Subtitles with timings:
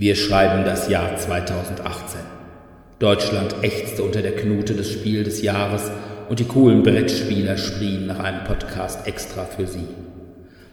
[0.00, 2.20] Wir schreiben das Jahr 2018.
[3.00, 5.90] Deutschland ächzte unter der Knute des Spiel des Jahres
[6.28, 9.88] und die coolen Brettspieler schrien nach einem Podcast extra für sie.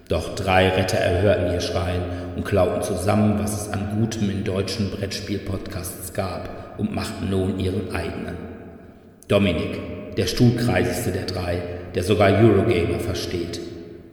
[0.10, 2.04] Doch drei Retter erhörten ihr Schreien
[2.36, 7.96] und klauten zusammen, was es an Gutem in deutschen Brettspiel-Podcasts gab und machten nun ihren
[7.96, 8.38] eigenen.
[9.28, 11.64] Dominik, der stuhlkreisigste der drei,
[11.96, 13.60] der sogar Eurogamer versteht.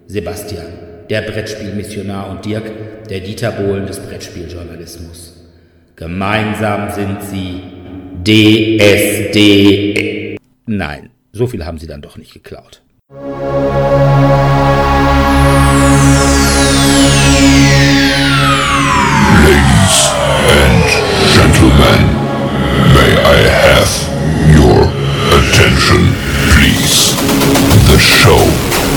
[0.06, 0.72] Sebastian,
[1.12, 5.34] der Brettspielmissionar und Dirk, der Dieter Bohlen des Brettspieljournalismus.
[5.94, 7.60] Gemeinsam sind sie
[8.24, 9.58] DSD.
[10.64, 12.80] Nein, so viel haben sie dann doch nicht geklaut.
[13.10, 13.42] Ladies
[20.48, 20.86] and
[21.34, 22.08] gentlemen,
[22.94, 24.08] may I have
[24.56, 24.88] your
[25.36, 26.14] attention,
[26.48, 27.14] please?
[27.92, 28.40] The show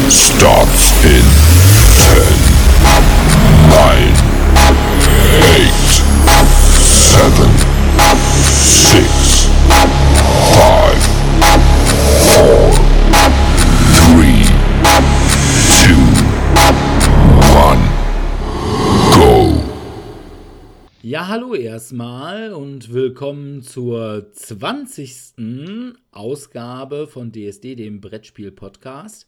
[0.08, 1.55] starts in
[21.16, 25.96] Ja, hallo erstmal und willkommen zur 20.
[26.12, 29.26] Ausgabe von DSD, dem Brettspiel-Podcast.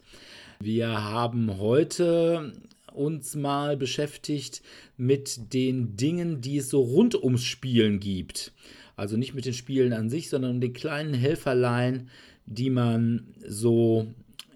[0.60, 2.52] Wir haben heute
[2.98, 4.62] uns mal beschäftigt
[4.96, 8.52] mit den Dingen, die es so rund ums Spielen gibt.
[8.96, 12.10] Also nicht mit den Spielen an sich, sondern um den kleinen Helferlein,
[12.46, 14.06] die man so,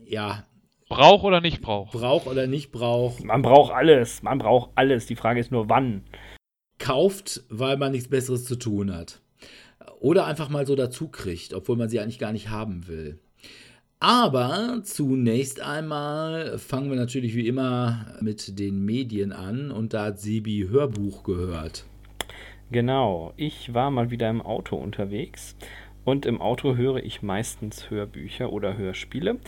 [0.06, 0.44] ja,
[0.88, 1.92] Braucht oder nicht braucht?
[1.92, 5.06] braucht oder nicht braucht, Man braucht alles, man braucht alles.
[5.06, 6.02] Die Frage ist nur, wann.
[6.78, 9.20] kauft, weil man nichts Besseres zu tun hat.
[10.00, 13.20] Oder einfach mal so dazu kriegt, obwohl man sie eigentlich gar nicht haben will.
[14.02, 20.18] Aber zunächst einmal fangen wir natürlich wie immer mit den Medien an und da hat
[20.18, 21.84] Sebi Hörbuch gehört.
[22.72, 25.54] Genau, ich war mal wieder im Auto unterwegs
[26.04, 29.38] und im Auto höre ich meistens Hörbücher oder Hörspiele.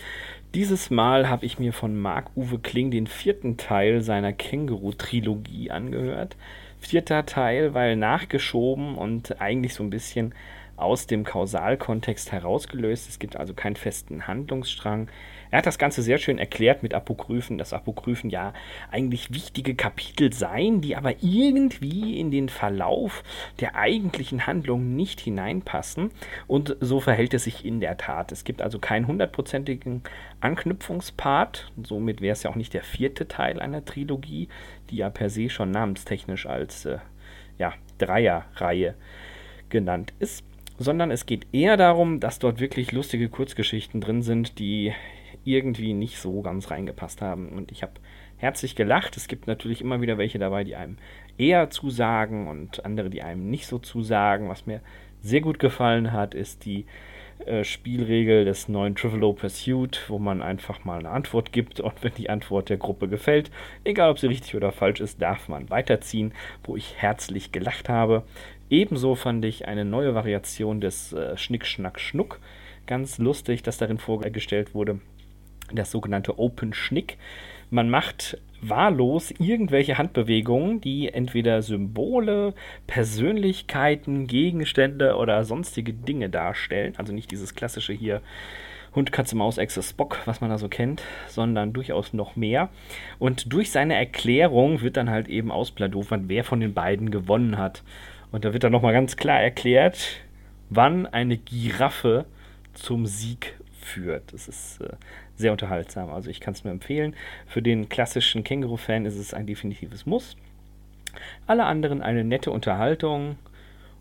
[0.55, 6.37] Dieses Mal habe ich mir von Marc-Uwe Kling den vierten Teil seiner Känguru-Trilogie angehört.
[6.79, 10.33] Vierter Teil, weil nachgeschoben und eigentlich so ein bisschen
[10.77, 13.09] aus dem Kausalkontext herausgelöst.
[13.09, 15.09] Es gibt also keinen festen Handlungsstrang.
[15.51, 18.53] Er hat das Ganze sehr schön erklärt mit Apokryphen, dass Apokryphen ja
[18.91, 23.23] eigentlich wichtige Kapitel seien, die aber irgendwie in den Verlauf
[23.61, 26.11] der eigentlichen Handlung nicht hineinpassen.
[26.49, 28.33] Und so verhält es sich in der Tat.
[28.33, 30.03] Es gibt also keinen hundertprozentigen
[30.41, 31.71] Anknüpfungspart.
[31.85, 34.49] Somit wäre es ja auch nicht der vierte Teil einer Trilogie,
[34.91, 36.99] die ja per se schon namenstechnisch als äh,
[37.59, 38.97] ja, Dreierreihe
[39.69, 40.45] genannt ist
[40.79, 44.93] sondern es geht eher darum, dass dort wirklich lustige Kurzgeschichten drin sind, die
[45.45, 47.51] irgendwie nicht so ganz reingepasst haben.
[47.51, 47.93] Und ich habe
[48.37, 49.17] herzlich gelacht.
[49.17, 50.97] Es gibt natürlich immer wieder welche dabei, die einem
[51.39, 54.49] eher zusagen und andere, die einem nicht so zusagen.
[54.49, 54.81] Was mir
[55.23, 56.87] sehr gut gefallen hat, ist die
[57.47, 62.15] äh, Spielregel des neuen Trivelo Pursuit, wo man einfach mal eine Antwort gibt und wenn
[62.15, 63.51] die Antwort der Gruppe gefällt,
[63.83, 66.33] egal ob sie richtig oder falsch ist, darf man weiterziehen,
[66.63, 68.23] wo ich herzlich gelacht habe.
[68.75, 72.41] Ebenso fand ich eine neue Variation des äh, Schnick, Schnack, Schnuck
[72.89, 74.99] ganz lustig, dass darin vorgestellt wurde,
[75.73, 77.17] das sogenannte Open Schnick.
[77.71, 82.53] Man macht wahllos irgendwelche Handbewegungen, die entweder Symbole,
[82.89, 86.95] Persönlichkeiten, Gegenstände oder sonstige Dinge darstellen.
[86.97, 88.23] Also nicht dieses klassische hier
[88.97, 92.71] Hund, Katze, Maus, Echse, Spock, was man da so kennt, sondern durchaus noch mehr.
[93.21, 97.85] Und durch seine Erklärung wird dann halt eben auspladofert, wer von den beiden gewonnen hat.
[98.35, 100.21] Und da wird dann nochmal ganz klar erklärt,
[100.69, 102.25] wann eine Giraffe
[102.73, 104.33] zum Sieg führt.
[104.33, 104.97] Das ist äh,
[105.37, 106.11] sehr unterhaltsam.
[106.11, 107.15] Also ich kann es nur empfehlen.
[107.47, 110.37] Für den klassischen Känguru-Fan ist es ein definitives Muss.
[111.47, 113.37] Alle anderen eine nette Unterhaltung.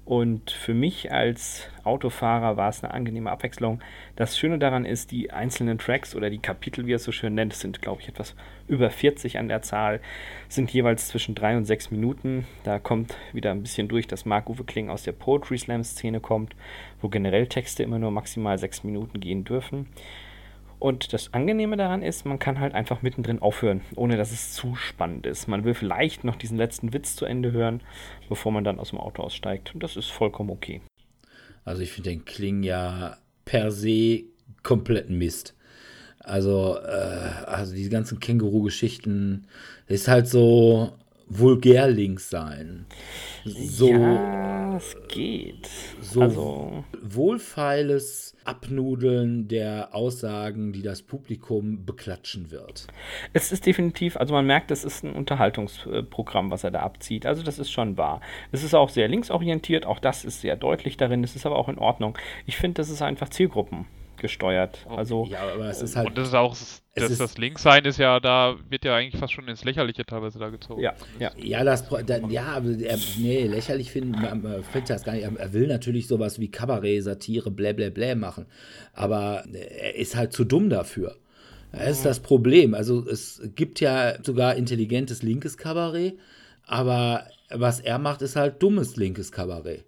[0.05, 3.79] Und für mich als Autofahrer war es eine angenehme Abwechslung.
[4.17, 7.35] Das Schöne daran ist, die einzelnen Tracks oder die Kapitel, wie er es so schön
[7.35, 8.35] nennt, sind, glaube ich, etwas
[8.67, 10.01] über 40 an der Zahl,
[10.49, 12.45] sind jeweils zwischen 3 und 6 Minuten.
[12.63, 16.53] Da kommt wieder ein bisschen durch, dass Marc-Uwe Kling aus der Poetry Slam-Szene kommt,
[17.01, 19.87] wo generell Texte immer nur maximal 6 Minuten gehen dürfen.
[20.83, 24.75] Und das Angenehme daran ist, man kann halt einfach mittendrin aufhören, ohne dass es zu
[24.75, 25.47] spannend ist.
[25.47, 27.79] Man will vielleicht noch diesen letzten Witz zu Ende hören,
[28.27, 29.73] bevor man dann aus dem Auto aussteigt.
[29.73, 30.81] Und das ist vollkommen okay.
[31.63, 33.15] Also ich finde den Kling ja
[33.45, 34.23] per se
[34.61, 35.55] komplett Mist.
[36.19, 39.47] Also, äh, also diese ganzen Känguru-Geschichten
[39.87, 40.97] ist halt so
[41.27, 42.85] vulgär links sein.
[43.45, 45.69] So, ja, es geht.
[46.01, 52.87] so also, wohlfeiles Abnudeln der Aussagen, die das Publikum beklatschen wird.
[53.33, 57.25] es ist definitiv, also man merkt, es ist ein Unterhaltungsprogramm, was er da abzieht.
[57.25, 58.21] Also das ist schon wahr.
[58.51, 61.23] Es ist auch sehr linksorientiert, auch das ist sehr deutlich darin.
[61.23, 62.17] Es ist aber auch in Ordnung.
[62.45, 63.29] Ich finde, das ist einfach
[64.17, 64.85] zielgruppengesteuert.
[64.89, 66.07] Also Ja, aber es ist halt.
[66.07, 66.55] Und das ist auch,
[66.95, 70.39] das, ist- das Linkssein ist ja da, wird ja eigentlich fast schon ins Lächerliche teilweise
[70.39, 70.81] da gezogen.
[70.81, 71.31] ja, ja.
[71.37, 74.21] Ja, das, da, ja, aber er, nee, lächerlich finden,
[74.63, 75.23] findet das gar nicht.
[75.23, 78.45] Er, er will natürlich sowas wie Kabarett, Satire, blä, blä, blä machen.
[78.93, 81.17] Aber er ist halt zu dumm dafür.
[81.71, 82.75] Das ist das Problem.
[82.75, 86.19] Also es gibt ja sogar intelligentes linkes Kabarett,
[86.67, 89.83] aber was er macht, ist halt dummes linkes Kabarett.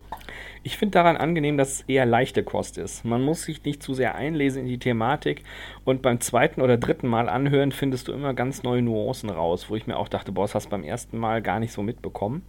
[0.64, 3.06] Ich finde daran angenehm, dass es eher leichte Kost ist.
[3.06, 5.44] Man muss sich nicht zu sehr einlesen in die Thematik
[5.84, 9.76] und beim zweiten oder dritten Mal anhören findest du immer ganz neue Nuancen raus, wo
[9.76, 12.44] ich mir auch dachte, boah, das hast du beim ersten Mal gar nicht so mitbekommen.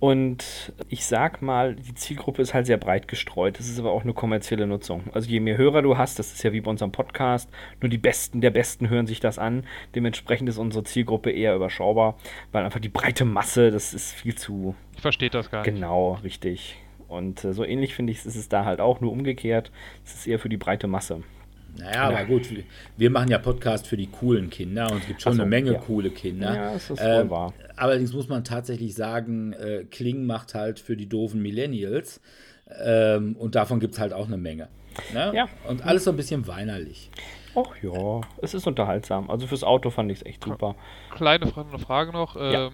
[0.00, 3.60] Und ich sag mal, die Zielgruppe ist halt sehr breit gestreut.
[3.60, 5.02] Es ist aber auch eine kommerzielle Nutzung.
[5.12, 7.50] Also je mehr Hörer du hast, das ist ja wie bei unserem Podcast,
[7.82, 9.64] nur die Besten der Besten hören sich das an.
[9.94, 12.16] Dementsprechend ist unsere Zielgruppe eher überschaubar,
[12.50, 15.74] weil einfach die breite Masse, das ist viel zu Ich verstehe das gar nicht.
[15.74, 16.78] Genau, richtig.
[17.08, 19.70] Und äh, so ähnlich finde ich, ist es da halt auch, nur umgekehrt.
[20.06, 21.22] Es ist eher für die breite Masse.
[21.76, 22.48] Naja, aber gut,
[22.96, 25.72] wir- machen ja Podcast für die coolen Kinder und es gibt schon so, eine Menge
[25.72, 25.78] ja.
[25.78, 26.54] coole Kinder.
[26.54, 27.54] Ja, das ist Ähm, wohl wahr.
[27.80, 32.20] Allerdings muss man tatsächlich sagen, äh, Kling macht halt für die doofen Millennials
[32.84, 34.68] ähm, und davon gibt es halt auch eine Menge.
[35.14, 35.32] Ne?
[35.34, 35.48] Ja.
[35.66, 37.10] Und alles so ein bisschen weinerlich.
[37.54, 39.30] Ach ja, es ist unterhaltsam.
[39.30, 40.76] Also fürs Auto fand ich es echt super.
[41.14, 42.36] Kleine Fra eine Frage noch.
[42.36, 42.70] Ähm, Ja.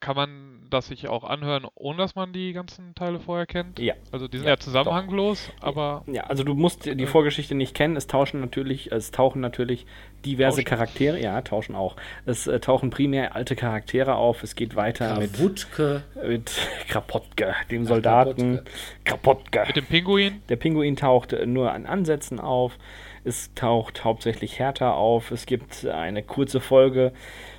[0.00, 3.78] Kann man das sich auch anhören, ohne dass man die ganzen Teile vorher kennt?
[3.78, 3.94] Ja.
[4.12, 7.96] Also die sind Ja, ja, zusammenhanglos, aber Ja, also du musst die Vorgeschichte nicht kennen.
[7.96, 9.86] Es tauschen natürlich, es tauchen natürlich
[10.24, 10.64] diverse Tauschen.
[10.68, 11.20] Charaktere.
[11.20, 11.96] Ja, tauschen auch.
[12.24, 14.42] Es äh, tauchen primär alte Charaktere auf.
[14.42, 16.52] Es geht weiter mit, Krawutke, mit
[16.88, 18.60] Krapotke, dem Soldaten.
[19.04, 19.64] Krapotke.
[19.66, 22.76] mit dem Pinguin, Der Pinguin taucht äh, nur an Ansätzen auf.
[23.24, 25.32] Es taucht hauptsächlich Hertha auf.
[25.32, 27.12] Es gibt eine kurze Folge,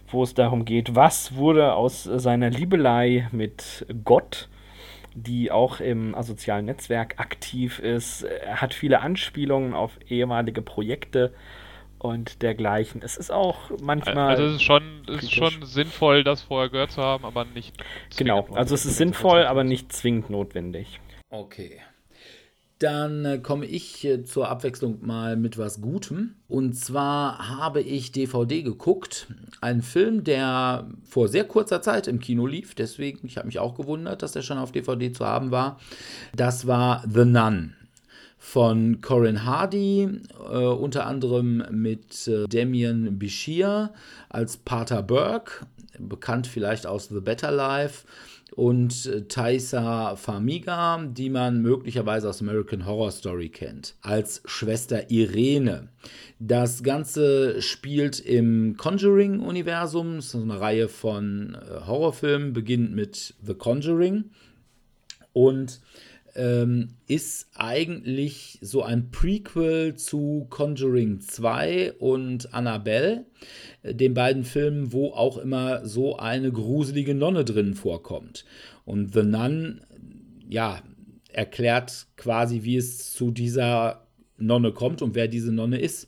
[0.09, 4.49] wo es darum geht, was wurde aus seiner Liebelei mit Gott,
[5.13, 8.23] die auch im asozialen Netzwerk aktiv ist.
[8.23, 11.33] Er hat viele Anspielungen auf ehemalige Projekte
[11.99, 13.01] und dergleichen.
[13.01, 14.29] Es ist auch manchmal.
[14.29, 17.75] also es ist schon, es ist schon sinnvoll, das vorher gehört zu haben, aber nicht
[18.15, 20.99] genau, also es ist sinnvoll, aber nicht zwingend notwendig.
[21.29, 21.81] Okay.
[22.79, 26.35] Dann äh, komme ich äh, zur Abwechslung mal mit was Gutem.
[26.47, 29.27] Und zwar habe ich DVD geguckt.
[29.61, 32.75] Ein Film, der vor sehr kurzer Zeit im Kino lief.
[32.75, 35.79] Deswegen, ich habe mich auch gewundert, dass der schon auf DVD zu haben war.
[36.35, 37.73] Das war The Nun
[38.37, 40.07] von Corin Hardy,
[40.49, 43.91] äh, unter anderem mit äh, Damien Bichir
[44.29, 45.65] als Pater Burke,
[45.99, 48.05] bekannt vielleicht aus The Better Life,
[48.57, 55.89] und äh, Taisa Farmiga, die man möglicherweise aus American Horror Story kennt, als Schwester Irene.
[56.39, 64.31] Das Ganze spielt im Conjuring-Universum, ist eine Reihe von äh, Horrorfilmen, beginnt mit The Conjuring
[65.33, 65.79] und
[66.37, 73.25] ähm, ist eigentlich so ein Prequel zu Conjuring 2 und Annabelle,
[73.81, 78.45] äh, den beiden Filmen, wo auch immer so eine gruselige Nonne drin vorkommt.
[78.85, 79.81] Und The Nun,
[80.47, 80.81] ja,
[81.33, 84.07] erklärt quasi, wie es zu dieser
[84.37, 86.07] Nonne kommt und wer diese Nonne ist.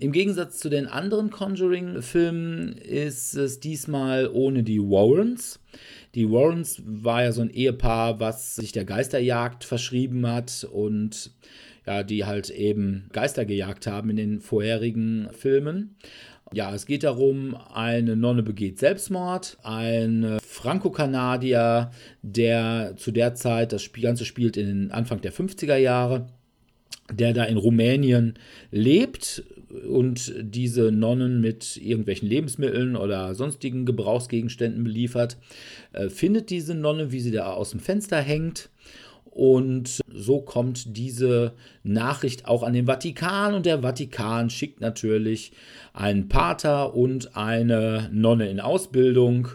[0.00, 5.60] Im Gegensatz zu den anderen Conjuring-Filmen ist es diesmal ohne die Warrens.
[6.14, 11.32] Die Warrens war ja so ein Ehepaar, was sich der Geisterjagd verschrieben hat und
[11.86, 15.96] ja, die halt eben Geister gejagt haben in den vorherigen Filmen.
[16.52, 21.90] Ja, es geht darum, eine Nonne begeht Selbstmord, ein Franco-Kanadier,
[22.22, 26.26] der zu der Zeit, das Ganze spielt in den Anfang der 50er Jahre,
[27.12, 28.34] der da in Rumänien
[28.70, 29.42] lebt
[29.88, 35.36] und diese Nonnen mit irgendwelchen Lebensmitteln oder sonstigen Gebrauchsgegenständen beliefert,
[35.92, 38.70] äh, findet diese Nonne, wie sie da aus dem Fenster hängt.
[39.30, 41.52] Und so kommt diese
[41.84, 45.52] Nachricht auch an den Vatikan und der Vatikan schickt natürlich
[45.92, 49.48] einen Pater und eine Nonne in Ausbildung,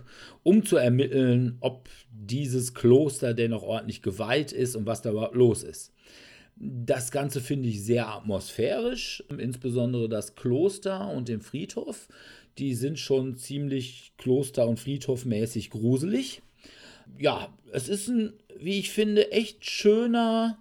[0.44, 5.36] um zu ermitteln, ob dieses Kloster denn noch ordentlich geweiht ist und was da überhaupt
[5.36, 5.93] los ist.
[6.66, 12.08] Das Ganze finde ich sehr atmosphärisch, insbesondere das Kloster und den Friedhof.
[12.58, 16.42] Die sind schon ziemlich Kloster- und Friedhofmäßig gruselig.
[17.20, 20.58] Ja, es ist ein, wie ich finde, echt schöner,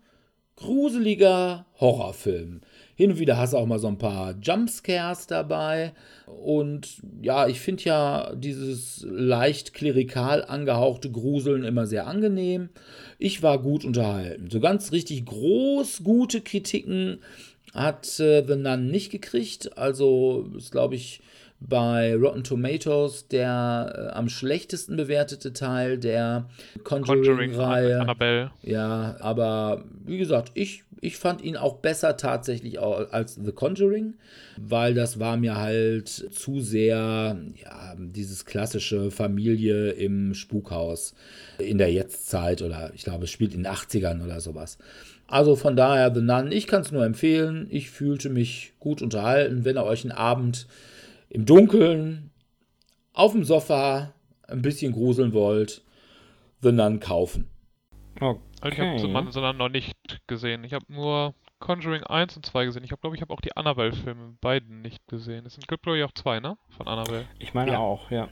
[0.56, 2.62] gruseliger Horrorfilm.
[2.94, 5.92] Hin und wieder hast du auch mal so ein paar Jumpscares dabei.
[6.26, 12.68] Und ja, ich finde ja dieses leicht klerikal angehauchte Gruseln immer sehr angenehm.
[13.18, 14.50] Ich war gut unterhalten.
[14.50, 17.18] So ganz richtig groß gute Kritiken
[17.74, 19.78] hat äh, The Nun nicht gekriegt.
[19.78, 21.20] Also ist, glaube ich,
[21.68, 26.48] bei Rotten Tomatoes der äh, am schlechtesten bewertete Teil der
[26.84, 28.00] Conjuring-Reihe.
[28.00, 28.50] Annabelle.
[28.62, 34.14] Ja, aber wie gesagt, ich, ich fand ihn auch besser tatsächlich als The Conjuring,
[34.56, 41.14] weil das war mir halt zu sehr, ja, dieses klassische Familie im Spukhaus
[41.58, 44.78] in der Jetztzeit oder ich glaube, es spielt in den 80ern oder sowas.
[45.26, 47.66] Also von daher The Nun, ich kann es nur empfehlen.
[47.68, 49.64] Ich fühlte mich gut unterhalten.
[49.64, 50.68] Wenn ihr euch einen Abend
[51.30, 52.30] im Dunkeln
[53.12, 54.14] auf dem Sofa
[54.46, 55.82] ein bisschen gruseln wollt,
[56.60, 57.48] The Nun kaufen.
[58.62, 60.64] Also ich habe The Nun sondern noch nicht gesehen.
[60.64, 62.84] Ich habe nur Conjuring 1 und 2 gesehen.
[62.84, 65.44] Ich habe, glaube ich, habe auch die Annabelle-Filme beiden nicht gesehen.
[65.46, 66.56] Es sind, glaube ich, auch zwei, ne?
[66.70, 67.26] Von Annabelle.
[67.38, 67.78] Ich meine Ja.
[67.78, 68.28] auch, ja.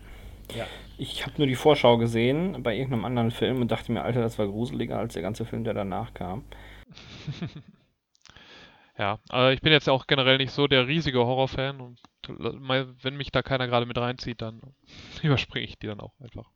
[0.56, 0.66] Ja.
[0.98, 4.38] Ich habe nur die Vorschau gesehen bei irgendeinem anderen Film und dachte mir, Alter, das
[4.38, 6.44] war gruseliger als der ganze Film, der danach kam.
[8.98, 11.98] Ja, aber ich bin jetzt auch generell nicht so der riesige Horrorfan und
[12.60, 14.60] mal- wenn mich da keiner gerade mit reinzieht, dann
[15.22, 16.50] überspringe ich die dann auch einfach.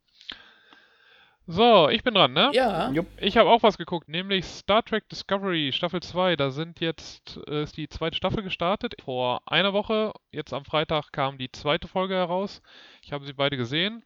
[1.47, 2.51] So, ich bin dran, ne?
[2.55, 3.07] Ja, Jupp.
[3.21, 6.37] Ich habe auch was geguckt, nämlich Star Trek Discovery Staffel 2.
[6.37, 8.95] Da sind jetzt äh, ist die zweite Staffel gestartet.
[9.05, 12.63] Vor einer Woche, jetzt am Freitag, kam die zweite Folge heraus.
[13.03, 14.05] Ich habe sie beide gesehen.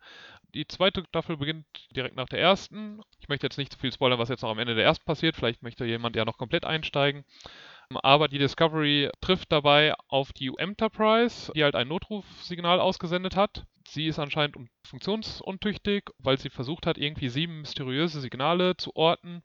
[0.54, 3.02] Die zweite Staffel beginnt direkt nach der ersten.
[3.20, 5.36] Ich möchte jetzt nicht zu viel spoilern, was jetzt noch am Ende der ersten passiert.
[5.36, 7.24] Vielleicht möchte jemand ja noch komplett einsteigen.
[8.02, 13.64] Aber die Discovery trifft dabei auf die Enterprise, die halt ein Notrufsignal ausgesendet hat.
[13.86, 19.42] Sie ist anscheinend un- funktionsuntüchtig, weil sie versucht hat, irgendwie sieben mysteriöse Signale zu orten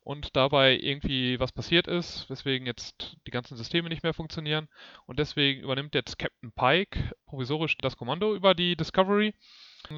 [0.00, 4.68] und dabei irgendwie was passiert ist, weswegen jetzt die ganzen Systeme nicht mehr funktionieren.
[5.06, 9.34] Und deswegen übernimmt jetzt Captain Pike provisorisch das Kommando über die Discovery.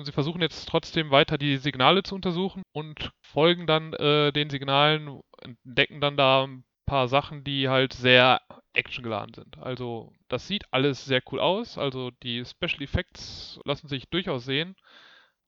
[0.03, 5.21] Sie versuchen jetzt trotzdem weiter die Signale zu untersuchen und folgen dann äh, den Signalen,
[5.41, 8.40] entdecken dann da ein paar Sachen, die halt sehr
[8.73, 9.59] actiongeladen sind.
[9.59, 11.78] Also das sieht alles sehr cool aus.
[11.78, 14.76] Also die Special Effects lassen sich durchaus sehen.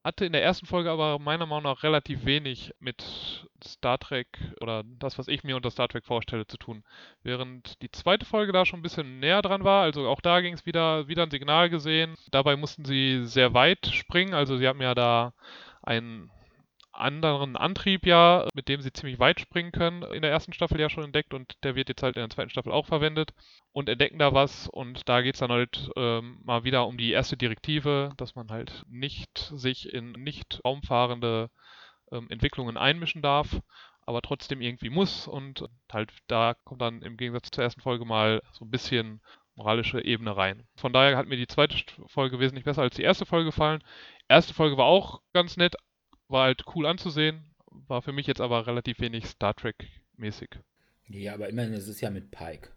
[0.04, 3.02] Hatte in der ersten Folge aber meiner Meinung nach relativ wenig mit
[3.62, 4.28] Star Trek
[4.61, 6.85] oder das, was ich mir unter Star Trek vorstelle, zu tun.
[7.23, 10.54] Während die zweite Folge da schon ein bisschen näher dran war, also auch da ging
[10.54, 12.14] es wieder, wieder ein Signal gesehen.
[12.30, 15.35] Dabei mussten sie sehr weit springen, also sie haben ja da
[15.83, 16.30] einen
[16.99, 20.90] anderen Antrieb ja, mit dem sie ziemlich weit springen können, in der ersten Staffel ja
[20.90, 23.33] schon entdeckt und der wird jetzt halt in der zweiten Staffel auch verwendet
[23.73, 27.12] und entdecken da was und da geht es dann halt ähm, mal wieder um die
[27.12, 31.50] erste Direktive, dass man halt nicht sich in nicht raumfahrende
[32.12, 33.61] ähm, Entwicklungen einmischen darf,
[34.07, 38.43] aber trotzdem irgendwie muss und halt da kommt dann im Gegensatz zur ersten Folge mal
[38.52, 39.21] so ein bisschen
[39.55, 40.67] moralische Ebene rein.
[40.76, 41.76] Von daher hat mir die zweite
[42.07, 43.83] Folge wesentlich besser als die erste Folge gefallen.
[44.28, 45.75] Erste Folge war auch ganz nett,
[46.28, 50.50] war halt cool anzusehen, war für mich jetzt aber relativ wenig Star Trek-mäßig.
[51.08, 52.70] Ja, aber immerhin, es ist ja mit Pike.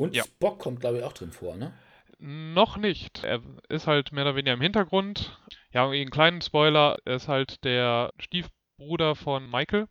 [0.00, 0.24] Und Ja.
[0.24, 1.72] Spock kommt, glaube ich, auch drin vor, ne?
[2.18, 3.22] Noch nicht.
[3.24, 5.38] Er ist halt mehr oder weniger im Hintergrund.
[5.72, 9.86] Ja, und einen kleinen Spoiler, er ist halt der Stiefbruder von Michael,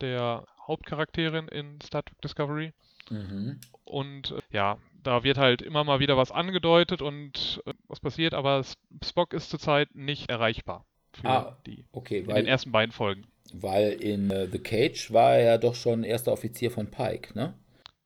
[0.00, 2.72] der Hauptcharakterin in Star Trek Discovery.
[3.10, 3.60] Mhm.
[3.84, 8.34] Und äh, ja, da wird halt immer mal wieder was angedeutet und äh, was passiert,
[8.34, 8.64] aber
[9.04, 10.84] Spock ist zurzeit nicht erreichbar
[11.18, 13.26] für Ah, die Okay, in den weil, ersten beiden Folgen.
[13.52, 17.54] weil in äh, The Cage war er ja doch schon erster Offizier von Pike, ne?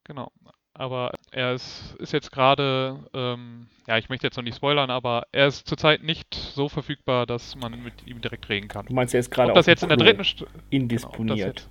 [0.05, 0.31] Genau.
[0.75, 5.25] Aber er ist, ist jetzt gerade, ähm, ja, ich möchte jetzt noch nicht spoilern, aber
[5.33, 8.87] er ist zurzeit nicht so verfügbar, dass man mit ihm direkt reden kann.
[8.87, 10.45] Du meinst, er ist gerade das auf dem jetzt in der dritten St
[10.87, 11.45] genau, das indisponiert.
[11.45, 11.71] jetzt,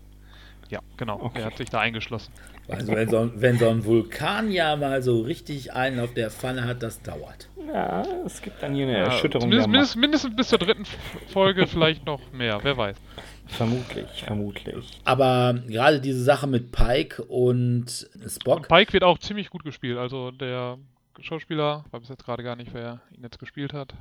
[0.72, 1.20] Ja, genau.
[1.22, 1.40] Okay.
[1.42, 2.32] Er hat sich da eingeschlossen.
[2.68, 6.32] Also wenn so, ein- wenn so ein Vulkan ja mal so richtig einen auf der
[6.32, 7.50] Pfanne hat, das dauert.
[7.72, 9.68] Ja, es gibt dann hier eine Ja, Erschütterung Macht.
[9.68, 10.86] mindestens, mindestens bis zur dritten
[11.28, 12.98] Folge vielleicht noch mehr, wer weiß.
[13.48, 15.00] Vermutlich, vermutlich.
[15.04, 17.86] Aber gerade diese Sache mit Pike und
[18.28, 19.98] Spock, Und Pike wird auch ziemlich gut gespielt.
[19.98, 20.78] Also der
[21.20, 23.94] Schauspieler, ich weiß jetzt gerade gar nicht, wer ihn jetzt gespielt hat,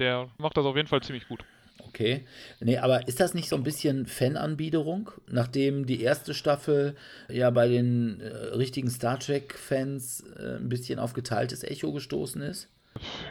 [0.00, 1.44] der macht das auf jeden Fall ziemlich gut.
[1.86, 2.26] Okay.
[2.60, 5.10] Nee, aber ist das nicht so ein bisschen Fananbiederung?
[5.28, 6.96] Nachdem die erste Staffel
[7.28, 12.68] ja bei den äh, richtigen Star Trek-Fans äh, ein bisschen auf geteiltes Echo gestoßen ist?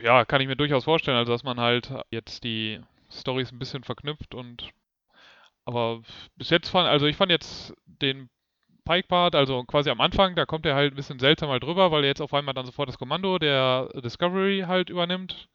[0.01, 2.79] Ja, kann ich mir durchaus vorstellen, also dass man halt jetzt die
[3.11, 4.69] Stories ein bisschen verknüpft und
[5.65, 6.01] aber
[6.37, 8.29] bis jetzt fand, also ich fand jetzt den
[8.85, 12.03] Pike-Part, also quasi am Anfang, da kommt er halt ein bisschen seltsam mal drüber, weil
[12.03, 15.49] er jetzt auf einmal dann sofort das Kommando der Discovery halt übernimmt.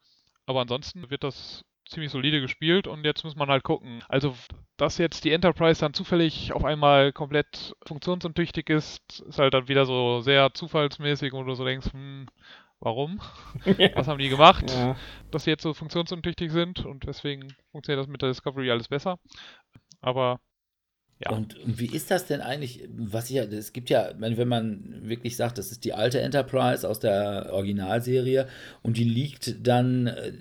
[0.45, 4.03] Aber ansonsten wird das ziemlich solide gespielt und jetzt muss man halt gucken.
[4.07, 4.35] Also,
[4.77, 9.85] dass jetzt die Enterprise dann zufällig auf einmal komplett funktionsuntüchtig ist, ist halt dann wieder
[9.85, 12.27] so sehr zufallsmäßig, wo du so denkst, hm,
[12.79, 13.19] warum?
[13.95, 14.95] Was haben die gemacht, ja.
[15.31, 19.19] dass sie jetzt so funktionsuntüchtig sind und deswegen funktioniert das mit der Discovery alles besser.
[20.01, 20.39] Aber
[21.19, 21.31] ja.
[21.31, 22.81] Und, wie ist das denn eigentlich?
[22.97, 26.99] Was ich, es gibt ja, wenn man wirklich sagt, das ist die alte Enterprise aus
[26.99, 28.47] der Originalserie
[28.81, 30.33] und die liegt dann äh,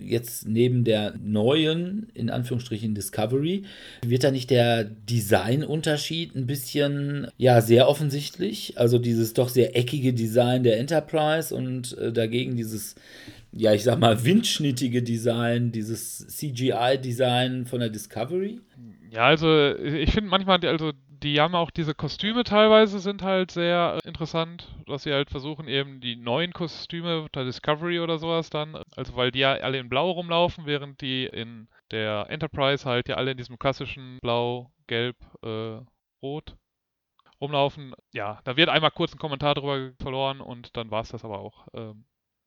[0.00, 3.62] jetzt neben der neuen, in Anführungsstrichen Discovery,
[4.04, 8.78] wird da nicht der Designunterschied ein bisschen, ja, sehr offensichtlich?
[8.78, 12.94] Also dieses doch sehr eckige Design der Enterprise und äh, dagegen dieses
[13.52, 18.60] ja, ich sag mal, windschnittige Design, dieses CGI-Design von der Discovery?
[19.10, 23.98] Ja, also ich finde manchmal, also die haben auch diese Kostüme teilweise sind halt sehr
[24.04, 29.16] interessant, dass sie halt versuchen eben die neuen Kostüme der Discovery oder sowas dann, also
[29.16, 33.30] weil die ja alle in Blau rumlaufen, während die in der Enterprise halt ja alle
[33.30, 35.78] in diesem klassischen Blau, Gelb, äh,
[36.22, 36.56] Rot
[37.40, 37.94] rumlaufen.
[38.12, 41.38] Ja, da wird einmal kurz ein Kommentar drüber verloren und dann war es das aber
[41.38, 41.66] auch.
[41.74, 42.04] Ähm,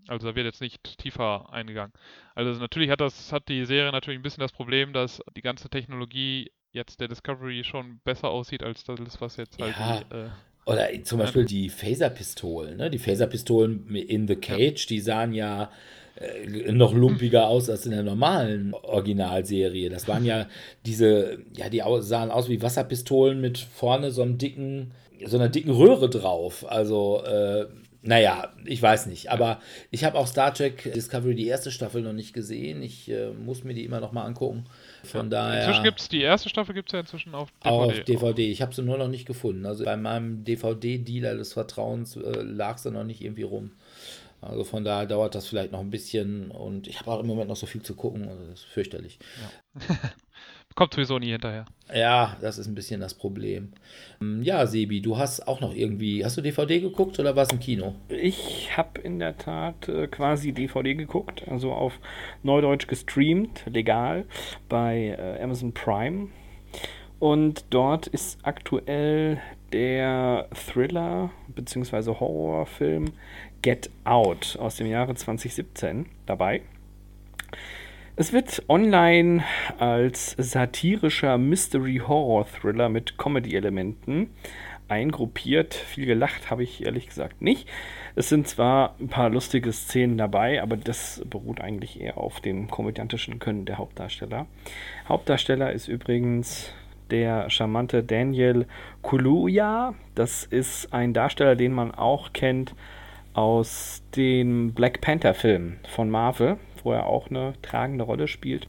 [0.10, 1.94] also da wird jetzt nicht tiefer eingegangen.
[2.36, 5.70] Also natürlich hat das, hat die Serie natürlich ein bisschen das Problem, dass die ganze
[5.70, 10.02] Technologie jetzt der Discovery schon besser aussieht als das, was jetzt halt ja.
[10.02, 10.30] die, äh,
[10.66, 12.92] oder zum Beispiel die Phaser-Pistolen, ne?
[12.92, 15.72] Die Phaser-Pistolen in The Cage, die sahen ja
[16.20, 19.90] äh, noch lumpiger aus als in der normalen Originalserie.
[19.90, 20.48] Das waren ja
[20.86, 24.92] diese, ja, die sahen aus wie Wasserpistolen mit vorne so einem dicken,
[25.26, 26.70] so einer dicken Röhre drauf.
[26.70, 27.68] Also äh,
[28.02, 29.30] naja, ich weiß nicht.
[29.30, 29.60] Aber
[29.92, 32.82] ich habe auch Star Trek Discovery die erste Staffel noch nicht gesehen.
[32.82, 34.66] Ich äh, muss mir die immer noch mal angucken.
[35.04, 35.62] Von daher.
[35.62, 37.70] Inzwischen gibt es die erste Staffel gibt es ja inzwischen auf DVD.
[37.70, 38.52] Auch auf DVD.
[38.52, 39.66] Ich habe sie nur noch nicht gefunden.
[39.66, 43.72] Also bei meinem DVD-Dealer des Vertrauens äh, lag sie noch nicht irgendwie rum.
[44.42, 47.50] Also von daher dauert das vielleicht noch ein bisschen und ich habe auch im Moment
[47.50, 48.30] noch so viel zu gucken.
[48.30, 49.20] Also das ist fürchterlich.
[49.90, 49.96] Ja.
[50.80, 51.66] Kommt sowieso nie hinterher.
[51.94, 53.74] Ja, das ist ein bisschen das Problem.
[54.22, 57.52] Ähm, ja, Sebi, du hast auch noch irgendwie, hast du DVD geguckt oder war es
[57.52, 57.96] im Kino?
[58.08, 62.00] Ich habe in der Tat äh, quasi DVD geguckt, also auf
[62.44, 64.24] Neudeutsch gestreamt, legal,
[64.70, 66.30] bei äh, Amazon Prime.
[67.20, 69.42] Und dort ist aktuell
[69.74, 72.14] der Thriller bzw.
[72.22, 73.12] Horrorfilm
[73.62, 76.62] Get Out aus dem Jahre 2017 dabei.
[78.20, 79.46] Es wird online
[79.78, 84.32] als satirischer Mystery-Horror-Thriller mit Comedy-Elementen
[84.90, 85.74] eingruppiert.
[85.74, 87.70] Viel gelacht habe ich ehrlich gesagt nicht.
[88.16, 92.70] Es sind zwar ein paar lustige Szenen dabei, aber das beruht eigentlich eher auf dem
[92.70, 94.48] komödiantischen Können der Hauptdarsteller.
[95.08, 96.74] Hauptdarsteller ist übrigens
[97.12, 98.68] der charmante Daniel
[99.02, 99.94] Kuluya.
[100.16, 102.76] Das ist ein Darsteller, den man auch kennt
[103.32, 106.58] aus dem Black Panther-Film von Marvel
[106.90, 108.68] wo er auch eine tragende Rolle spielt.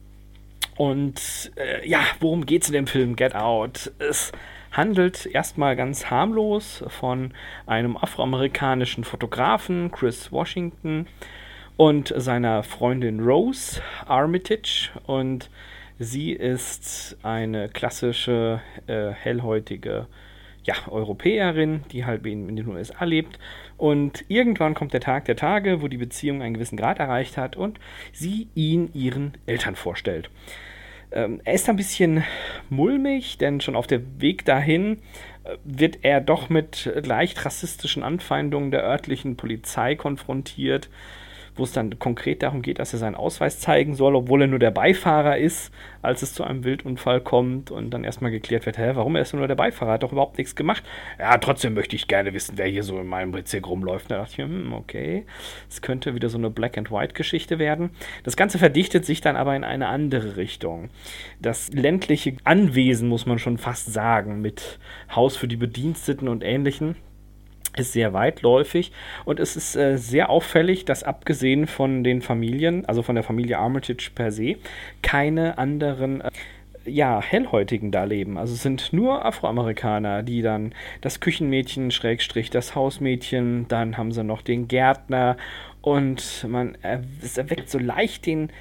[0.77, 3.91] Und äh, ja, worum geht es in dem Film Get Out?
[3.97, 4.31] Es
[4.71, 7.33] handelt erstmal ganz harmlos von
[7.65, 11.07] einem afroamerikanischen Fotografen, Chris Washington,
[11.77, 14.91] und seiner Freundin Rose Armitage.
[15.07, 15.49] Und
[15.97, 20.05] sie ist eine klassische, äh, hellhäutige
[20.63, 23.39] ja, Europäerin, die halt in den USA lebt.
[23.77, 27.55] Und irgendwann kommt der Tag der Tage, wo die Beziehung einen gewissen Grad erreicht hat
[27.55, 27.79] und
[28.13, 30.29] sie ihn ihren Eltern vorstellt.
[31.11, 32.23] Ähm, er ist ein bisschen
[32.69, 34.99] mulmig, denn schon auf dem Weg dahin
[35.43, 40.89] äh, wird er doch mit leicht rassistischen Anfeindungen der örtlichen Polizei konfrontiert
[41.55, 44.59] wo es dann konkret darum geht, dass er seinen Ausweis zeigen soll, obwohl er nur
[44.59, 48.91] der Beifahrer ist, als es zu einem Wildunfall kommt und dann erstmal geklärt wird, hä,
[48.95, 50.83] warum er ist nur der Beifahrer, hat doch überhaupt nichts gemacht.
[51.19, 54.09] Ja, trotzdem möchte ich gerne wissen, wer hier so in meinem Bezirk rumläuft.
[54.09, 55.25] Da dachte ich, hm, okay,
[55.69, 57.91] es könnte wieder so eine Black-and-White-Geschichte werden.
[58.23, 60.89] Das Ganze verdichtet sich dann aber in eine andere Richtung.
[61.39, 64.79] Das ländliche Anwesen, muss man schon fast sagen, mit
[65.13, 66.95] Haus für die Bediensteten und ähnlichen
[67.77, 68.91] ist sehr weitläufig
[69.25, 73.57] und es ist äh, sehr auffällig, dass abgesehen von den Familien, also von der Familie
[73.57, 74.55] Armitage per se,
[75.01, 76.31] keine anderen äh,
[76.85, 78.37] ja, Hellhäutigen da leben.
[78.37, 84.23] Also es sind nur Afroamerikaner, die dann das Küchenmädchen, Schrägstrich, das Hausmädchen, dann haben sie
[84.23, 85.37] noch den Gärtner
[85.81, 88.51] und man, äh, es erweckt so leicht den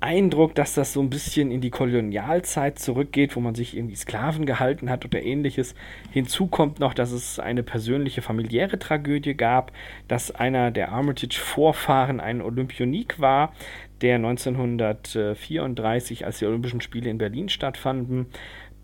[0.00, 4.44] Eindruck, dass das so ein bisschen in die Kolonialzeit zurückgeht, wo man sich irgendwie Sklaven
[4.44, 5.74] gehalten hat oder ähnliches.
[6.10, 9.72] Hinzu kommt noch, dass es eine persönliche familiäre Tragödie gab,
[10.06, 13.54] dass einer der Armitage-Vorfahren ein Olympionik war,
[14.02, 18.26] der 1934, als die Olympischen Spiele in Berlin stattfanden,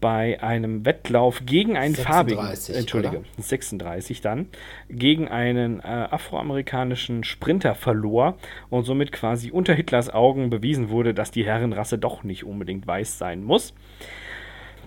[0.02, 3.26] bei einem Wettlauf gegen einen 36, farbigen, Entschuldige, oder?
[3.38, 4.48] 36 dann,
[4.90, 8.36] gegen einen äh, afroamerikanischen Sprinter verlor
[8.68, 13.16] und somit quasi unter Hitlers Augen bewiesen wurde, dass die Herrenrasse doch nicht unbedingt weiß
[13.16, 13.72] sein muss.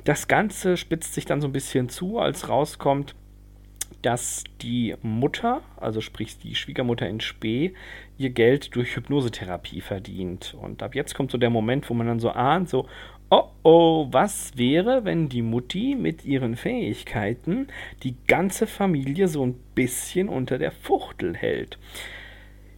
[0.03, 3.15] Das Ganze spitzt sich dann so ein bisschen zu, als rauskommt,
[4.01, 7.73] dass die Mutter, also sprich die Schwiegermutter in Spee,
[8.17, 10.55] ihr Geld durch Hypnosetherapie verdient.
[10.61, 12.87] Und ab jetzt kommt so der Moment, wo man dann so ahnt, so,
[13.29, 17.67] oh oh, was wäre, wenn die Mutti mit ihren Fähigkeiten
[18.03, 21.79] die ganze Familie so ein bisschen unter der Fuchtel hält?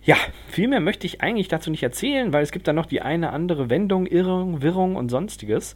[0.04, 0.16] Ja,
[0.48, 3.32] viel mehr möchte ich eigentlich dazu nicht erzählen, weil es gibt da noch die eine
[3.32, 5.76] andere Wendung, Irrung, Wirrung und sonstiges.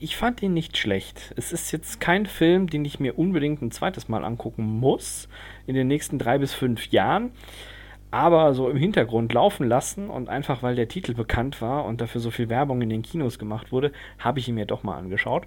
[0.00, 1.34] Ich fand ihn nicht schlecht.
[1.36, 5.28] Es ist jetzt kein Film, den ich mir unbedingt ein zweites Mal angucken muss
[5.66, 7.32] in den nächsten drei bis fünf Jahren
[8.16, 12.20] aber so im Hintergrund laufen lassen und einfach weil der Titel bekannt war und dafür
[12.20, 15.46] so viel Werbung in den Kinos gemacht wurde, habe ich ihn mir doch mal angeschaut.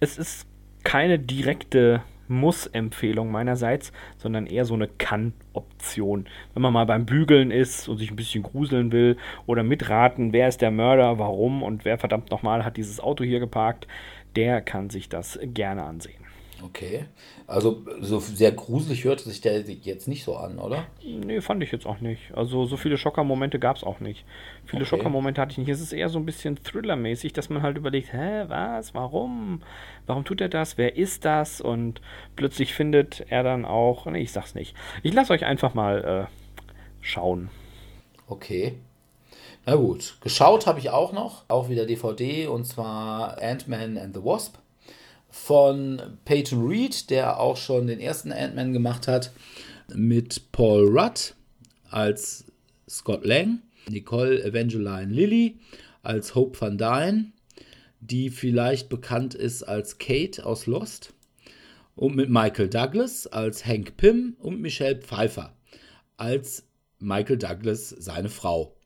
[0.00, 0.48] Es ist
[0.82, 6.26] keine direkte Muss-Empfehlung meinerseits, sondern eher so eine Kann-Option.
[6.54, 10.48] Wenn man mal beim Bügeln ist und sich ein bisschen gruseln will oder mitraten, wer
[10.48, 13.86] ist der Mörder, warum und wer verdammt nochmal hat dieses Auto hier geparkt,
[14.34, 16.22] der kann sich das gerne ansehen.
[16.64, 17.06] Okay.
[17.52, 20.86] Also so sehr gruselig hört sich der jetzt nicht so an, oder?
[21.04, 22.32] Nee, fand ich jetzt auch nicht.
[22.34, 24.24] Also so viele Schockermomente gab es auch nicht.
[24.64, 24.88] Viele Okay.
[24.88, 25.68] Schockermomente hatte ich nicht.
[25.68, 29.60] Es ist eher so ein bisschen Thriller-mäßig, dass man halt überlegt, hä, was, warum?
[30.06, 30.78] Warum tut er das?
[30.78, 31.60] Wer ist das?
[31.60, 32.00] Und
[32.36, 34.74] plötzlich findet er dann auch, nee, ich sag's nicht.
[35.02, 36.52] Ich lasse euch einfach mal äh,
[37.02, 37.50] schauen.
[38.28, 38.76] Okay.
[39.66, 40.16] Na gut.
[40.22, 41.44] Geschaut habe ich auch noch.
[41.48, 44.56] Auch wieder DVD und zwar Ant-Man and the Wasp.
[45.32, 49.32] Von Peyton Reed, der auch schon den ersten Ant-Man gemacht hat.
[49.92, 51.34] Mit Paul Rudd
[51.90, 52.44] als
[52.88, 53.62] Scott Lang.
[53.88, 55.58] Nicole Evangeline Lilly
[56.02, 57.32] als Hope Van Dyne.
[57.98, 61.14] Die vielleicht bekannt ist als Kate aus Lost.
[61.96, 65.56] Und mit Michael Douglas als Hank Pym und Michelle Pfeiffer
[66.16, 66.68] als
[66.98, 68.76] Michael Douglas seine Frau.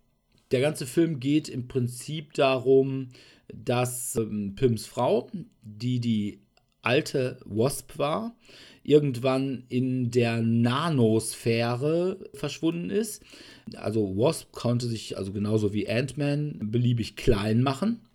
[0.53, 3.09] Der ganze Film geht im Prinzip darum,
[3.53, 5.29] dass ähm, Pims Frau,
[5.63, 6.41] die die
[6.83, 8.37] alte Wasp war,
[8.83, 13.23] irgendwann in der Nanosphäre verschwunden ist.
[13.75, 18.07] Also Wasp konnte sich also genauso wie Ant-Man beliebig klein machen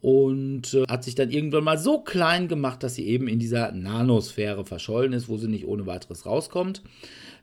[0.00, 3.72] und äh, hat sich dann irgendwann mal so klein gemacht, dass sie eben in dieser
[3.72, 6.82] Nanosphäre verschollen ist, wo sie nicht ohne weiteres rauskommt.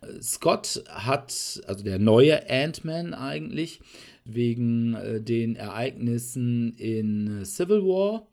[0.01, 3.82] Äh, Scott hat, also der neue Ant-Man eigentlich,
[4.25, 8.27] wegen äh, den Ereignissen in äh, Civil War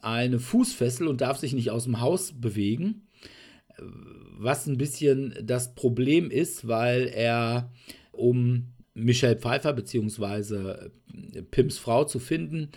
[0.00, 3.06] eine Fußfessel und darf sich nicht aus dem Haus bewegen.
[3.76, 3.82] Äh,
[4.38, 7.72] Was ein bisschen das Problem ist, weil er,
[8.12, 10.90] um Michelle Pfeiffer bzw.
[11.50, 12.70] Pims Frau zu finden,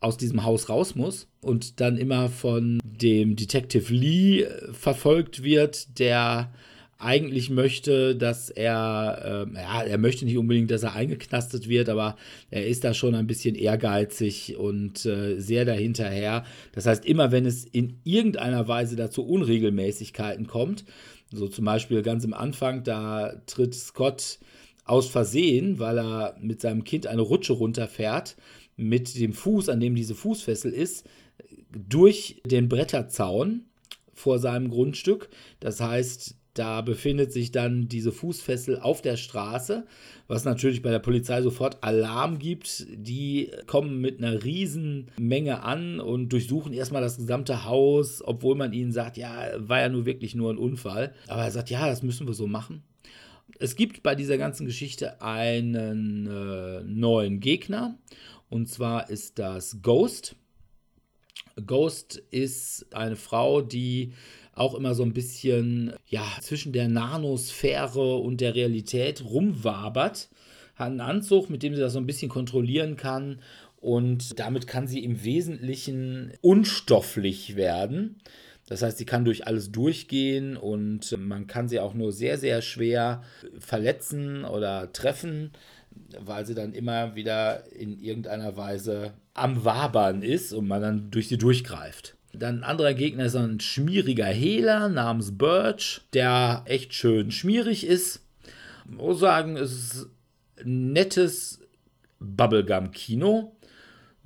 [0.00, 6.52] aus diesem Haus raus muss und dann immer von dem Detective Lee verfolgt wird, der
[7.00, 12.16] eigentlich möchte, dass er, ähm, ja, er möchte nicht unbedingt, dass er eingeknastet wird, aber
[12.50, 16.44] er ist da schon ein bisschen ehrgeizig und äh, sehr dahinterher.
[16.72, 20.84] Das heißt, immer wenn es in irgendeiner Weise dazu Unregelmäßigkeiten kommt,
[21.32, 24.38] so zum Beispiel ganz am Anfang, da tritt Scott
[24.84, 28.36] aus Versehen, weil er mit seinem Kind eine Rutsche runterfährt,
[28.76, 31.06] mit dem Fuß, an dem diese Fußfessel ist,
[31.70, 33.66] durch den Bretterzaun
[34.12, 35.30] vor seinem Grundstück.
[35.60, 39.86] Das heißt, da befindet sich dann diese Fußfessel auf der Straße,
[40.26, 42.86] was natürlich bei der Polizei sofort Alarm gibt.
[42.90, 44.40] Die kommen mit einer
[45.18, 49.88] Menge an und durchsuchen erstmal das gesamte Haus, obwohl man ihnen sagt, ja, war ja
[49.88, 51.14] nur wirklich nur ein Unfall.
[51.28, 52.82] Aber er sagt, ja, das müssen wir so machen.
[53.58, 57.98] Es gibt bei dieser ganzen Geschichte einen äh, neuen Gegner
[58.48, 60.34] und zwar ist das Ghost.
[61.66, 64.12] Ghost ist eine Frau, die
[64.54, 70.28] auch immer so ein bisschen ja, zwischen der Nanosphäre und der Realität rumwabert.
[70.74, 73.40] Hat einen Anzug, mit dem sie das so ein bisschen kontrollieren kann.
[73.80, 78.16] Und damit kann sie im Wesentlichen unstofflich werden.
[78.70, 82.62] Das heißt, sie kann durch alles durchgehen und man kann sie auch nur sehr, sehr
[82.62, 83.22] schwer
[83.58, 85.50] verletzen oder treffen,
[86.20, 91.26] weil sie dann immer wieder in irgendeiner Weise am Wabern ist und man dann durch
[91.26, 92.16] sie durchgreift.
[92.32, 98.22] Dann ein anderer Gegner ist ein schmieriger Hehler namens Birch, der echt schön schmierig ist.
[98.84, 100.08] Ich muss sagen, es ist
[100.64, 101.60] ein nettes
[102.20, 103.56] Bubblegum-Kino.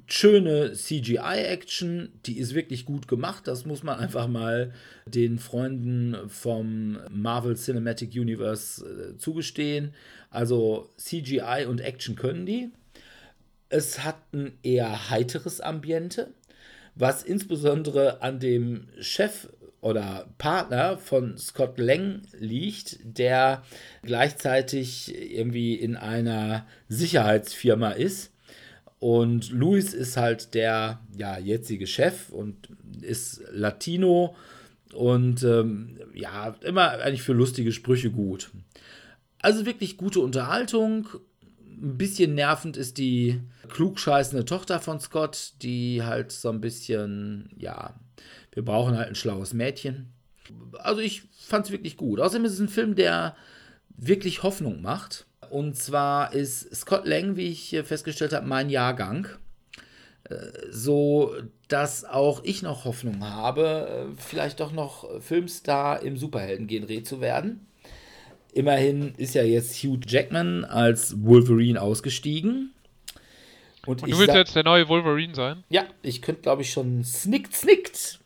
[0.07, 3.47] Schöne CGI-Action, die ist wirklich gut gemacht.
[3.47, 4.75] Das muss man einfach mal
[5.07, 9.95] den Freunden vom Marvel Cinematic Universe äh, zugestehen.
[10.29, 12.71] Also CGI und Action können die.
[13.71, 16.35] Es hat ein eher heiteres Ambiente.
[16.95, 19.49] Was insbesondere an dem Chef
[19.81, 23.63] oder Partner von Scott Lang liegt, der
[24.03, 28.33] gleichzeitig irgendwie in einer Sicherheitsfirma ist.
[28.99, 32.69] Und Luis ist halt der ja, jetzige Chef und
[33.03, 34.35] ist Latino
[34.95, 38.51] und ähm, ja, immer eigentlich für lustige Sprüche gut.
[39.43, 41.09] Also wirklich gute Unterhaltung.
[41.81, 47.95] Ein bisschen nervend ist die klugscheißende Tochter von Scott, die halt so ein bisschen, ja,
[48.53, 50.13] wir brauchen halt ein schlaues Mädchen.
[50.79, 52.21] Also ich fand es wirklich gut.
[52.21, 53.37] Außerdem ist es ein Film, der
[53.89, 55.27] wirklich Hoffnung macht.
[55.51, 59.29] Und zwar ist Scott Lang, wie ich festgestellt habe, mein Jahrgang.
[60.25, 60.37] Äh,
[60.71, 61.35] so
[61.69, 67.67] dass auch ich noch Hoffnung habe, äh, vielleicht doch noch Filmstar im Superhelden-Genre zu werden.
[68.55, 72.73] Immerhin ist ja jetzt Hugh Jackman als Wolverine ausgestiegen.
[73.85, 75.65] Und, Und du willst jetzt der neue Wolverine sein?
[75.69, 78.21] Ja, ich könnte, glaube ich, schon snickt, snickt.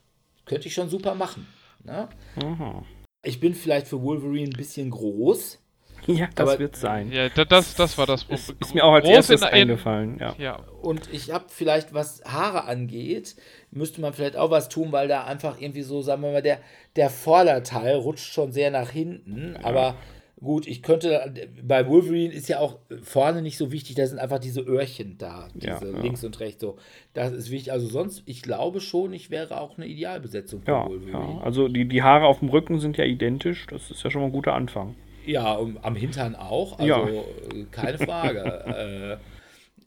[0.45, 1.47] Könnte ich schon super machen.
[1.83, 2.09] Ne?
[2.37, 2.85] Mhm.
[3.25, 5.59] Ich bin vielleicht für Wolverine ein bisschen groß.
[6.07, 7.11] Ja, das wird sein.
[7.11, 8.39] Ja, das, das war das Problem.
[8.39, 10.19] Ist, ist mir auch als Groß erstes in, eingefallen.
[10.19, 10.35] Ja.
[10.39, 10.57] ja.
[10.81, 13.35] Und ich habe vielleicht, was Haare angeht,
[13.71, 16.61] müsste man vielleicht auch was tun, weil da einfach irgendwie so, sagen wir mal, der,
[16.97, 19.55] der Vorderteil rutscht schon sehr nach hinten.
[19.55, 19.65] Ja.
[19.65, 19.97] Aber
[20.41, 24.39] gut, ich könnte, bei Wolverine ist ja auch vorne nicht so wichtig, da sind einfach
[24.39, 26.77] diese Öhrchen da, diese ja, links und rechts so.
[27.15, 27.73] Das ist wichtig.
[27.73, 31.13] Also sonst, ich glaube schon, ich wäre auch eine Idealbesetzung für Wolverine.
[31.13, 34.21] Ja, also die, die Haare auf dem Rücken sind ja identisch, das ist ja schon
[34.21, 34.95] mal ein guter Anfang.
[35.27, 37.07] Ja, am Hintern auch, also ja.
[37.07, 39.19] Äh, keine Frage.
[39.21, 39.25] äh,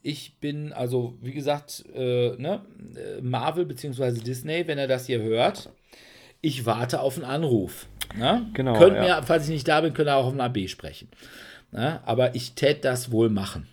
[0.04, 2.62] ich bin, also wie gesagt, äh, ne,
[2.96, 4.20] äh, Marvel bzw.
[4.20, 5.70] Disney, wenn er das hier hört,
[6.42, 7.88] ich warte auf einen Anruf.
[8.15, 8.50] Ne?
[8.54, 8.78] Genau.
[8.78, 9.02] Könnt ja.
[9.02, 11.10] mir, falls ich nicht da bin, könnt ihr auch auf ein AB sprechen.
[11.71, 12.02] Ne?
[12.06, 13.67] Aber ich täte das wohl machen.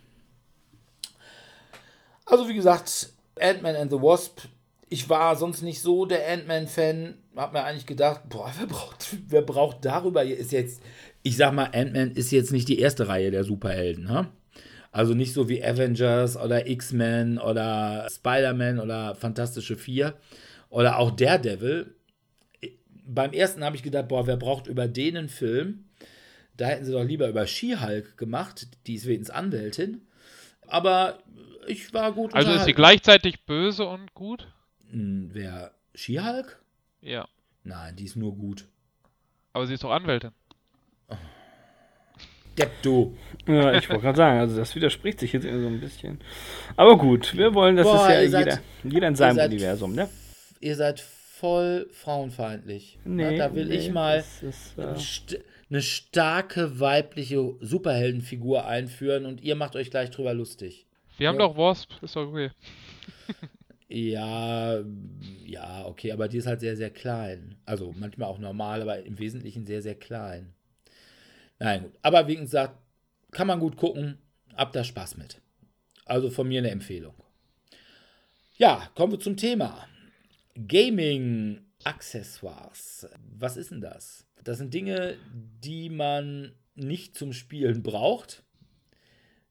[2.27, 4.43] Also wie gesagt, Ant-Man and the Wasp.
[4.91, 7.15] Ich war sonst nicht so der Ant-Man-Fan.
[7.37, 10.25] Hab mir eigentlich gedacht, boah, wer braucht, wer braucht darüber?
[10.25, 10.81] Ist jetzt
[11.23, 14.05] ich sag mal, Ant-Man ist jetzt nicht die erste Reihe der Superhelden.
[14.05, 14.29] Ne?
[14.93, 20.15] Also nicht so wie Avengers oder X-Men oder Spider-Man oder Fantastische Vier
[20.71, 21.95] oder auch Daredevil.
[23.09, 25.87] Beim ersten habe ich gedacht, boah, wer braucht über den einen Film?
[26.57, 30.03] Da hätten sie doch lieber über She-Hulk gemacht, die ist wenigstens Anwältin.
[30.67, 31.19] Aber
[31.67, 34.49] ich war gut Also ist sie gleichzeitig böse und gut?
[34.91, 35.73] Hm, wer?
[35.95, 36.61] She-Hulk?
[37.01, 37.27] Ja.
[37.65, 38.67] Nein, die ist nur gut.
[39.55, 40.33] Aber sie ist doch Anwältin.
[42.59, 43.17] Depp, du.
[43.47, 46.21] Ja, ich wollte gerade sagen, also das widerspricht sich jetzt so ein bisschen.
[46.77, 49.95] Aber gut, wir wollen, das Boah, ist ja jeder, seid, jeder in seinem seid, Universum,
[49.95, 50.09] ne?
[50.61, 51.05] Ihr seid
[51.39, 52.99] voll frauenfeindlich.
[53.05, 54.97] Nee, Na, da will nee, ich mal ist, äh...
[54.97, 55.39] st
[55.71, 60.87] eine starke weibliche Superheldenfigur einführen und ihr macht euch gleich drüber lustig.
[61.19, 61.47] Wir haben ja.
[61.47, 62.51] doch Wasp, ist doch okay.
[63.89, 64.81] ja,
[65.45, 67.57] ja, okay, aber die ist halt sehr, sehr klein.
[67.67, 70.55] Also manchmal auch normal, aber im Wesentlichen sehr, sehr klein.
[71.59, 71.93] Nein, gut.
[72.01, 72.79] Aber wie gesagt,
[73.31, 74.17] kann man gut gucken.
[74.57, 75.41] Habt da Spaß mit.
[76.07, 77.15] Also von mir eine Empfehlung.
[78.57, 79.87] Ja, kommen wir zum Thema.
[80.67, 83.07] Gaming Accessoires.
[83.39, 84.27] Was ist denn das?
[84.43, 88.43] Das sind Dinge, die man nicht zum Spielen braucht.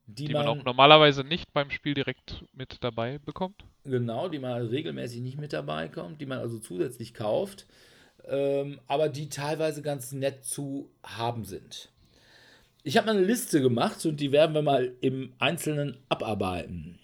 [0.05, 3.63] Die, die man, man, auch normalerweise nicht beim Spiel direkt mit dabei bekommt.
[3.83, 7.67] Genau, die man regelmäßig nicht mit dabei kommt, die man also zusätzlich kauft,
[8.25, 11.89] ähm, aber die teilweise ganz nett zu haben sind.
[12.83, 16.99] Ich habe mal eine Liste gemacht und die werden wir mal im Einzelnen abarbeiten.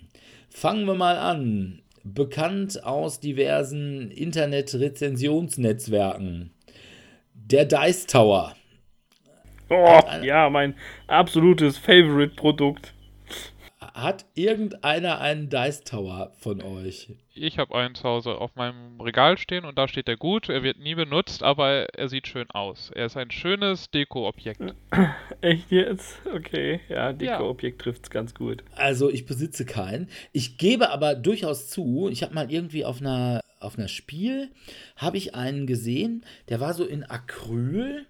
[0.50, 1.83] Fangen wir mal an.
[2.04, 6.52] Bekannt aus diversen Internet-Rezensionsnetzwerken.
[7.34, 8.56] Der Dice Tower.
[9.70, 10.76] Oh, ja, mein
[11.08, 12.92] absolutes Favorite-Produkt.
[13.93, 17.10] Hat irgendeiner einen Dice Tower von euch?
[17.34, 20.50] Ich habe einen zu Hause auf meinem Regal stehen und da steht er gut.
[20.50, 22.91] Er wird nie benutzt, aber er sieht schön aus.
[22.93, 24.62] Er ist ein schönes Deko-Objekt.
[25.41, 26.17] Echt jetzt?
[26.34, 27.84] Okay, ja, Deko-Objekt ja.
[27.84, 28.63] trifft es ganz gut.
[28.76, 30.10] Also ich besitze keinen.
[30.32, 34.52] Ich gebe aber durchaus zu, ich habe mal irgendwie auf einer, auf einer Spiel,
[34.96, 38.06] habe ich einen gesehen, der war so in Acryl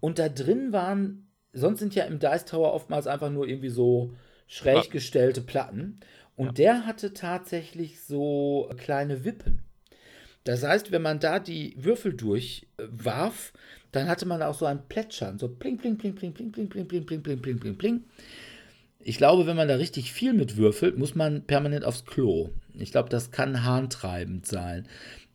[0.00, 4.12] und da drin waren, sonst sind ja im Dice Tower oftmals einfach nur irgendwie so
[4.48, 6.00] schräg gestellte Platten.
[6.34, 6.52] Und ja.
[6.52, 9.60] der hatte tatsächlich so kleine Wippen.
[10.44, 13.52] Das heißt, wenn man da die Würfel durchwarf,
[13.92, 16.86] dann hatte man auch so ein Plätschern, so pling, pling, pling, pling, pling, pling, pling,
[16.86, 18.04] pling, pling, pling, pling, pling, pling.
[19.00, 22.50] Ich glaube, wenn man da richtig viel mit würfelt, muss man permanent aufs Klo.
[22.74, 24.86] Ich glaube, das kann harntreibend sein.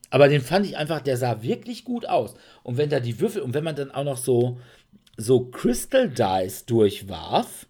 [0.10, 2.36] Aber den fand ich einfach, der sah wirklich gut aus.
[2.62, 4.60] Und wenn da die Würfel, und wenn man dann auch noch so,
[5.18, 7.68] so Crystal Dice durchwarf,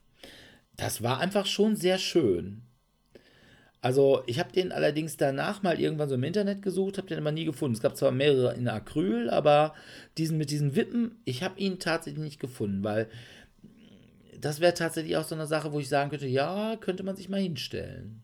[0.75, 2.63] das war einfach schon sehr schön.
[3.81, 7.33] Also ich habe den allerdings danach mal irgendwann so im Internet gesucht, habe den aber
[7.33, 7.75] nie gefunden.
[7.75, 9.73] Es gab zwar mehrere in Acryl, aber
[10.17, 13.09] diesen mit diesen Wippen, ich habe ihn tatsächlich nicht gefunden, weil
[14.39, 17.27] das wäre tatsächlich auch so eine Sache, wo ich sagen könnte, ja, könnte man sich
[17.27, 18.23] mal hinstellen.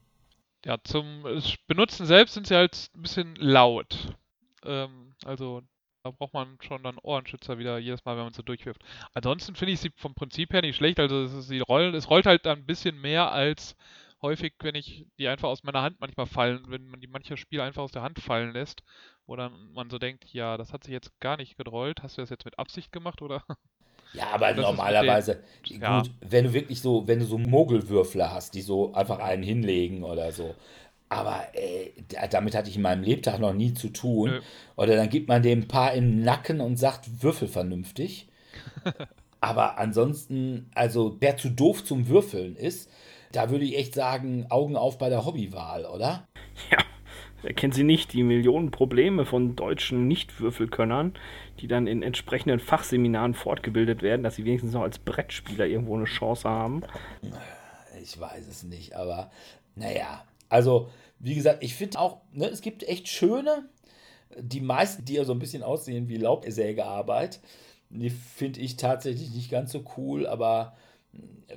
[0.65, 1.25] Ja, zum
[1.67, 4.15] Benutzen selbst sind sie halt ein bisschen laut.
[4.63, 5.61] Ähm, also
[6.09, 8.81] da braucht man schon dann Ohrenschützer wieder jedes Mal, wenn man so durchwirft.
[9.13, 10.99] Ansonsten finde ich sie vom Prinzip her nicht schlecht.
[10.99, 13.75] Also es, ist, die rollen, es rollt halt dann ein bisschen mehr als
[14.21, 17.63] häufig, wenn ich die einfach aus meiner Hand manchmal fallen, wenn man die manche Spiele
[17.63, 18.83] einfach aus der Hand fallen lässt,
[19.25, 22.03] wo dann man so denkt, ja, das hat sich jetzt gar nicht gerollt.
[22.03, 23.43] Hast du das jetzt mit Absicht gemacht oder?
[24.13, 26.03] Ja, aber normalerweise, den, gut, ja.
[26.21, 30.31] wenn du wirklich so, wenn du so Mogelwürfler hast, die so einfach einen hinlegen oder
[30.31, 30.55] so.
[31.09, 31.93] Aber ey,
[32.29, 34.29] damit hatte ich in meinem Lebtag noch nie zu tun.
[34.29, 34.41] Nö.
[34.75, 38.29] Oder dann gibt man dem ein paar im Nacken und sagt, würfel vernünftig.
[39.41, 42.91] aber ansonsten, also wer zu doof zum Würfeln ist,
[43.31, 46.27] da würde ich echt sagen, Augen auf bei der Hobbywahl, oder?
[46.71, 46.79] Ja,
[47.43, 51.13] Erkennen Sie nicht die Millionen Probleme von deutschen Nichtwürfelkönnern,
[51.59, 56.05] die dann in entsprechenden Fachseminaren fortgebildet werden, dass sie wenigstens noch als Brettspieler irgendwo eine
[56.05, 56.83] Chance haben?
[58.01, 59.31] Ich weiß es nicht, aber
[59.75, 60.25] naja.
[60.49, 63.69] Also, wie gesagt, ich finde auch, ne, es gibt echt schöne,
[64.37, 67.39] die meisten, die ja so ein bisschen aussehen wie Laubsägearbeit,
[67.89, 70.75] die finde ich tatsächlich nicht ganz so cool, aber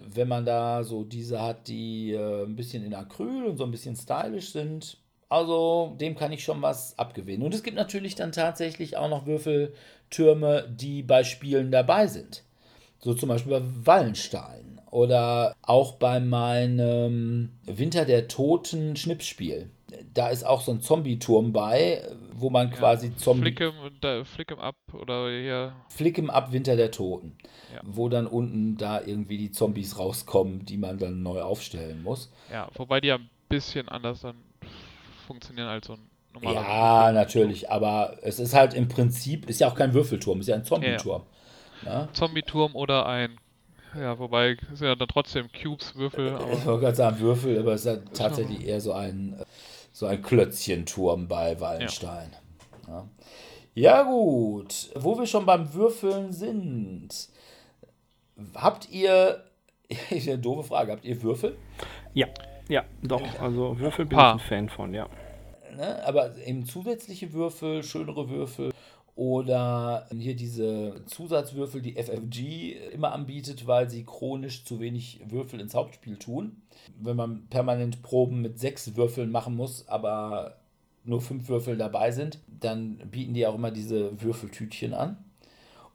[0.01, 3.71] wenn man da so diese hat, die äh, ein bisschen in Acryl und so ein
[3.71, 7.43] bisschen stylisch sind, also dem kann ich schon was abgewinnen.
[7.43, 12.45] Und es gibt natürlich dann tatsächlich auch noch Würfeltürme, die bei Spielen dabei sind.
[12.99, 19.71] So zum Beispiel bei Wallenstein oder auch bei meinem Winter der Toten Schnippspiel.
[20.13, 23.53] Da ist auch so ein Zombie-Turm bei, wo man ja, quasi Zombie.
[23.53, 23.73] Flick'em,
[24.25, 25.73] Flick'em Up oder hier.
[25.89, 27.39] Flick'em Up Winter der Toten.
[27.75, 27.81] Ja.
[27.85, 32.31] Wo dann unten da irgendwie die Zombies rauskommen, die man dann neu aufstellen muss.
[32.53, 34.37] Ja, wobei die ja ein bisschen anders dann
[35.27, 36.01] funktionieren als so ein
[36.35, 37.15] normaler Ja, Würfel.
[37.15, 40.65] natürlich, aber es ist halt im Prinzip, ist ja auch kein Würfelturm, ist ja ein
[40.67, 41.23] Zombie-Turm.
[41.87, 42.09] Ja, ja.
[42.13, 43.39] Zombie-Turm oder ein,
[43.99, 46.39] ja, wobei es sind ja dann trotzdem Cubes, Würfel.
[46.53, 49.37] ich wollte gerade sagen Würfel, aber es ist ja tatsächlich eher so ein,
[49.93, 52.31] so ein Klötzchenturm bei Wallenstein.
[52.89, 53.09] Ja.
[53.75, 57.29] ja, gut, wo wir schon beim Würfeln sind,
[58.55, 59.45] habt ihr,
[60.11, 61.57] eine doofe Frage, habt ihr Würfel?
[62.15, 62.29] Ja.
[62.69, 63.23] Ja, doch.
[63.41, 64.29] Also Würfel bin ha.
[64.29, 65.09] ich ein Fan von, ja.
[65.77, 66.05] Ne?
[66.07, 68.73] Aber eben zusätzliche Würfel, schönere Würfel
[69.15, 75.75] oder hier diese Zusatzwürfel, die FFG immer anbietet, weil sie chronisch zu wenig Würfel ins
[75.75, 76.63] Hauptspiel tun.
[76.99, 80.57] Wenn man permanent Proben mit sechs Würfeln machen muss, aber
[81.05, 85.19] nur fünf Würfel dabei sind, dann bieten die auch immer diese Würfeltütchen an.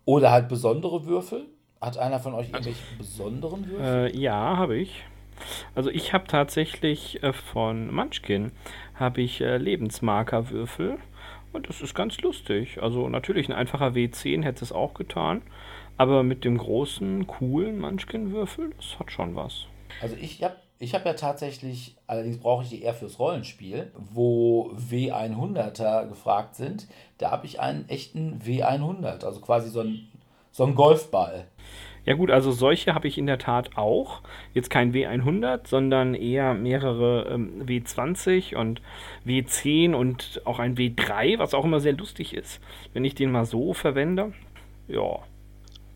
[0.06, 1.46] Oder halt besondere Würfel.
[1.82, 4.12] Hat einer von euch irgendwelche besonderen Würfel?
[4.12, 5.04] Äh, ja, habe ich.
[5.76, 8.52] Also ich habe tatsächlich äh, von Munchkin
[8.96, 10.98] habe ich äh, Lebensmarkerwürfel
[11.58, 12.82] und das ist ganz lustig.
[12.82, 15.42] Also natürlich ein einfacher W10 hätte es auch getan,
[15.98, 19.66] aber mit dem großen, coolen Munchkin-Würfel, das hat schon was.
[20.02, 24.72] Also ich habe ich hab ja tatsächlich, allerdings brauche ich die eher fürs Rollenspiel, wo
[24.74, 26.88] W100er gefragt sind.
[27.18, 30.08] Da habe ich einen echten W100, also quasi so ein,
[30.52, 31.48] so ein Golfball.
[32.08, 34.22] Ja gut, also solche habe ich in der Tat auch.
[34.54, 38.82] Jetzt kein W100, sondern eher mehrere ähm, W20 und
[39.26, 43.44] W10 und auch ein W3, was auch immer sehr lustig ist, wenn ich den mal
[43.44, 44.32] so verwende.
[44.88, 45.20] Ja.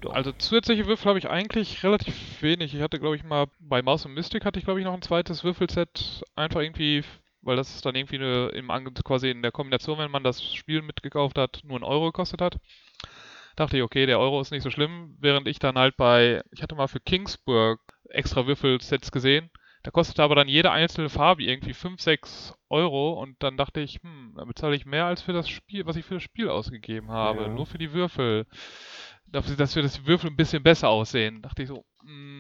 [0.02, 0.14] Doch.
[0.14, 2.76] Also zusätzliche Würfel habe ich eigentlich relativ wenig.
[2.76, 5.02] Ich hatte, glaube ich, mal bei Maus und Mystic hatte ich, glaube ich, noch ein
[5.02, 6.24] zweites Würfelset.
[6.36, 7.04] Einfach irgendwie,
[7.42, 8.68] weil das dann irgendwie eine, im,
[9.06, 12.58] quasi in der Kombination, wenn man das Spiel mitgekauft hat, nur einen Euro gekostet hat
[13.56, 16.62] dachte ich, okay, der Euro ist nicht so schlimm, während ich dann halt bei, ich
[16.62, 19.50] hatte mal für Kingsburg extra Würfelsets gesehen,
[19.84, 24.00] da kostete aber dann jede einzelne Farbe irgendwie 5, 6 Euro und dann dachte ich,
[24.04, 27.10] hm, da bezahle ich mehr als für das Spiel, was ich für das Spiel ausgegeben
[27.10, 27.48] habe, ja.
[27.48, 28.46] nur für die Würfel.
[29.26, 31.42] Dafür, dass wir das Würfel ein bisschen besser aussehen.
[31.42, 32.31] Dachte ich so, mm,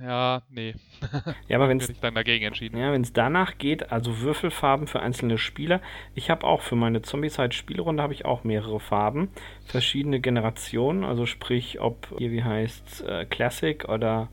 [0.00, 0.74] ja, nee.
[1.48, 2.78] Ja, aber wenn es dann dagegen entschieden.
[2.78, 5.80] Ja, wenn es danach geht, also Würfelfarben für einzelne Spieler.
[6.14, 9.30] Ich habe auch für meine Zombie-Side Spielrunde habe ich auch mehrere Farben,
[9.66, 14.28] verschiedene Generationen, also sprich, ob hier wie heißt äh, Classic oder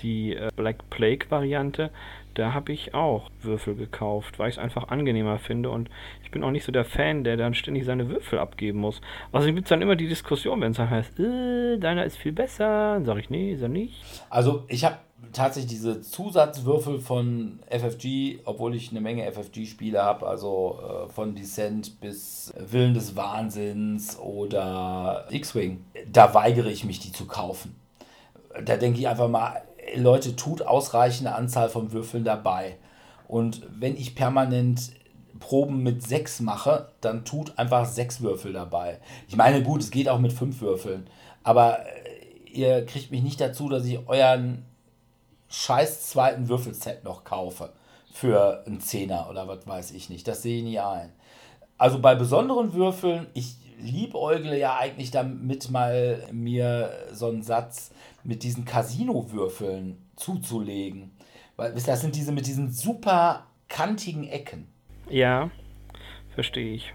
[0.00, 1.90] die äh, Black Plague Variante
[2.34, 5.88] da habe ich auch Würfel gekauft, weil ich es einfach angenehmer finde und
[6.22, 9.00] ich bin auch nicht so der Fan, der dann ständig seine Würfel abgeben muss.
[9.32, 12.32] Also gibt es dann immer die Diskussion, wenn es dann heißt, äh, deiner ist viel
[12.32, 14.02] besser, dann sage ich, nee, ist er nicht.
[14.30, 14.96] Also ich habe
[15.32, 22.00] tatsächlich diese Zusatzwürfel von FFG, obwohl ich eine Menge FFG-Spiele habe, also äh, von Descent
[22.00, 27.74] bis Willen des Wahnsinns oder X-Wing, da weigere ich mich, die zu kaufen.
[28.64, 29.62] Da denke ich einfach mal,
[29.96, 32.76] Leute, tut ausreichende Anzahl von Würfeln dabei.
[33.28, 34.92] Und wenn ich permanent
[35.40, 39.00] Proben mit sechs mache, dann tut einfach sechs Würfel dabei.
[39.28, 41.06] Ich meine, gut, es geht auch mit fünf Würfeln.
[41.42, 44.64] Aber äh, ihr kriegt mich nicht dazu, dass ich euren
[45.48, 47.72] scheiß zweiten Würfelset noch kaufe.
[48.12, 50.28] Für einen Zehner oder was weiß ich nicht.
[50.28, 51.12] Das sehe ich nie ein.
[51.78, 57.90] Also bei besonderen Würfeln, ich liebäugle ja eigentlich damit mal mir so einen Satz
[58.24, 61.12] mit diesen Casino-Würfeln zuzulegen.
[61.56, 64.66] Weil das sind diese mit diesen super kantigen Ecken.
[65.08, 65.50] Ja,
[66.34, 66.92] verstehe ich.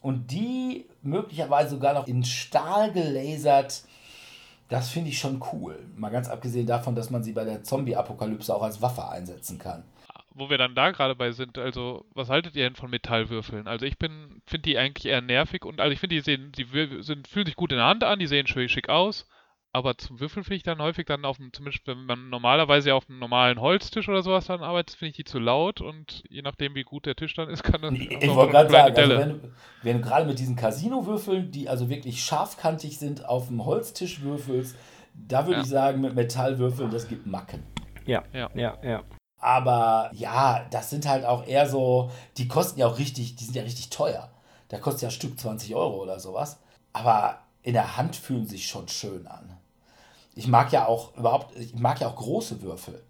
[0.00, 3.84] Und die möglicherweise sogar noch in Stahl gelasert,
[4.68, 5.78] das finde ich schon cool.
[5.96, 9.84] Mal ganz abgesehen davon, dass man sie bei der Zombie-Apokalypse auch als Waffe einsetzen kann.
[10.34, 13.68] Wo wir dann da gerade bei sind, also was haltet ihr denn von Metallwürfeln?
[13.68, 16.66] Also ich bin, finde die eigentlich eher nervig und also ich finde die sehen, die
[17.02, 19.26] sind, fühlen sich gut in der Hand an, die sehen schön schick aus.
[19.74, 23.10] Aber zum Würfeln finde ich dann häufig dann auf dem, zumindest wenn man normalerweise auf
[23.10, 26.76] einem normalen Holztisch oder sowas dann arbeitet, finde ich die zu laut und je nachdem,
[26.76, 27.92] wie gut der Tisch dann ist, kann das.
[27.92, 29.40] Ich, ich wollte gerade sagen, also wenn,
[29.82, 34.76] wenn, du gerade mit diesen Casino-Würfeln, die also wirklich scharfkantig sind, auf dem Holztisch würfelst,
[35.12, 35.62] da würde ja.
[35.62, 37.64] ich sagen, mit Metallwürfeln, das gibt Macken.
[38.06, 39.02] Ja, ja, ja, ja.
[39.38, 43.56] Aber ja, das sind halt auch eher so, die kosten ja auch richtig, die sind
[43.56, 44.30] ja richtig teuer.
[44.68, 46.60] Da kostet ja ein Stück 20 Euro oder sowas.
[46.92, 49.53] Aber in der Hand fühlen sich schon schön an
[50.34, 53.02] ich mag ja auch überhaupt, ich mag ja auch große Würfel.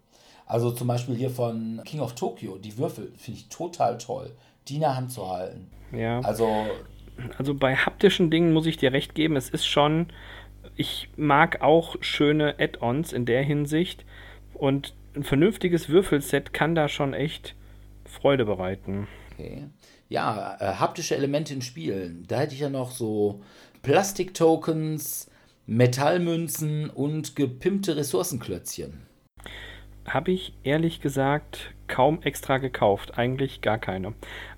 [0.47, 4.31] Also zum Beispiel hier von King of Tokyo, die Würfel finde ich total toll,
[4.68, 5.70] die in der Hand zu halten.
[5.93, 6.20] Ja.
[6.20, 6.49] Also,
[7.39, 10.09] also bei haptischen Dingen muss ich dir recht geben, es ist schon,
[10.77, 14.05] ich mag auch schöne Add-ons in der Hinsicht
[14.53, 17.55] und ein vernünftiges Würfelset kann da schon echt
[18.05, 19.07] Freude bereiten.
[19.33, 19.68] Okay.
[20.09, 22.25] Ja, äh, haptische Elemente in Spielen.
[22.29, 23.43] Da hätte ich ja noch so
[23.83, 25.31] Plastik-Tokens,
[25.67, 29.07] Metallmünzen und gepimpte Ressourcenklötzchen.
[30.07, 34.12] Habe ich ehrlich gesagt kaum extra gekauft, eigentlich gar keine.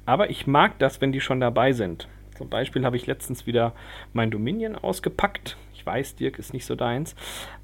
[0.05, 2.09] Aber ich mag das, wenn die schon dabei sind.
[2.37, 3.73] Zum Beispiel habe ich letztens wieder
[4.13, 5.57] mein Dominion ausgepackt.
[5.75, 7.15] Ich weiß, Dirk ist nicht so deins.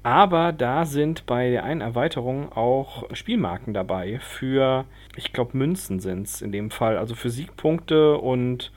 [0.03, 4.19] Aber da sind bei der einen Erweiterung auch Spielmarken dabei.
[4.19, 4.85] Für,
[5.17, 6.97] ich glaube, Münzen sind es in dem Fall.
[6.97, 8.71] Also für Siegpunkte und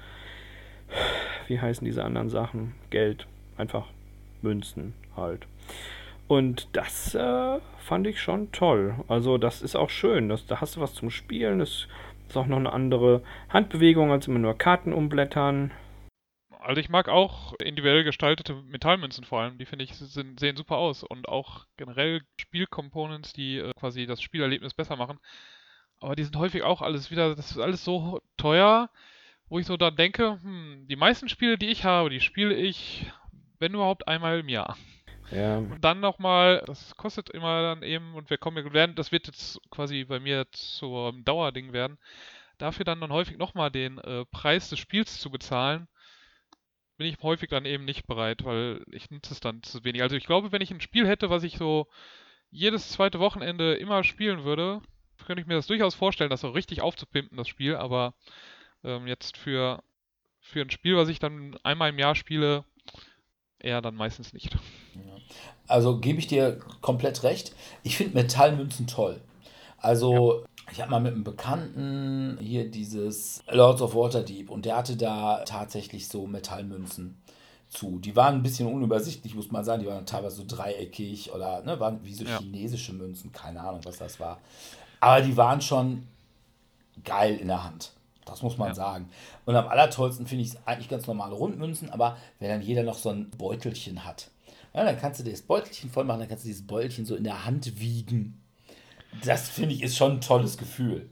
[1.46, 2.74] wie heißen diese anderen Sachen?
[2.90, 3.28] Geld.
[3.56, 3.86] Einfach
[4.46, 5.46] Münzen halt.
[6.28, 8.96] Und das äh, fand ich schon toll.
[9.08, 10.28] Also das ist auch schön.
[10.28, 11.58] Das, da hast du was zum Spielen.
[11.58, 11.86] Das
[12.28, 15.70] ist auch noch eine andere Handbewegung, als immer nur Karten umblättern.
[16.60, 19.58] Also ich mag auch individuell gestaltete Metallmünzen vor allem.
[19.58, 21.04] Die finde ich sind, sehen super aus.
[21.04, 25.20] Und auch generell Spielcomponents, die äh, quasi das Spielerlebnis besser machen.
[26.00, 28.90] Aber die sind häufig auch alles wieder, das ist alles so teuer,
[29.48, 33.10] wo ich so dann denke, hm, die meisten Spiele, die ich habe, die spiele ich
[33.58, 34.76] wenn überhaupt einmal im Jahr.
[35.30, 35.58] Ja.
[35.58, 39.60] Und dann nochmal, das kostet immer dann eben, und wir kommen, werden, das wird jetzt
[39.70, 41.98] quasi bei mir zum Dauerding werden,
[42.58, 45.88] dafür dann dann häufig nochmal den äh, Preis des Spiels zu bezahlen,
[46.96, 50.02] bin ich häufig dann eben nicht bereit, weil ich nutze es dann zu wenig.
[50.02, 51.88] Also ich glaube, wenn ich ein Spiel hätte, was ich so
[52.50, 54.80] jedes zweite Wochenende immer spielen würde,
[55.26, 58.14] könnte ich mir das durchaus vorstellen, das so richtig aufzupimpen, das Spiel, aber
[58.84, 59.82] ähm, jetzt für,
[60.40, 62.64] für ein Spiel, was ich dann einmal im Jahr spiele,
[63.58, 64.56] eher dann meistens nicht.
[65.66, 67.54] Also gebe ich dir komplett recht.
[67.82, 69.20] Ich finde Metallmünzen toll.
[69.78, 70.46] Also, ja.
[70.72, 75.44] ich habe mal mit einem Bekannten hier dieses Lords of Waterdeep und der hatte da
[75.44, 77.16] tatsächlich so Metallmünzen
[77.68, 77.98] zu.
[77.98, 79.82] Die waren ein bisschen unübersichtlich, muss man sagen.
[79.82, 82.38] Die waren teilweise so dreieckig oder ne, waren wie so ja.
[82.38, 83.32] chinesische Münzen.
[83.32, 84.40] Keine Ahnung, was das war.
[85.00, 86.06] Aber die waren schon
[87.04, 87.92] geil in der Hand.
[88.26, 88.74] Das muss man ja.
[88.74, 89.08] sagen.
[89.46, 92.98] Und am allertollsten finde ich es eigentlich ganz normale Rundmünzen, aber wenn dann jeder noch
[92.98, 94.30] so ein Beutelchen hat,
[94.74, 97.16] ja, dann kannst du dir das Beutelchen voll machen, dann kannst du dieses Beutelchen so
[97.16, 98.42] in der Hand wiegen.
[99.24, 101.08] Das finde ich ist schon ein tolles Gefühl.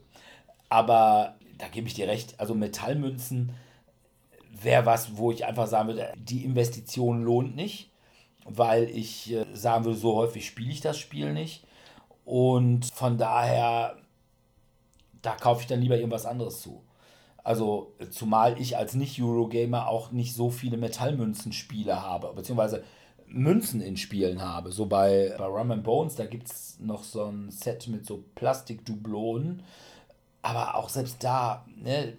[0.69, 3.53] Aber da gebe ich dir recht, also Metallmünzen
[4.51, 7.91] wäre was, wo ich einfach sagen würde, die Investition lohnt nicht,
[8.45, 11.65] weil ich äh, sagen würde, so häufig spiele ich das Spiel nicht.
[12.23, 13.97] Und von daher,
[15.21, 16.83] da kaufe ich dann lieber irgendwas anderes zu.
[17.45, 22.83] Also zumal ich als Nicht-Eurogamer auch nicht so viele Metallmünzen-Spiele habe, beziehungsweise
[23.27, 24.71] Münzen in Spielen habe.
[24.71, 29.61] So bei, bei Rum Bones, da gibt es noch so ein Set mit so Plastikdublonen.
[30.41, 32.17] Aber auch selbst da, ne,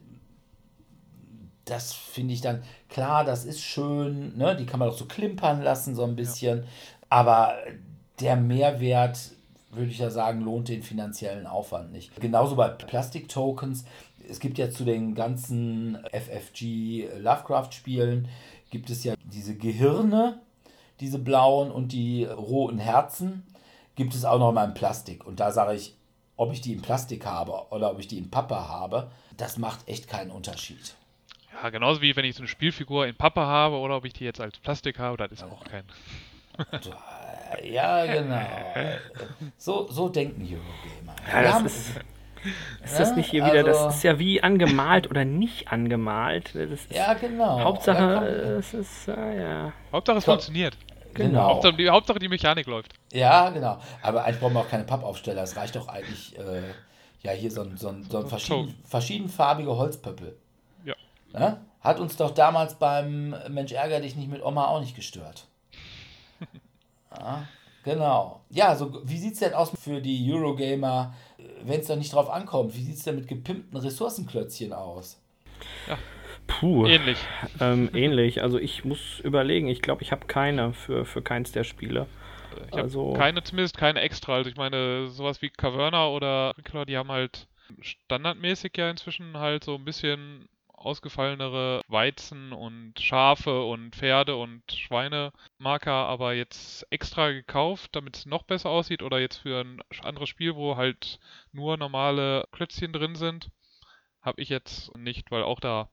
[1.64, 5.61] das finde ich dann, klar, das ist schön, ne, die kann man auch so klimpern
[5.61, 6.61] lassen, so ein bisschen.
[6.61, 6.64] Ja.
[7.09, 7.57] Aber
[8.20, 9.33] der Mehrwert,
[9.72, 12.14] würde ich ja sagen, lohnt den finanziellen Aufwand nicht.
[12.20, 13.85] Genauso bei Plastik-Tokens
[14.29, 18.29] es gibt ja zu den ganzen FFG Lovecraft-Spielen,
[18.70, 20.41] gibt es ja diese Gehirne,
[21.01, 23.43] diese blauen und die roten Herzen,
[23.95, 25.27] gibt es auch noch mal in Plastik.
[25.27, 25.95] Und da sage ich,
[26.37, 29.89] ob ich die in Plastik habe oder ob ich die in Pappe habe, das macht
[29.89, 30.95] echt keinen Unterschied.
[31.62, 34.24] Ja, genauso wie wenn ich so eine Spielfigur in Pappe habe oder ob ich die
[34.24, 35.85] jetzt als Plastik habe, das ist auch kein.
[37.64, 38.41] Ja, genau.
[39.59, 41.16] So, so denken Eurogamer.
[41.29, 41.53] Ja, Wir das
[41.95, 42.07] haben-
[42.84, 45.68] ist, ist das Ja, nicht hier wieder, also- das ist ja wie angemalt oder nicht
[45.72, 46.55] angemalt.
[46.55, 47.61] Das ist ja, genau.
[47.61, 48.24] Hauptsache,
[48.59, 49.72] es ist, äh, ja.
[49.92, 50.34] Hauptsache es Komm.
[50.34, 50.76] funktioniert.
[51.14, 51.42] genau.
[51.44, 52.92] Hauptsache die, Hauptsache die Mechanik läuft.
[53.12, 53.78] Ja, genau.
[54.03, 55.42] Aber eigentlich brauchen wir auch keine Pappaufsteller.
[55.42, 56.62] Es reicht doch eigentlich, äh,
[57.22, 60.36] ja, hier so ein, so ein, so ein verschieden, verschiedenfarbige Holzpöppel.
[60.84, 60.94] Ja.
[61.32, 61.61] Ne?
[61.80, 65.47] Hat uns doch damals beim Mensch ärger dich nicht mit Oma auch nicht gestört.
[67.18, 67.44] ja,
[67.87, 68.43] genau.
[68.51, 71.14] Ja, so wie sieht es denn aus für die Eurogamer,
[71.62, 72.76] wenn es doch nicht drauf ankommt?
[72.76, 75.18] Wie sieht es denn mit gepimpten Ressourcenklötzchen aus?
[76.47, 77.18] Puh, Ähnlich.
[77.61, 78.43] ähm, ähnlich.
[78.43, 79.68] Also ich muss überlegen.
[79.68, 82.07] Ich glaube, ich habe keine für, für keins der Spiele.
[82.70, 84.34] Ich Also- keine, zumindest keine extra.
[84.34, 87.49] Also ich meine, sowas wie Caverna oder Rickler, die haben halt
[87.80, 95.93] standardmäßig ja inzwischen halt so ein bisschen ausgefallenere Weizen und Schafe und Pferde und Schweinemarker,
[95.93, 100.55] aber jetzt extra gekauft, damit es noch besser aussieht oder jetzt für ein anderes Spiel,
[100.55, 101.18] wo halt
[101.53, 103.51] nur normale Klötzchen drin sind,
[104.22, 105.89] habe ich jetzt nicht, weil auch da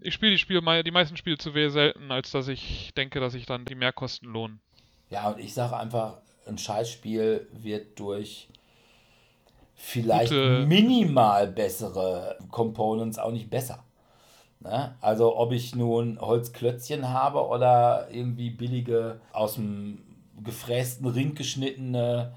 [0.00, 3.32] ich spiele die Spiele, die meisten Spiele zu sehr selten, als dass ich denke, dass
[3.32, 4.60] sich dann die Mehrkosten lohnen.
[5.08, 8.48] Ja, und ich sage einfach, ein Scheißspiel wird durch
[9.74, 13.84] vielleicht Gute- minimal bessere Components auch nicht besser.
[14.60, 14.94] Ne?
[15.00, 19.98] Also ob ich nun Holzklötzchen habe oder irgendwie billige aus dem
[20.42, 22.32] gefrästen Ring geschnittene,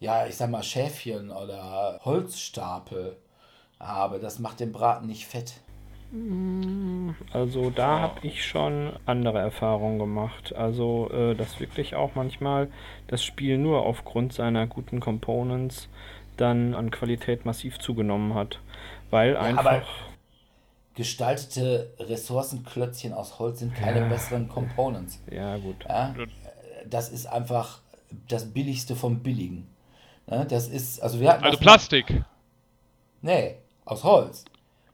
[0.00, 3.16] ja, ich sag mal Schäfchen oder Holzstapel
[3.78, 5.60] habe, das macht den Braten nicht fett.
[7.32, 10.54] Also da habe ich schon andere Erfahrungen gemacht.
[10.54, 12.68] Also äh, dass wirklich auch manchmal
[13.08, 15.88] das Spiel nur aufgrund seiner guten Components
[16.36, 18.60] dann an Qualität massiv zugenommen hat.
[19.10, 19.88] Weil aber- einfach.
[20.94, 24.08] Gestaltete Ressourcenklötzchen aus Holz sind keine Ja.
[24.08, 25.20] besseren Components.
[25.30, 25.76] Ja, gut.
[25.86, 26.14] Ja,
[26.88, 27.80] das ist einfach
[28.28, 29.66] das Billigste vom Billigen.
[30.26, 32.22] Ne, das ist, also wir hatten Also das Plastik.
[33.20, 34.46] Nee, aus Holz.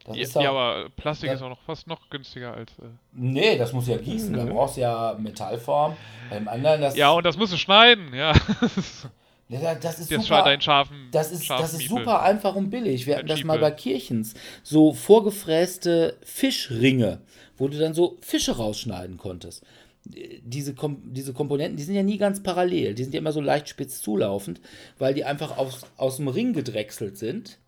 [0.05, 1.35] Das Ja, ist doch, ja, aber Plastik Ja.
[1.35, 2.77] ist auch noch fast noch günstiger als.
[2.81, 4.33] Äh, nee, das muss ja gießen.
[4.37, 5.97] Da brauchst du ja Metallform.
[6.29, 8.33] Beim anderen, das, ja, und das musst du schneiden, ja.
[9.61, 10.43] Ja, das ist Jetzt super.
[10.45, 11.09] deinen scharfen.
[11.11, 13.07] Das ist, das ist super einfach und billig.
[13.07, 14.35] Wir hatten das mal bei Kirchens.
[14.63, 17.21] So vorgefräste Fischringe,
[17.59, 19.65] wo du dann so Fische rausschneiden konntest.
[20.05, 22.95] Diese, Kom diese Komponenten, die sind ja nie ganz parallel.
[22.95, 24.61] Die sind ja immer so leicht spitz zulaufend,
[24.99, 27.59] weil die einfach aus, aus dem Ring gedrechselt sind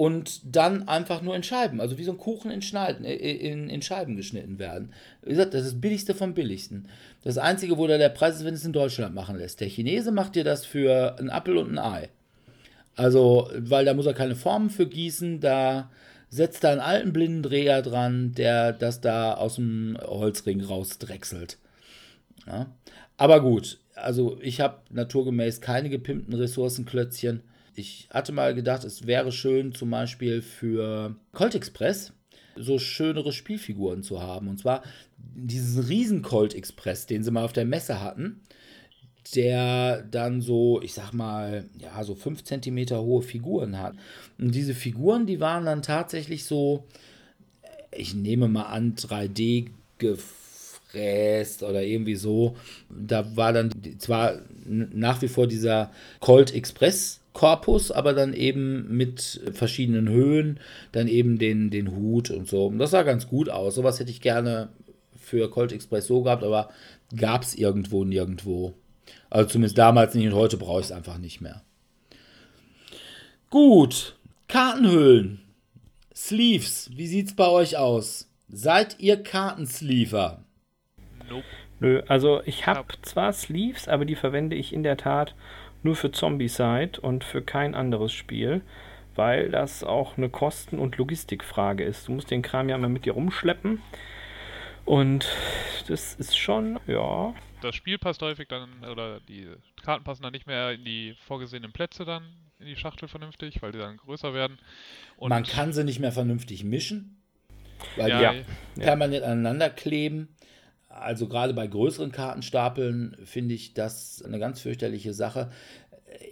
[0.00, 3.68] und dann einfach nur in Scheiben, also wie so ein Kuchen in, Schneiden, äh, in,
[3.68, 4.94] in Scheiben geschnitten werden.
[5.20, 6.88] Wie gesagt, das ist das billigste vom billigsten.
[7.22, 9.60] Das Einzige, wo da der Preis ist, wenn es in Deutschland machen lässt.
[9.60, 12.08] Der Chinese macht dir das für einen Apfel und ein Ei.
[12.96, 15.90] Also, weil da muss er keine Formen für gießen, da
[16.30, 21.58] setzt er einen alten Blindendreher dran, der das da aus dem Holzring rausdrechselt.
[22.46, 22.72] Ja.
[23.18, 27.42] Aber gut, also ich habe naturgemäß keine gepimpten Ressourcenklötzchen.
[27.74, 32.12] Ich hatte mal gedacht, es wäre schön zum Beispiel für Colt Express
[32.56, 34.48] so schönere Spielfiguren zu haben.
[34.48, 34.82] Und zwar
[35.16, 38.40] diesen riesen Colt Express, den sie mal auf der Messe hatten,
[39.34, 43.94] der dann so, ich sag mal, ja, so 5 cm hohe Figuren hat.
[44.38, 46.84] Und diese Figuren, die waren dann tatsächlich so,
[47.92, 52.56] ich nehme mal an, 3D gefräst oder irgendwie so.
[52.88, 59.40] Da war dann zwar nach wie vor dieser Colt Express Korpus, aber dann eben mit
[59.52, 60.58] verschiedenen Höhen,
[60.92, 62.66] dann eben den, den Hut und so.
[62.66, 63.76] Und das sah ganz gut aus.
[63.76, 64.68] Sowas hätte ich gerne
[65.16, 66.70] für Colt Express so gehabt, aber
[67.16, 68.74] gab es irgendwo nirgendwo.
[69.28, 71.62] Also zumindest damals nicht und heute brauche ich es einfach nicht mehr.
[73.48, 74.16] Gut,
[74.48, 75.40] Kartenhüllen.
[76.14, 78.28] Sleeves, wie sieht's bei euch aus?
[78.48, 80.44] Seid ihr Kartensleever?
[81.28, 81.44] Nope.
[81.80, 85.34] Nö, also ich habe zwar Sleeves, aber die verwende ich in der Tat
[85.82, 88.62] nur für Zombicide und für kein anderes Spiel,
[89.14, 92.08] weil das auch eine Kosten- und Logistikfrage ist.
[92.08, 93.82] Du musst den Kram ja immer mit dir rumschleppen.
[94.84, 95.28] Und
[95.88, 99.46] das ist schon, ja, Das Spiel passt häufig dann, oder die
[99.82, 102.24] Karten passen dann nicht mehr in die vorgesehenen Plätze dann,
[102.58, 104.58] in die Schachtel vernünftig, weil die dann größer werden.
[105.16, 107.20] Und Man kann sie nicht mehr vernünftig mischen,
[107.96, 110.34] weil ja, die permanent aneinander kleben.
[110.90, 115.50] Also gerade bei größeren Kartenstapeln finde ich das eine ganz fürchterliche Sache.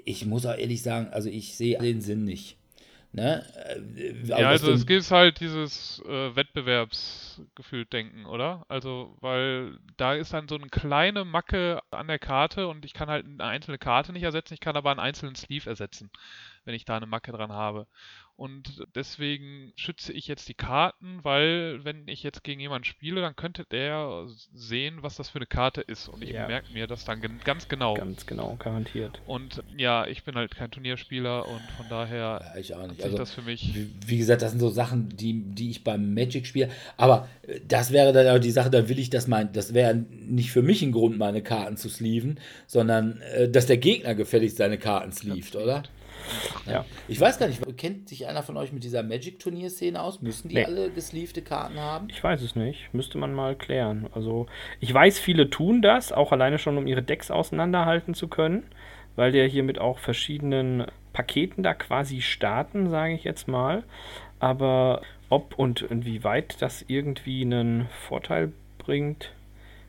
[0.04, 2.58] Ich muss auch ehrlich sagen, also ich sehe den Sinn nicht.
[3.12, 3.44] Ne?
[3.96, 8.66] Äh, Ja, also es gibt halt dieses äh, Wettbewerbsgefühl denken, oder?
[8.68, 13.08] Also, weil da ist dann so eine kleine Macke an der Karte und ich kann
[13.08, 16.10] halt eine einzelne Karte nicht ersetzen, ich kann aber einen einzelnen Sleeve ersetzen.
[16.64, 17.86] wenn ich da eine Macke dran habe.
[18.38, 23.34] Und deswegen schütze ich jetzt die Karten, weil wenn ich jetzt gegen jemanden spiele, dann
[23.34, 26.06] könnte der sehen, was das für eine Karte ist.
[26.08, 26.46] Und ich Ja.
[26.46, 27.94] merke mir das dann gen- ganz genau.
[27.94, 29.20] Ganz genau, garantiert.
[29.26, 33.02] Und ja, ich bin halt kein Turnierspieler und von daher Ja, ich auch nicht.
[33.02, 33.74] Also, das für mich.
[33.74, 36.70] wie, wie gesagt, das sind so Sachen, die, die ich beim Magic spiele.
[36.96, 39.96] Aber äh, das wäre dann auch die Sache, da will ich das mein, das wäre
[39.96, 44.58] nicht für mich ein Grund, meine Karten zu sleeven, sondern äh, dass der Gegner gefälligst
[44.58, 45.82] seine Karten sleeved, oder?
[46.66, 46.84] Ja.
[47.08, 50.20] Ich weiß gar nicht, kennt sich einer von euch mit dieser Magic-Turnierszene aus?
[50.20, 50.64] Müssen die Nee.
[50.64, 52.08] alle gesleevte Karten haben?
[52.10, 52.92] Ich weiß es nicht.
[52.92, 54.08] Müsste man mal klären.
[54.14, 54.46] Also,
[54.80, 58.64] ich weiß, viele tun das, auch alleine schon, um ihre Decks auseinanderhalten zu können,
[59.16, 63.82] weil die ja hier mit auch verschiedenen Paketen da quasi starten, sage ich jetzt mal.
[64.38, 69.32] Aber ob und inwieweit das irgendwie einen Vorteil bringt,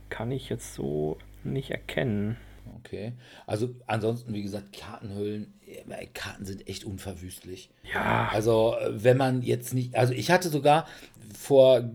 [0.10, 2.38] kann ich jetzt so nicht erkennen.
[2.80, 3.14] Okay.
[3.46, 5.54] Also ansonsten, wie gesagt, Kartenhüllen,
[6.14, 7.70] Karten sind echt unverwüstlich.
[7.94, 10.86] Ja, Also, äh, wenn man jetzt nicht, also ich hatte sogar
[11.38, 11.90] vor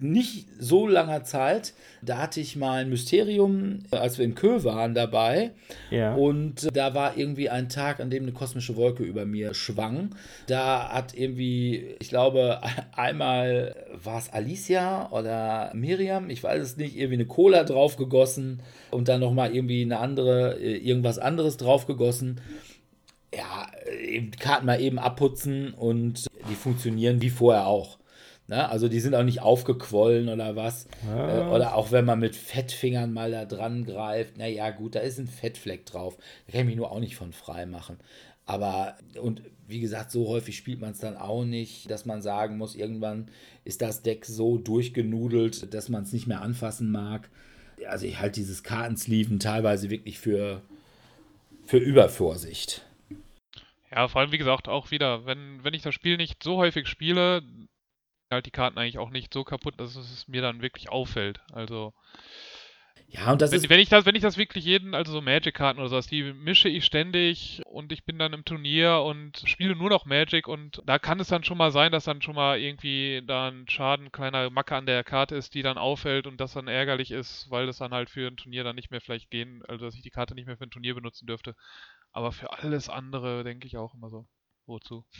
[0.00, 4.62] nicht so langer Zeit, da hatte ich mal ein Mysterium, äh, als wir in Kö
[4.64, 5.52] waren, dabei.
[5.90, 6.14] ja.
[6.14, 10.14] Und äh, da war irgendwie ein Tag, an dem eine kosmische Wolke über mir schwang.
[10.46, 12.60] Da hat irgendwie, ich glaube,
[12.92, 18.60] einmal war es Alicia oder Miriam, ich weiß es nicht, irgendwie eine Cola draufgegossen
[18.90, 22.40] und dann nochmal irgendwie eine andere, irgendwas anderes draufgegossen.
[23.36, 27.98] Ja, äh, Karten mal eben abputzen und die funktionieren wie vorher auch.
[28.48, 28.68] Ne?
[28.68, 30.86] Also die sind auch nicht aufgequollen oder was.
[31.08, 34.38] Äh, oder auch wenn man mit Fettfingern mal da dran greift.
[34.38, 36.16] Naja, gut, da ist ein Fettfleck drauf.
[36.46, 37.98] Da kann ich mich nur auch nicht von frei machen.
[38.46, 42.56] Aber, und wie gesagt, so häufig spielt man es dann auch nicht, dass man sagen
[42.56, 43.28] muss, irgendwann
[43.64, 47.28] ist das Deck so durchgenudelt, dass man es nicht mehr anfassen mag.
[47.88, 50.62] Also ich halte dieses Kartensleeven teilweise wirklich für,
[51.66, 52.85] für Übervorsicht.
[53.90, 56.86] Ja, vor allem, wie gesagt, auch wieder, wenn, wenn ich das Spiel nicht so häufig
[56.88, 57.42] spiele,
[58.30, 61.40] halt die Karten eigentlich auch nicht so kaputt, dass es mir dann wirklich auffällt.
[61.52, 61.94] Also,
[63.08, 65.20] Ja, und das wenn, ist wenn ich das, wenn ich das wirklich jeden, also so
[65.20, 69.76] Magic-Karten oder sowas, die mische ich ständig und ich bin dann im Turnier und spiele
[69.76, 72.58] nur noch Magic und da kann es dann schon mal sein, dass dann schon mal
[72.58, 76.54] irgendwie da ein Schaden, kleiner Macke an der Karte ist, die dann auffällt und das
[76.54, 79.62] dann ärgerlich ist, weil das dann halt für ein Turnier dann nicht mehr vielleicht gehen,
[79.68, 81.54] also dass ich die Karte nicht mehr für ein Turnier benutzen dürfte.
[82.16, 84.26] Aber für alles andere denke ich auch immer so,
[84.66, 85.04] wozu?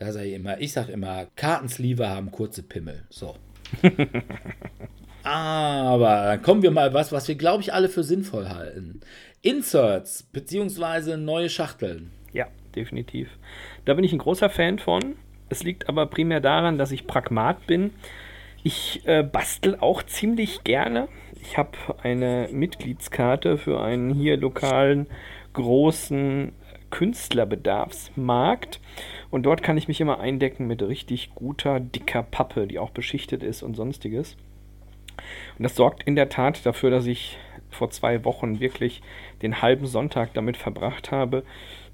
[0.00, 3.06] Da sage ich immer, ich sage immer, Kartensleever haben kurze Pimmel.
[3.10, 3.36] So.
[5.22, 9.02] Aber dann kommen wir mal was, was wir, glaube ich, alle für sinnvoll halten.
[9.40, 12.10] Inserts, beziehungsweise neue Schachteln.
[12.32, 13.28] Ja, definitiv.
[13.84, 15.14] Da bin ich ein großer Fan von.
[15.48, 17.92] Es liegt aber primär daran, dass ich Pragmat bin.
[18.64, 21.06] Ich äh, bastel auch ziemlich gerne.
[21.40, 25.06] Ich habe eine Mitgliedskarte für einen hier lokalen
[25.54, 26.52] großen
[26.90, 28.80] Künstlerbedarfsmarkt.
[29.30, 33.42] Und dort kann ich mich immer eindecken mit richtig guter, dicker Pappe, die auch beschichtet
[33.42, 34.36] ist und sonstiges.
[35.58, 37.38] Und das sorgt in der Tat dafür, dass ich
[37.70, 39.02] vor zwei Wochen wirklich
[39.42, 41.42] den halben Sonntag damit verbracht habe,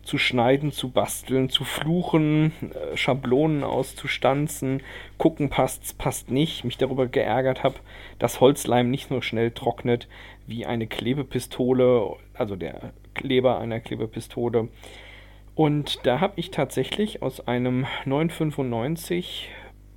[0.03, 4.83] zu schneiden, zu basteln, zu fluchen, äh, Schablonen auszustanzen,
[5.19, 7.77] gucken passt's, passt nicht, mich darüber geärgert habe,
[8.19, 10.09] dass Holzleim nicht nur schnell trocknet
[10.47, 14.69] wie eine Klebepistole, also der Kleber einer Klebepistole.
[15.55, 19.51] Und da habe ich tatsächlich aus einem 995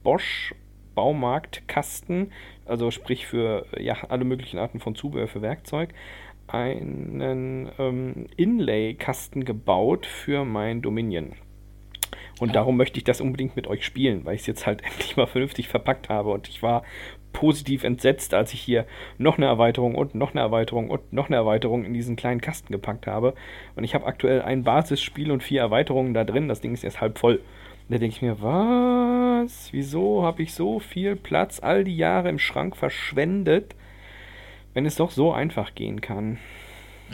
[0.03, 0.53] Bosch
[0.93, 2.31] Baumarktkasten,
[2.65, 5.93] also sprich für ja, alle möglichen Arten von Zubehör für Werkzeug,
[6.47, 11.33] einen ähm, Inlay-Kasten gebaut für mein Dominion.
[12.39, 15.15] Und darum möchte ich das unbedingt mit euch spielen, weil ich es jetzt halt endlich
[15.15, 16.31] mal vernünftig verpackt habe.
[16.31, 16.83] Und ich war
[17.33, 18.85] positiv entsetzt, als ich hier
[19.17, 22.71] noch eine Erweiterung und noch eine Erweiterung und noch eine Erweiterung in diesen kleinen Kasten
[22.71, 23.33] gepackt habe.
[23.75, 26.47] Und ich habe aktuell ein Basisspiel und vier Erweiterungen da drin.
[26.47, 27.41] Das Ding ist erst halb voll.
[27.89, 29.73] Da denke ich mir, was?
[29.73, 33.75] Wieso habe ich so viel Platz all die Jahre im Schrank verschwendet,
[34.73, 36.37] wenn es doch so einfach gehen kann?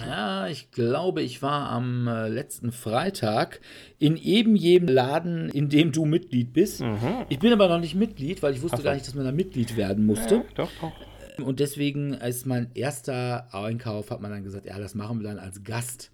[0.08, 3.62] Ja, ich glaube, ich war am äh, letzten Freitag
[3.97, 6.84] in eben jedem Laden, in dem du Mitglied bist.
[7.30, 8.84] Ich bin aber noch nicht Mitglied, weil ich wusste so.
[8.84, 10.36] gar nicht, dass man da Mitglied werden musste.
[10.36, 10.91] Ja, doch, doch.
[11.45, 15.39] Und deswegen ist mein erster Einkauf, hat man dann gesagt, ja, das machen wir dann
[15.39, 16.12] als Gast.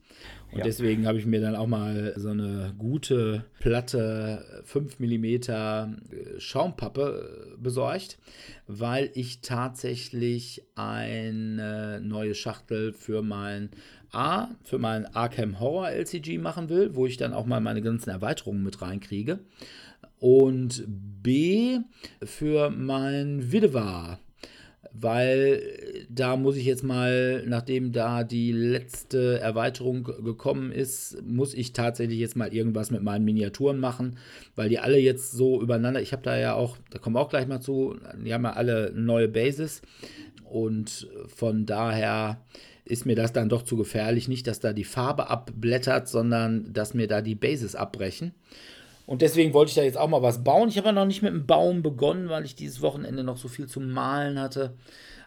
[0.56, 0.64] Und Ja.
[0.68, 7.62] deswegen habe ich mir dann auch mal so eine gute Platte 5 mm Schaumpappe äh,
[7.62, 8.18] besorgt,
[8.66, 13.70] weil ich tatsächlich eine neue Schachtel für mein
[14.14, 18.12] A, für mein Arkham Horror LCG machen will, wo ich dann auch mal meine ganzen
[18.12, 19.40] Erweiterungen mit reinkriege.
[20.20, 21.80] Und B,
[22.24, 24.20] für mein Widewa
[25.00, 25.62] weil
[26.10, 32.20] da muss ich jetzt mal, nachdem da die letzte Erweiterung gekommen ist, muss ich tatsächlich
[32.20, 34.18] jetzt mal irgendwas mit meinen Miniaturen machen,
[34.56, 37.30] weil die alle jetzt so übereinander, ich habe da ja auch, da kommen wir auch
[37.30, 39.82] gleich mal zu, die haben ja alle neue Bases
[40.46, 42.42] und von daher
[42.86, 44.28] ist mir das dann doch zu gefährlich.
[44.28, 48.34] Nicht, dass da die Farbe abblättert, sondern dass mir da die Bases abbrechen.
[49.06, 50.70] Und deswegen wollte ich da jetzt auch mal was bauen.
[50.70, 53.48] Ich habe ja noch nicht mit dem Baum begonnen, weil ich dieses Wochenende noch so
[53.48, 54.74] viel zum Malen hatte.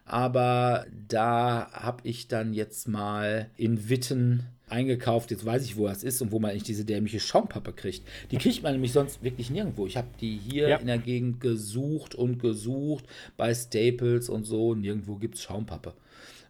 [0.04, 5.30] Aber da habe ich dann jetzt mal in Witten eingekauft.
[5.30, 8.02] Jetzt weiß ich, wo das ist und wo man eigentlich diese dämliche Schaumpappe kriegt.
[8.30, 9.86] Die kriegt man nämlich sonst wirklich nirgendwo.
[9.86, 10.76] Ich habe die hier Ja.
[10.78, 13.04] in der Gegend gesucht und gesucht,
[13.36, 14.74] bei Staples und so.
[14.74, 15.94] Nirgendwo gibt es Schaumpappe.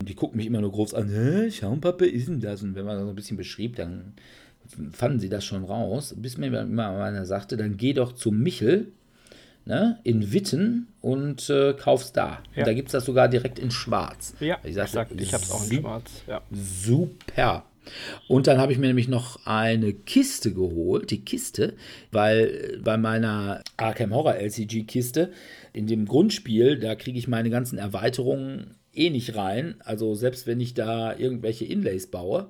[0.00, 1.08] Und die gucken mich immer nur groß an.
[1.08, 2.62] Hä, Schaumpappe ist denn das?
[2.62, 4.14] Und wenn man das so ein bisschen beschrieb, dann
[4.92, 6.14] fanden sie das schon raus.
[6.16, 8.92] Bis mir immer einer sagte, dann geh doch zu Michel
[9.68, 12.42] ne, in Witten und äh, kauf's da.
[12.54, 12.62] Ja.
[12.62, 14.34] Und da gibt es das sogar direkt in schwarz.
[14.40, 15.20] Ja, ich sagte, exakt.
[15.20, 16.10] Ich habe es auch in schwarz.
[16.26, 16.42] Ja.
[16.50, 17.64] Super.
[18.26, 21.74] Und dann habe ich mir nämlich noch eine Kiste geholt, die Kiste,
[22.10, 25.32] weil bei meiner Arkham Horror LCG Kiste
[25.72, 29.76] in dem Grundspiel, da kriege ich meine ganzen Erweiterungen eh nicht rein.
[29.80, 32.48] Also selbst wenn ich da irgendwelche Inlays baue,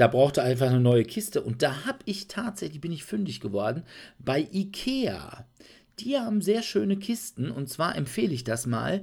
[0.00, 1.42] da brauchte einfach eine neue Kiste.
[1.42, 3.82] Und da habe ich tatsächlich, bin ich fündig geworden,
[4.18, 5.46] bei Ikea.
[5.98, 9.02] Die haben sehr schöne Kisten und zwar empfehle ich das mal.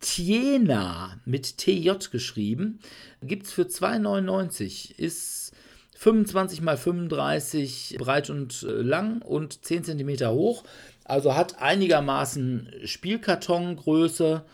[0.00, 2.78] Tiena mit TJ geschrieben.
[3.22, 4.94] Gibt es für 2,99.
[4.98, 5.52] Ist
[5.96, 10.64] 25 mal 35 breit und äh, lang und 10 cm hoch.
[11.04, 14.44] Also hat einigermaßen Spielkartongröße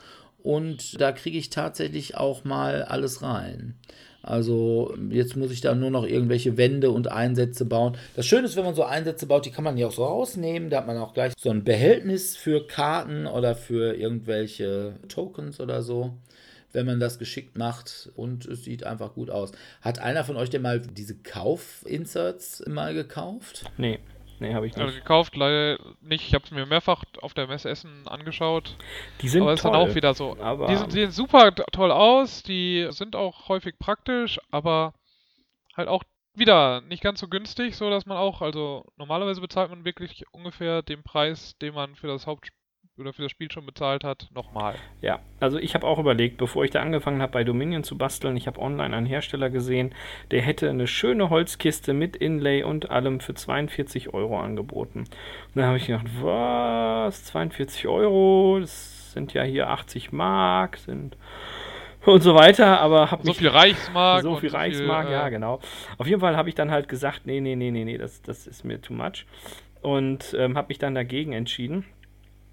[0.43, 3.74] und da kriege ich tatsächlich auch mal alles rein.
[4.22, 7.96] Also jetzt muss ich da nur noch irgendwelche Wände und Einsätze bauen.
[8.16, 10.70] Das Schöne ist, wenn man so Einsätze baut, die kann man ja auch so rausnehmen.
[10.70, 15.82] Da hat man auch gleich so ein Behältnis für Karten oder für irgendwelche Tokens oder
[15.82, 16.12] so,
[16.72, 18.10] wenn man das geschickt macht.
[18.14, 19.52] Und es sieht einfach gut aus.
[19.80, 23.64] Hat einer von euch denn mal diese Kauf-Inserts mal gekauft?
[23.78, 24.00] Nee,
[24.41, 24.97] nee, habe ich Also nicht.
[24.99, 26.26] gekauft leider nicht.
[26.26, 28.76] Ich habe es mir mehrfach auf der Messe Essen angeschaut.
[29.22, 29.72] Die sind aber toll.
[29.72, 30.36] dann auch wieder so.
[30.41, 34.95] aber- Die sind, sehen super toll aus, die sind auch häufig praktisch, aber
[35.76, 36.03] halt auch
[36.34, 40.82] wieder nicht ganz so günstig, so dass man auch, also normalerweise bezahlt man wirklich ungefähr
[40.82, 42.49] den Preis, den man für das Haupt
[43.01, 44.74] oder für das Spiel schon bezahlt hat, nochmal.
[45.01, 48.36] Ja, also ich habe auch überlegt, bevor ich da angefangen habe bei Dominion zu basteln,
[48.36, 49.94] ich habe online einen Hersteller gesehen,
[50.30, 55.01] der hätte eine schöne Holzkiste mit Inlay und allem für 42 Euro angeboten.
[55.01, 55.09] Und
[55.55, 57.24] dann habe ich gedacht, was?
[57.24, 58.59] 42 Euro?
[58.61, 61.16] Das sind ja hier 80 Mark, sind
[62.07, 64.22] und so weiter, aber habe So mich viel Reichsmark.
[64.22, 65.61] so viel Reichsmark, äh, ja, genau.
[65.98, 68.46] Auf jeden Fall habe ich dann halt gesagt, nee, nee, nee, nee, nee, das, das
[68.46, 69.26] ist mir too much.
[69.82, 71.84] Und ähm, habe mich dann dagegen entschieden.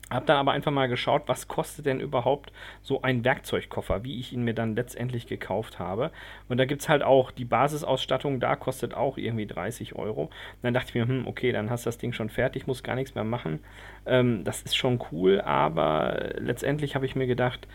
[0.09, 4.31] Habe dann aber einfach mal geschaut, was kostet denn überhaupt so ein Werkzeugkoffer, wie ich
[4.31, 6.11] ihn mir dann letztendlich gekauft habe.
[6.47, 10.23] Und da gibt es halt auch die Basisausstattung, da kostet auch irgendwie 30 Euro.
[10.23, 10.31] Und
[10.61, 12.95] dann dachte ich mir, hm, okay, dann hast du das Ding schon fertig, muss gar
[12.95, 13.59] nichts mehr machen.
[14.05, 17.67] Ähm, das ist schon cool, aber letztendlich habe ich mir gedacht,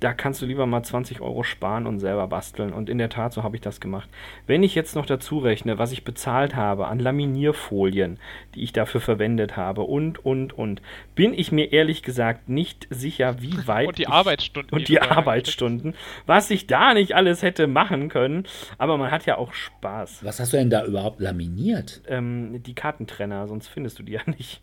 [0.00, 2.72] da kannst du lieber mal 20 Euro sparen und selber basteln.
[2.72, 4.08] Und in der Tat, so habe ich das gemacht.
[4.46, 8.18] Wenn ich jetzt noch dazu rechne, was ich bezahlt habe an Laminierfolien,
[8.54, 10.82] die ich dafür verwendet habe und, und, und,
[11.14, 13.88] bin ich mir ehrlich gesagt nicht sicher, wie weit.
[13.88, 14.78] Und die ich, Arbeitsstunden.
[14.78, 15.94] Und die Arbeitsstunden.
[16.26, 18.44] Was ich da nicht alles hätte machen können.
[18.78, 20.24] Aber man hat ja auch Spaß.
[20.24, 22.02] Was hast du denn da überhaupt laminiert?
[22.06, 24.62] Ähm, die Kartentrenner, sonst findest du die ja nicht.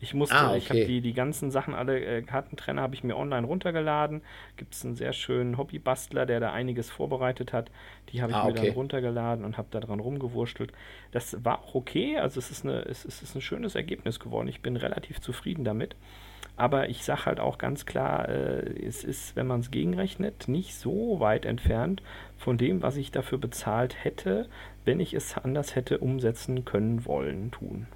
[0.00, 0.86] Ich musste, Ah, ich habe okay.
[0.86, 4.22] die, die ganzen Sachen, alle äh, Kartentrenner habe ich mir online runtergeladen.
[4.56, 7.70] Gibt es einen sehr schönen Hobbybastler, der da einiges vorbereitet hat.
[8.12, 8.66] Die habe ich Ah, mir okay.
[8.66, 10.72] dann runtergeladen und habe da dran rumgewurstelt.
[11.10, 14.48] Das war auch okay, also es ist, eine, es, es ist ein schönes Ergebnis geworden.
[14.48, 15.96] Ich bin relativ zufrieden damit.
[16.56, 20.74] Aber ich sage halt auch ganz klar, äh, es ist, wenn man es gegenrechnet, nicht
[20.76, 22.02] so weit entfernt
[22.36, 24.48] von dem, was ich dafür bezahlt hätte,
[24.84, 27.86] wenn ich es anders hätte umsetzen können, wollen, tun.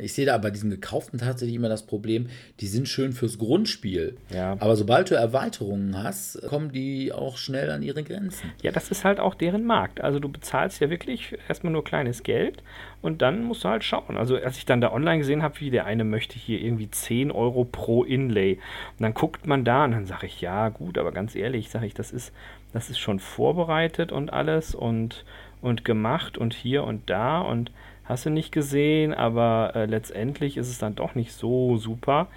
[0.00, 2.28] Ich sehe da bei diesen gekauften tatsächlich immer das Problem,
[2.60, 4.16] die sind schön fürs Grundspiel.
[4.30, 4.56] Ja.
[4.58, 8.50] Aber sobald du Erweiterungen hast, kommen die auch schnell an ihre Grenzen.
[8.62, 10.00] Ja, das ist halt auch deren Markt.
[10.00, 12.62] Also du bezahlst ja wirklich erstmal nur kleines Geld
[13.02, 14.16] und dann musst du halt schauen.
[14.16, 17.30] Also als ich dann da online gesehen habe, wie der eine möchte hier irgendwie 10
[17.30, 18.54] Euro pro Inlay.
[18.98, 21.84] Und dann guckt man da und dann sage ich, ja gut, aber ganz ehrlich, sage
[21.84, 22.32] ich, das ist,
[22.72, 25.26] das ist schon vorbereitet und alles und,
[25.60, 27.70] und gemacht und hier und da und
[28.04, 32.28] hast du nicht gesehen, aber äh, letztendlich ist es dann doch nicht so super.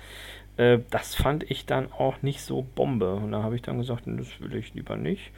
[0.58, 3.16] Äh, das fand ich dann auch nicht so Bombe.
[3.16, 5.32] Und da habe ich dann gesagt, "Nee, das will ich lieber nicht.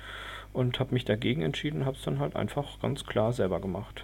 [0.53, 4.03] Und habe mich dagegen entschieden, habe es dann halt einfach ganz klar selber gemacht.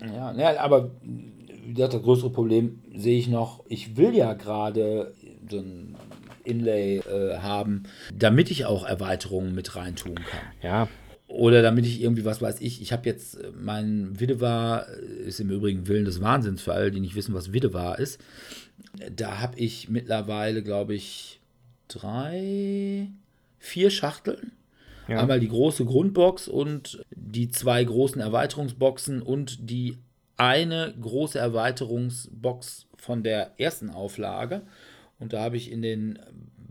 [0.00, 3.64] Ja, ja aber wie gesagt, das größere Problem sehe ich noch.
[3.68, 5.14] Ich will ja gerade
[5.48, 5.96] so ein
[6.44, 7.84] Inlay äh, haben,
[8.14, 10.40] damit ich auch Erweiterungen mit reintun kann.
[10.62, 10.88] Ja,
[11.28, 15.40] Oder damit ich irgendwie, was weiß ich, ich habe jetzt äh, mein Widewar, äh, ist
[15.40, 18.20] im Übrigen Willen des Wahnsinns für alle, die nicht wissen, was Widewar ist.
[19.14, 21.40] Da habe ich mittlerweile, glaube ich,
[21.88, 23.08] drei,
[23.58, 24.52] vier Schachteln.
[25.08, 25.20] Ja.
[25.20, 29.98] Einmal die große Grundbox und die zwei großen Erweiterungsboxen und die
[30.36, 34.62] eine große Erweiterungsbox von der ersten Auflage.
[35.18, 36.18] Und da habe ich in den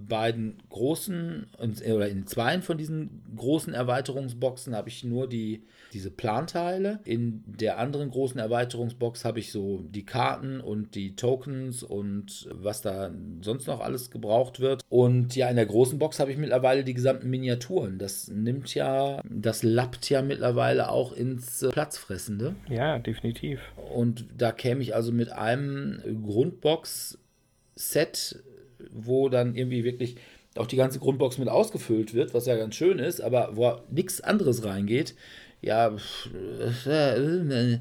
[0.07, 5.63] beiden großen oder in zwei von diesen großen Erweiterungsboxen habe ich nur die
[5.95, 6.99] diese Planteile.
[7.05, 12.81] In der anderen großen Erweiterungsbox habe ich so die Karten und die Tokens und was
[12.81, 14.83] da sonst noch alles gebraucht wird.
[14.89, 17.97] Und ja, in der großen Box habe ich mittlerweile die gesamten Miniaturen.
[17.97, 22.55] Das nimmt ja, das lappt ja mittlerweile auch ins äh, Platzfressende.
[22.67, 23.61] ja, definitiv.
[23.93, 28.43] Und da käme ich also mit einem Grundbox-Set,
[28.91, 30.15] wo dann irgendwie wirklich
[30.57, 34.21] auch die ganze Grundbox mit ausgefüllt wird, was ja ganz schön ist, aber wo nichts
[34.21, 35.15] anderes reingeht.
[35.61, 35.95] Ja,
[36.85, 37.79] äh,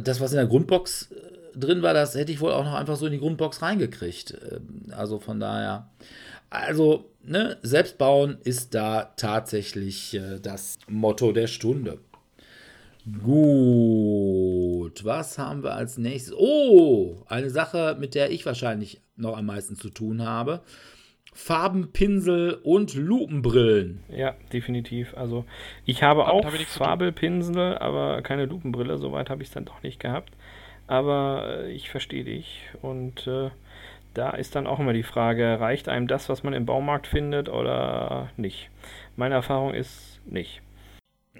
[0.00, 2.96] das, was in der Grundbox äh, drin war, das hätte ich wohl auch noch einfach
[2.96, 4.36] so in die Grundbox reingekriegt.
[4.50, 5.88] Ähm, Also von daher.
[6.50, 11.98] Also, ne, selbst bauen ist da tatsächlich äh, das Motto der Stunde.
[13.22, 16.34] Gut, was haben wir als nächstes?
[16.36, 20.62] Oh, eine Sache, mit der ich wahrscheinlich noch am meisten zu tun habe.
[21.34, 24.00] Farbenpinsel und Lupenbrillen.
[24.08, 25.14] Ja, definitiv.
[25.16, 25.44] Also
[25.84, 26.64] ich habe Damit auch habe.
[26.64, 28.96] Farbelpinsel, aber keine Lupenbrille.
[28.96, 30.32] Soweit habe ich es dann doch nicht gehabt.
[30.86, 32.68] Aber äh, ich verstehe dich.
[32.80, 33.50] Und äh,
[34.14, 37.48] da ist dann auch immer die Frage, reicht einem das, was man im Baumarkt findet
[37.48, 38.70] oder nicht?
[39.16, 40.62] Meine Erfahrung ist nicht.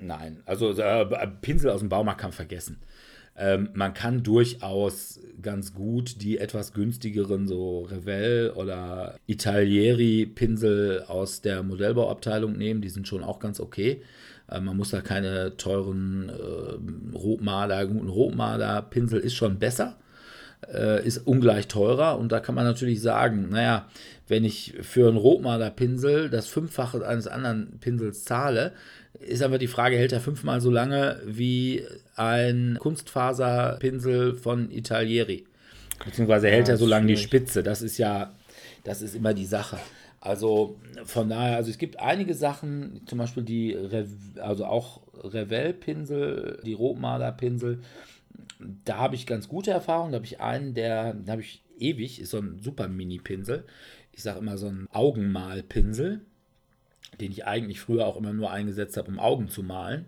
[0.01, 2.80] Nein, also äh, Pinsel aus dem Baumarkt kann vergessen.
[3.36, 11.62] Ähm, man kann durchaus ganz gut die etwas günstigeren, so Revell oder Italieri-Pinsel aus der
[11.62, 12.80] Modellbauabteilung nehmen.
[12.80, 14.03] Die sind schon auch ganz okay.
[14.49, 19.97] Äh, man muss da keine teuren äh, Rotmaler, guten Rotmaler-Pinsel ist schon besser
[20.72, 23.86] äh, ist ungleich teurer und da kann man natürlich sagen, naja,
[24.28, 28.72] wenn ich für einen Rotmalerpinsel das Fünffache eines anderen Pinsels zahle,
[29.20, 31.84] ist aber die Frage, hält er fünfmal so lange wie
[32.16, 35.44] ein Kunstfaserpinsel von Italieri?
[36.04, 37.16] Beziehungsweise hält Ja, er so lange die.
[37.16, 37.62] Spitze?
[37.62, 38.32] Das ist ja,
[38.82, 39.78] das ist immer die Sache.
[40.20, 43.76] Also von daher, also es gibt einige Sachen, zum Beispiel die,
[44.40, 47.80] also auch Revell-Pinsel, die Rotmaler-Pinsel,
[48.59, 50.12] da habe ich ganz gute Erfahrungen.
[50.12, 53.64] Da habe ich einen, der, habe ich ewig, ist so ein super Mini-Pinsel.
[54.12, 56.20] Ich sage immer so ein Augenmalpinsel,
[57.20, 60.07] den ich eigentlich früher auch immer nur eingesetzt habe, um Augen zu malen,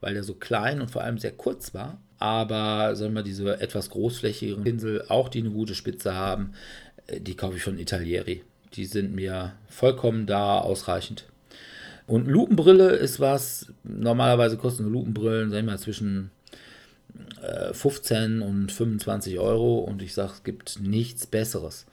[0.00, 1.98] weil der so klein und vor allem sehr kurz war.
[2.18, 6.52] Aber sagen wir diese etwas großflächigeren Pinsel, auch die eine gute Spitze haben,
[7.06, 8.42] äh, die kaufe ich von Italieri.
[8.74, 11.26] Die sind mir vollkommen da ausreichend.
[12.06, 16.30] Und Lupenbrille ist was, normalerweise kosten Lupenbrillen, sag ich mal, zwischen
[17.72, 21.86] 15 und 25 Euro und ich sage, es gibt nichts Besseres.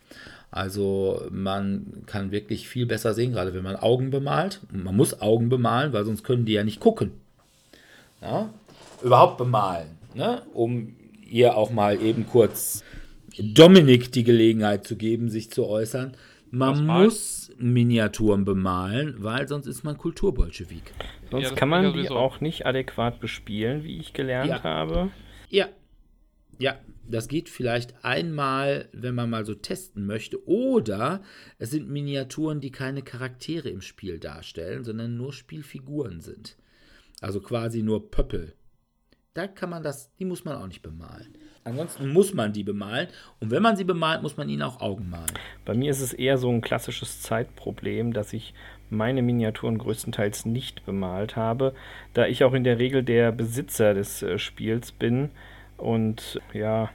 [0.49, 4.59] Also man kann wirklich viel besser sehen, gerade wenn man Augen bemalt.
[4.72, 7.11] Man muss Augen bemalen, weil sonst können die ja nicht gucken.
[8.22, 8.49] Ja?
[9.01, 10.41] Überhaupt bemalen, ne?
[10.53, 10.95] um
[11.26, 12.84] ihr auch mal eben kurz
[13.38, 16.15] Dominik die Gelegenheit zu geben, sich zu äußern.
[16.49, 20.93] Man muss Miniaturen bemalen, weil sonst ist man Kulturbolschewik.
[21.30, 24.64] Sonst das kann man ja die auch nicht adäquat bespielen, wie ich gelernt Ja.
[24.64, 25.12] habe.
[25.49, 25.70] Ja.
[26.59, 30.47] Ja, das geht vielleicht einmal, wenn man mal so testen möchte.
[30.47, 31.24] Oder
[31.57, 36.57] es sind Miniaturen, die keine Charaktere im Spiel darstellen, sondern nur Spielfiguren sind.
[37.20, 38.53] Also quasi nur Pöppel.
[39.34, 41.38] Da kann man das, die muss man auch nicht bemalen.
[41.64, 43.07] Ansonsten muss man die bemalen.
[43.39, 45.32] Und wenn man sie bemalt, muss man ihnen auch Augen malen.
[45.64, 48.53] Bei mir ist es eher so ein klassisches Zeitproblem, dass ich
[48.89, 51.74] meine Miniaturen größtenteils nicht bemalt habe,
[52.14, 55.30] da ich auch in der Regel der Besitzer des äh, Spiels bin
[55.78, 56.89] und ja,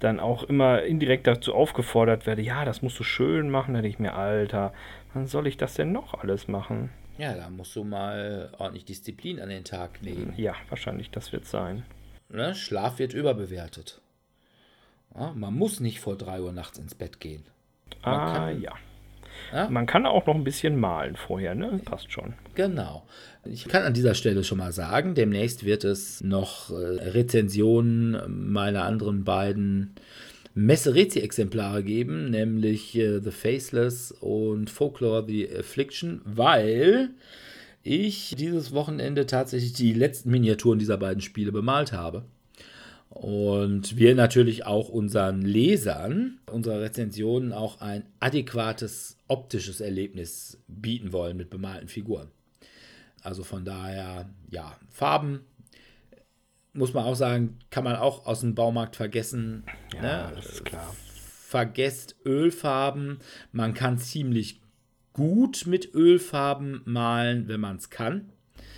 [0.00, 3.94] dann auch immer indirekt dazu aufgefordert werde, ja, das musst du schön machen, da denke
[3.94, 4.72] ich mir, Alter,
[5.14, 6.90] wann soll ich das denn noch alles machen?
[7.18, 10.32] Ja, da musst du mal ordentlich Disziplin an den Tag legen.
[10.36, 11.84] Ja, wahrscheinlich, das wird sein.
[12.32, 12.54] Ne?
[12.54, 14.00] Schlaf wird überbewertet.
[15.14, 17.44] Ja, man muss nicht vor 3 Uhr nachts ins Bett gehen.
[18.04, 18.72] Man ah, kann- ja.
[19.52, 19.68] Ja?
[19.68, 21.80] Man kann auch noch ein bisschen malen vorher, ne?
[21.84, 22.34] Passt schon.
[22.54, 23.06] Genau.
[23.44, 28.84] Ich kann an dieser Stelle schon mal sagen, demnächst wird es noch äh, Rezensionen meiner
[28.84, 29.94] anderen beiden
[30.54, 37.10] Messe-Rezi-Exemplare geben, nämlich äh, The Faceless und Folklore The Affliction, weil
[37.82, 42.24] ich dieses Wochenende tatsächlich die letzten Miniaturen dieser beiden Spiele bemalt habe.
[43.08, 51.36] Und wir natürlich auch unseren Lesern, unserer Rezensionen auch ein adäquates optisches Erlebnis bieten wollen
[51.36, 52.28] mit bemalten Figuren.
[53.22, 55.40] Also von daher, ja, Farben
[56.72, 59.64] muss man auch sagen, kann man auch aus dem Baumarkt vergessen.
[59.94, 60.32] Ja, ne?
[60.36, 60.94] das ist klar.
[61.46, 63.18] Vergesst Ölfarben.
[63.50, 64.60] Man kann ziemlich
[65.12, 68.30] gut mit Ölfarben malen, wenn man es kann.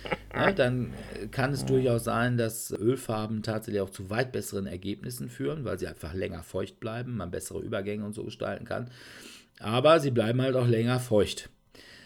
[0.35, 0.91] Ja, dann
[1.29, 5.87] kann es durchaus sein, dass Ölfarben tatsächlich auch zu weit besseren Ergebnissen führen, weil sie
[5.87, 8.89] einfach länger feucht bleiben, man bessere Übergänge und so gestalten kann.
[9.59, 11.49] Aber sie bleiben halt auch länger feucht.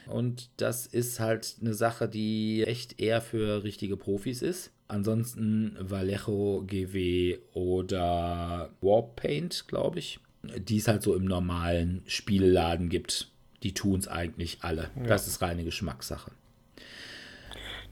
[0.07, 4.71] Und das ist halt eine Sache, die echt eher für richtige Profis ist.
[4.87, 10.19] Ansonsten Vallejo GW oder Warpaint, glaube ich,
[10.57, 13.31] die es halt so im normalen Spielladen gibt.
[13.67, 14.91] Die tun es eigentlich alle.
[14.95, 15.07] Ja.
[15.07, 16.31] Das ist reine Geschmackssache.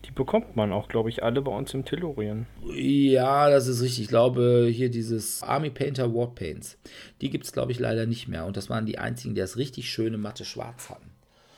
[0.06, 2.46] Die bekommt man auch, glaube ich, alle bei uns im Tellurien.
[2.74, 4.06] Ja, das ist richtig.
[4.06, 6.78] Ich glaube, hier dieses Army Painter Warpaints,
[7.20, 8.46] die gibt es, glaube ich, leider nicht mehr.
[8.46, 11.12] Und das waren die einzigen, die das richtig schöne matte Schwarz hatten.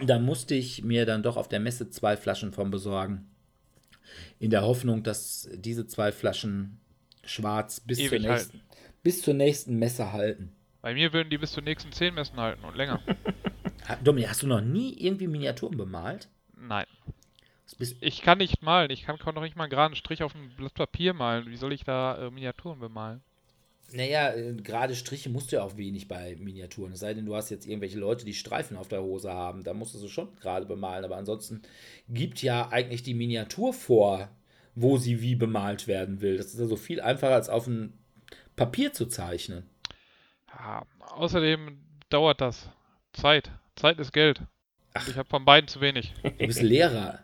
[0.04, 3.30] Da musste ich mir dann doch auf der Messe zwei Flaschen von besorgen.
[4.40, 6.80] In der Hoffnung, dass diese zwei Flaschen
[7.24, 8.62] schwarz bis, zur nächsten,
[9.04, 10.54] bis zur nächsten Messe halten.
[10.82, 13.00] Bei mir würden die bis zur nächsten zehn Messen halten und länger.
[14.04, 16.28] Dominik, hast du noch nie irgendwie Miniaturen bemalt?
[16.56, 16.86] Nein.
[18.00, 18.90] Ich kann nicht malen.
[18.92, 21.50] Ich kann noch nicht mal einen geraden Strich auf ein Blatt Papier malen.
[21.50, 23.22] Wie soll ich da äh, Miniaturen bemalen?
[23.92, 26.94] Naja, äh, gerade Striche musst du ja auch wenig bei Miniaturen.
[26.94, 29.64] Es sei denn, du hast jetzt irgendwelche Leute, die Streifen auf der Hose haben.
[29.64, 31.06] Da musst du sie schon gerade bemalen.
[31.06, 31.62] Aber ansonsten
[32.10, 34.30] gibt ja eigentlich die Miniatur vor,
[34.76, 36.38] wo sie wie bemalt werden will.
[36.38, 37.94] Das ist also viel einfacher, als auf ein
[38.56, 39.70] Papier zu zeichnen.
[40.50, 41.80] Ja, außerdem
[42.10, 42.70] dauert das.
[43.14, 43.52] Zeit.
[43.78, 44.42] Zeit ist Geld.
[44.94, 45.08] Ach.
[45.08, 46.14] Ich habe von beiden zu wenig.
[46.24, 47.20] Du bist Lehrer.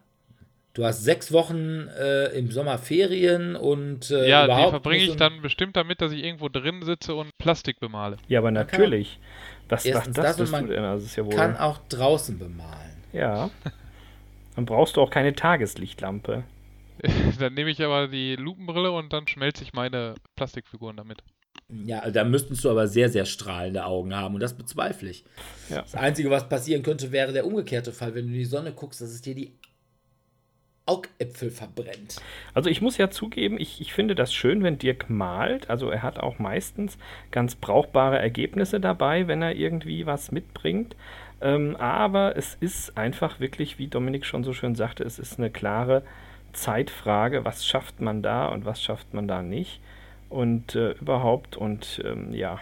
[0.73, 5.41] Du hast sechs Wochen äh, im Sommer Ferien und äh, ja, die verbringe ich dann
[5.43, 8.17] bestimmt damit, dass ich irgendwo drin sitze und Plastik bemale.
[8.27, 9.19] Ja, aber natürlich.
[9.69, 10.71] Was Erstens das, das man?
[10.71, 13.03] Also ist ja wohl kann auch draußen bemalen.
[13.11, 13.51] Ja.
[14.55, 16.43] Dann brauchst du auch keine Tageslichtlampe.
[17.39, 21.23] dann nehme ich aber die Lupenbrille und dann schmelze ich meine Plastikfiguren damit.
[21.85, 25.23] Ja, da müsstest du aber sehr, sehr strahlende Augen haben und das bezweifle ich.
[25.69, 25.81] Ja.
[25.81, 28.15] Das Einzige, was passieren könnte, wäre der umgekehrte Fall.
[28.15, 29.53] Wenn du in die Sonne guckst, dass es dir die
[30.85, 32.21] Augäpfel verbrennt.
[32.53, 35.69] Also ich muss ja zugeben, ich, ich finde das schön, wenn Dirk malt.
[35.69, 36.97] Also er hat auch meistens
[37.31, 40.97] ganz brauchbare Ergebnisse dabei, wenn er irgendwie was mitbringt.
[41.41, 45.49] Ähm, aber es ist einfach wirklich, wie Dominik schon so schön sagte, es ist eine
[45.49, 46.03] klare
[46.51, 49.79] Zeitfrage, was schafft man da und was schafft man da nicht.
[50.33, 52.59] Und äh, überhaupt und ähm, ja.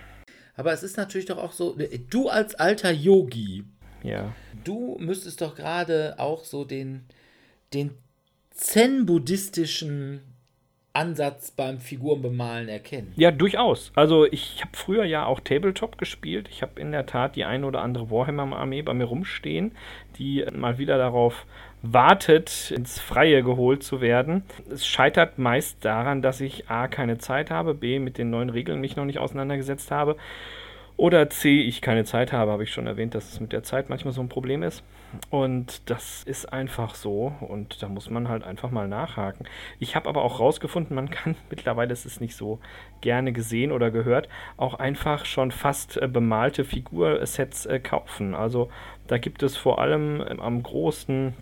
[0.55, 1.78] Aber es ist natürlich doch auch so,
[2.09, 3.63] du als alter Yogi,
[4.03, 4.34] ja.
[4.65, 7.05] du müsstest doch gerade auch so den,
[7.74, 7.91] den
[8.49, 10.19] zen-buddhistischen
[10.91, 13.13] Ansatz beim Figurenbemalen erkennen.
[13.15, 13.93] Ja, durchaus.
[13.95, 16.49] Also ich habe früher ja auch Tabletop gespielt.
[16.51, 19.72] Ich habe in der Tat die eine oder andere Warhammer-Armee bei mir rumstehen,
[20.17, 21.45] die mal wieder darauf
[21.82, 24.43] wartet, ins Freie geholt zu werden.
[24.71, 28.82] Es scheitert meist daran, dass ich A keine Zeit habe, B mit den neuen Regeln
[28.82, 30.15] mich noch nicht auseinandergesetzt habe
[31.01, 33.89] oder C, ich keine Zeit habe, habe ich schon erwähnt, dass es mit der Zeit
[33.89, 34.84] manchmal so ein Problem ist.
[35.32, 39.47] Und das ist einfach so und da muss man halt einfach mal nachhaken.
[39.79, 42.59] Ich habe aber auch rausgefunden, man kann mittlerweile, ist es nicht so
[43.01, 48.36] gerne gesehen oder gehört, auch einfach schon fast äh, bemalte Figursets äh, kaufen.
[48.36, 48.69] Also
[49.07, 51.34] da gibt es vor allem ähm, am großen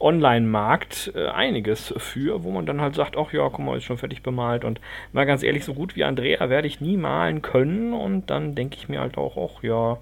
[0.00, 3.98] Online-Markt äh, einiges für, wo man dann halt sagt, ach ja, guck mal, ist schon
[3.98, 4.80] fertig bemalt und
[5.12, 8.76] mal ganz ehrlich, so gut wie Andrea werde ich nie malen können und dann denke
[8.76, 9.98] ich mir halt auch, ach ja,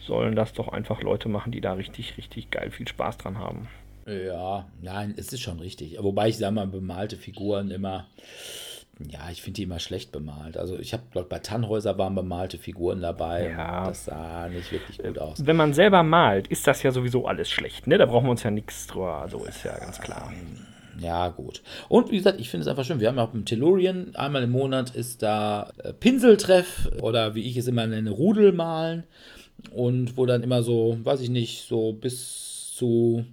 [0.00, 3.68] sollen das doch einfach Leute machen, die da richtig, richtig geil viel Spaß dran haben.
[4.06, 5.96] Ja, nein, es ist schon richtig.
[6.00, 8.06] Wobei ich sage mal, bemalte Figuren immer
[9.08, 10.56] ja, ich finde die immer schlecht bemalt.
[10.56, 13.50] Also ich habe, glaube bei Tannhäuser waren bemalte Figuren dabei.
[13.50, 13.86] Ja.
[13.86, 15.46] Das sah nicht wirklich gut aus.
[15.46, 17.86] Wenn man selber malt, ist das ja sowieso alles schlecht.
[17.86, 17.96] Ne?
[17.98, 19.26] Da brauchen wir uns ja nichts drüber.
[19.30, 20.32] So ist ja ganz klar.
[21.00, 21.62] Ja, gut.
[21.88, 23.00] Und wie gesagt, ich finde es einfach schön.
[23.00, 27.48] Wir haben ja auch im Tellurien, einmal im Monat ist da äh, Pinseltreff oder wie
[27.48, 29.04] ich es immer nenne, Rudel malen.
[29.72, 33.24] Und wo dann immer so, weiß ich nicht, so bis zu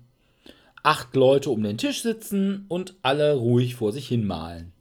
[0.84, 4.72] acht Leute um den Tisch sitzen und alle ruhig vor sich hin malen.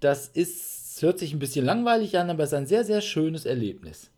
[0.00, 3.46] Das ist, hört sich ein bisschen langweilig an, aber es ist ein sehr, sehr schönes
[3.46, 4.10] Erlebnis.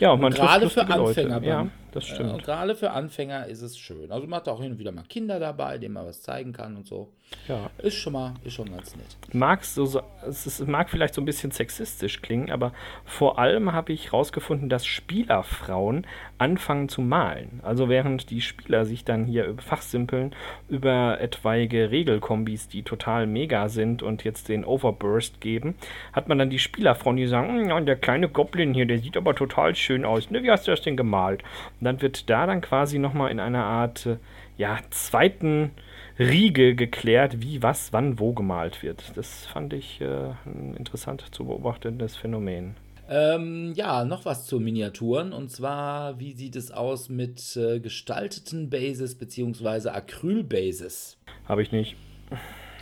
[0.00, 0.86] Ja, und man Und gerade für.
[0.86, 1.42] Anfänger.
[1.42, 2.32] Ja, beim- das äh, stimmt.
[2.34, 4.12] und gerade für Anfänger ist es schön.
[4.12, 6.76] Also man hat auch hin und wieder mal Kinder dabei, denen man was zeigen kann
[6.76, 7.08] und so.
[7.46, 7.70] Ja.
[7.78, 9.16] Ist schon mal, ist schon ganz nett.
[9.32, 12.72] Mag's so, so, es ist, mag vielleicht so ein bisschen sexistisch klingen, aber
[13.04, 16.06] vor allem habe ich herausgefunden, dass Spielerfrauen
[16.38, 17.60] anfangen zu malen.
[17.62, 20.34] Also während die Spieler sich dann hier über fachsimpeln
[20.68, 25.74] über etwaige Regelkombis, die total mega sind und jetzt den Overburst geben,
[26.12, 29.16] hat man dann die Spielerfrauen, die sagen, "Hm, ja, der kleine Goblin hier, der sieht
[29.16, 30.30] aber total schön aus.
[30.30, 31.42] Ne, wie hast du das denn gemalt?
[31.80, 34.16] Und dann wird da dann quasi nochmal in einer Art, äh,
[34.56, 35.70] ja, zweiten
[36.18, 39.16] Riege geklärt, wie, was, wann, wo gemalt wird.
[39.16, 42.74] Das fand ich äh, ein interessant zu beobachtendes Phänomen.
[43.08, 45.32] Ähm, ja, noch was zu Miniaturen.
[45.32, 51.18] Und zwar, wie sieht es aus mit äh, gestalteten Bases beziehungsweise Acrylbases?
[51.46, 51.96] Habe ich nicht.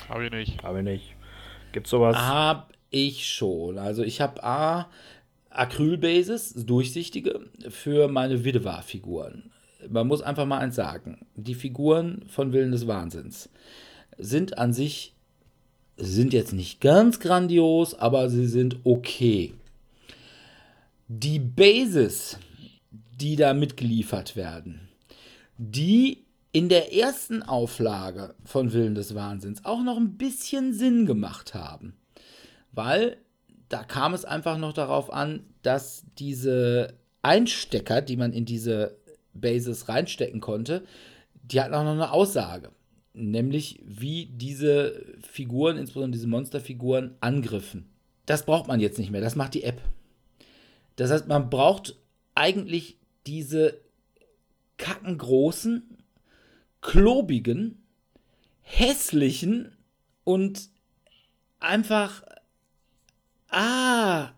[0.09, 0.63] Habe ich nicht.
[0.65, 1.15] Habe ich nicht.
[1.73, 2.17] Gibt's sowas?
[2.17, 3.79] Hab ich schon.
[3.79, 4.89] Also ich habe A,
[5.59, 9.51] Acrylbases, durchsichtige, für meine Widewar-Figuren.
[9.89, 11.27] Man muss einfach mal eins sagen.
[11.35, 13.49] Die Figuren von Willen des Wahnsinns
[14.19, 15.15] sind an sich,
[15.97, 19.55] sind jetzt nicht ganz grandios, aber sie sind okay.
[21.09, 22.39] Die Bases,
[23.21, 24.89] die da mitgeliefert werden,
[25.59, 31.55] die in der ersten Auflage von Willen des Wahnsinns auch noch ein bisschen Sinn gemacht
[31.55, 31.95] haben.
[32.73, 33.19] Weil
[33.69, 38.97] da kam es einfach noch darauf an, dass diese Einstecker, die man in diese
[39.35, 40.85] Bases reinstecken konnte,
[41.43, 42.71] die hatten auch noch eine Aussage.
[43.13, 47.89] Nämlich, wie diese Figuren, insbesondere diese Monsterfiguren, angriffen.
[48.27, 49.81] Das braucht man jetzt nicht mehr, das macht die App.
[50.97, 51.97] Das heißt, man braucht
[52.35, 53.81] eigentlich diese
[54.77, 55.99] kackengroßen,
[56.81, 57.83] klobigen,
[58.61, 59.77] hässlichen
[60.25, 60.69] und
[61.61, 62.23] einfach
[63.57, 64.33] ah,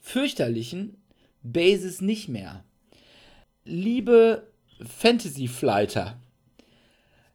[0.00, 0.96] fürchterlichen
[1.42, 2.64] Bases nicht mehr.
[3.64, 4.46] Liebe
[4.82, 6.18] Fantasy-Flighter,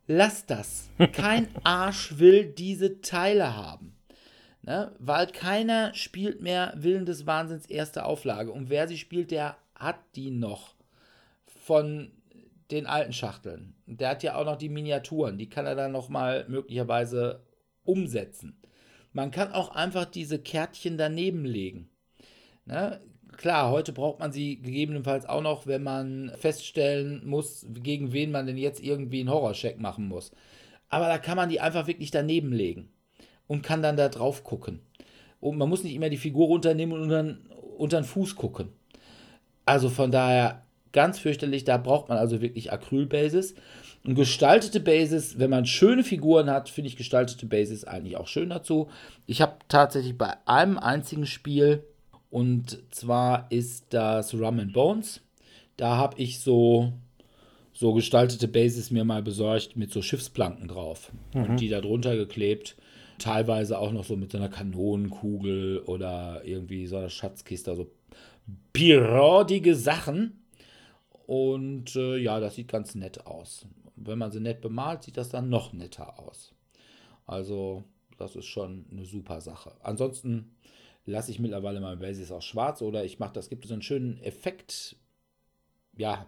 [0.08, 0.90] lasst das.
[1.14, 3.96] Kein Arsch will diese Teile haben.
[4.64, 4.94] Ne?
[5.00, 8.52] Weil keiner spielt mehr Willen des Wahnsinns erste Auflage.
[8.52, 10.76] Und wer sie spielt, der hat die noch
[11.46, 12.12] von
[12.72, 13.76] den alten Schachteln.
[13.86, 15.38] Der hat ja auch noch die Miniaturen.
[15.38, 17.44] Die kann er dann noch mal möglicherweise
[17.84, 18.58] umsetzen.
[19.14, 21.90] Man kann auch einfach diese Kärtchen daneben legen.
[22.66, 23.00] Ne?
[23.38, 28.46] Klar, heute braucht man sie gegebenenfalls auch noch, wenn man feststellen muss, gegen wen man
[28.46, 30.32] denn jetzt irgendwie einen Horrorcheck machen muss.
[30.90, 32.90] Aber da kann man die einfach wirklich daneben legen
[33.48, 34.82] und kann dann da drauf gucken.
[35.40, 37.38] Und man muss nicht immer die Figur runternehmen und unter,
[37.78, 38.70] unter den Fuß gucken.
[39.66, 43.56] Also von daher ganz fürchterlich, da braucht man also wirklich Acrylbases.
[44.06, 48.50] Und gestaltete Bases, wenn man schöne Figuren hat, finde ich gestaltete Bases eigentlich auch schön
[48.50, 48.90] dazu.
[49.28, 51.84] Ich habe tatsächlich bei einem einzigen Spiel,
[52.30, 55.22] und zwar ist das Rum and Bones,
[55.78, 56.92] da habe ich so,
[57.74, 62.76] so gestaltete Bases mir mal besorgt mit so Schiffsplanken drauf und die da drunter geklebt.
[63.20, 67.90] Teilweise auch noch so mit so einer Kanonenkugel oder irgendwie so einer Schatzkiste, also
[68.74, 70.44] pirodige Sachen.
[71.26, 73.66] Und äh, ja, das sieht ganz nett aus.
[74.06, 76.54] Wenn man sie nett bemalt, sieht das dann noch netter aus.
[77.26, 77.84] Also,
[78.18, 79.74] das ist schon eine super Sache.
[79.82, 80.56] Ansonsten
[81.06, 84.20] lasse ich mittlerweile meine Basis auch schwarz oder ich mache das, gibt so einen schönen
[84.20, 84.96] Effekt.
[85.98, 86.28] Ja,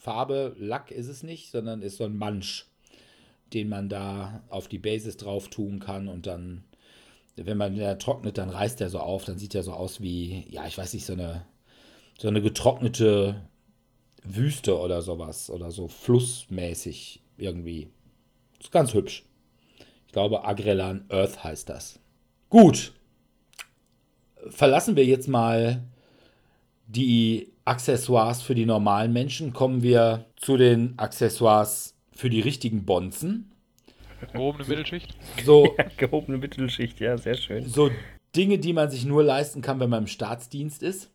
[0.00, 2.66] Farbe, Lack ist es nicht, sondern ist so ein Mansch,
[3.52, 6.64] den man da auf die Basis drauf tun kann und dann,
[7.36, 10.46] wenn man der trocknet, dann reißt er so auf, dann sieht er so aus wie,
[10.48, 11.44] ja, ich weiß nicht, so eine,
[12.18, 13.42] so eine getrocknete
[14.24, 17.88] Wüste oder sowas oder so flussmäßig irgendwie.
[18.60, 19.24] Ist ganz hübsch.
[20.06, 21.98] Ich glaube, Agrellan Earth heißt das.
[22.48, 22.92] Gut.
[24.48, 25.82] Verlassen wir jetzt mal
[26.86, 29.52] die Accessoires für die normalen Menschen.
[29.52, 33.52] Kommen wir zu den Accessoires für die richtigen Bonzen.
[34.32, 35.14] Gehobene Mittelschicht.
[35.44, 37.68] So, Gehobene Mittelschicht, ja, sehr schön.
[37.68, 37.90] so
[38.34, 41.10] Dinge, die man sich nur leisten kann, wenn man im Staatsdienst ist.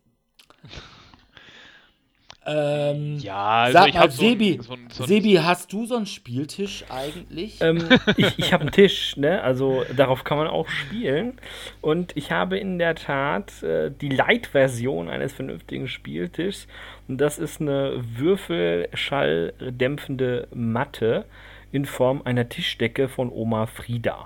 [2.43, 5.33] Ähm, Ja, also Sag ich mal, hab so ein- Sebi, so ein- so ein- Sebi,
[5.35, 7.61] hast du so einen Spieltisch eigentlich?
[7.61, 7.87] Ähm,
[8.17, 9.43] ich ich habe einen Tisch, ne?
[9.43, 11.33] Also darauf kann man auch spielen.
[11.81, 16.65] Und ich habe in der Tat äh, die Light-Version eines vernünftigen Spieltischs.
[17.07, 21.25] Und das ist eine würfelschalldämpfende Matte
[21.71, 24.25] in Form einer Tischdecke von Oma Frieda.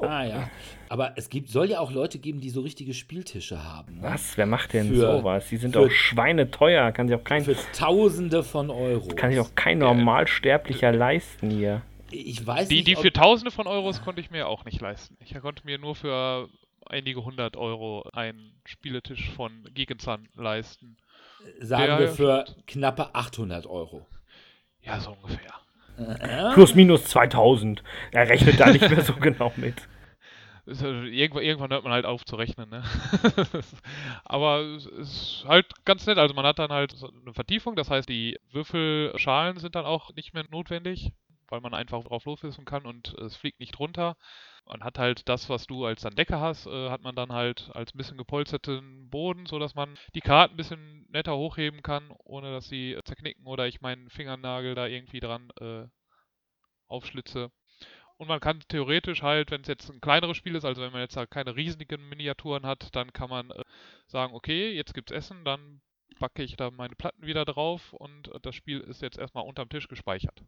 [0.00, 0.48] ah ja.
[0.92, 3.94] Aber es gibt, soll ja auch Leute geben, die so richtige Spieltische haben.
[3.96, 4.02] Ne?
[4.02, 4.36] Was?
[4.36, 5.48] Wer macht denn Für- sowas?
[5.48, 6.92] Die sind für- auch schweineteuer.
[6.92, 9.08] Kann sich auch kein, Für Tausende von Euro.
[9.14, 11.80] kann sich auch kein Normalsterblicher leisten hier.
[12.10, 14.82] ich weiß Die, nicht, die ob- für Tausende von Euros konnte ich mir auch nicht
[14.82, 15.16] leisten.
[15.24, 16.50] Ich konnte mir nur für
[16.84, 20.98] einige hundert Euro einen Spieletisch von Gegensun leisten.
[21.58, 24.06] Sagen Der wir für knappe 800 Euro.
[24.82, 26.52] Ja, so ungefähr.
[26.52, 27.82] Plus minus 2000.
[28.10, 29.88] Er rechnet da nicht mehr so genau mit.
[30.66, 32.82] Äh, Irgendwann, irgendwann hört man halt auf zu rechnen, ne?
[34.24, 36.18] Aber es ist halt ganz nett.
[36.18, 40.34] Also man hat dann halt eine Vertiefung, das heißt, die Würfelschalen sind dann auch nicht
[40.34, 41.12] mehr notwendig,
[41.48, 44.16] weil man einfach drauf loswissen kann und es fliegt nicht runter.
[44.64, 47.70] Man hat halt das, was du als dann Decke hast, äh, hat man dann halt
[47.74, 52.52] als ein bisschen gepolsterten Boden, sodass man die Karten ein bisschen netter hochheben kann, ohne
[52.52, 55.86] dass sie zerknicken oder ich meinen Fingernagel da irgendwie dran äh,
[56.86, 57.50] aufschlitze.
[58.22, 61.00] Und man kann theoretisch halt, wenn es jetzt ein kleineres Spiel ist, also wenn man
[61.00, 63.64] jetzt halt keine riesigen Miniaturen hat, dann kann man äh,
[64.06, 65.80] sagen, okay, jetzt gibt's Essen, dann
[66.20, 69.68] backe ich da meine Platten wieder drauf und äh, das Spiel ist jetzt erstmal unterm
[69.70, 70.40] Tisch gespeichert.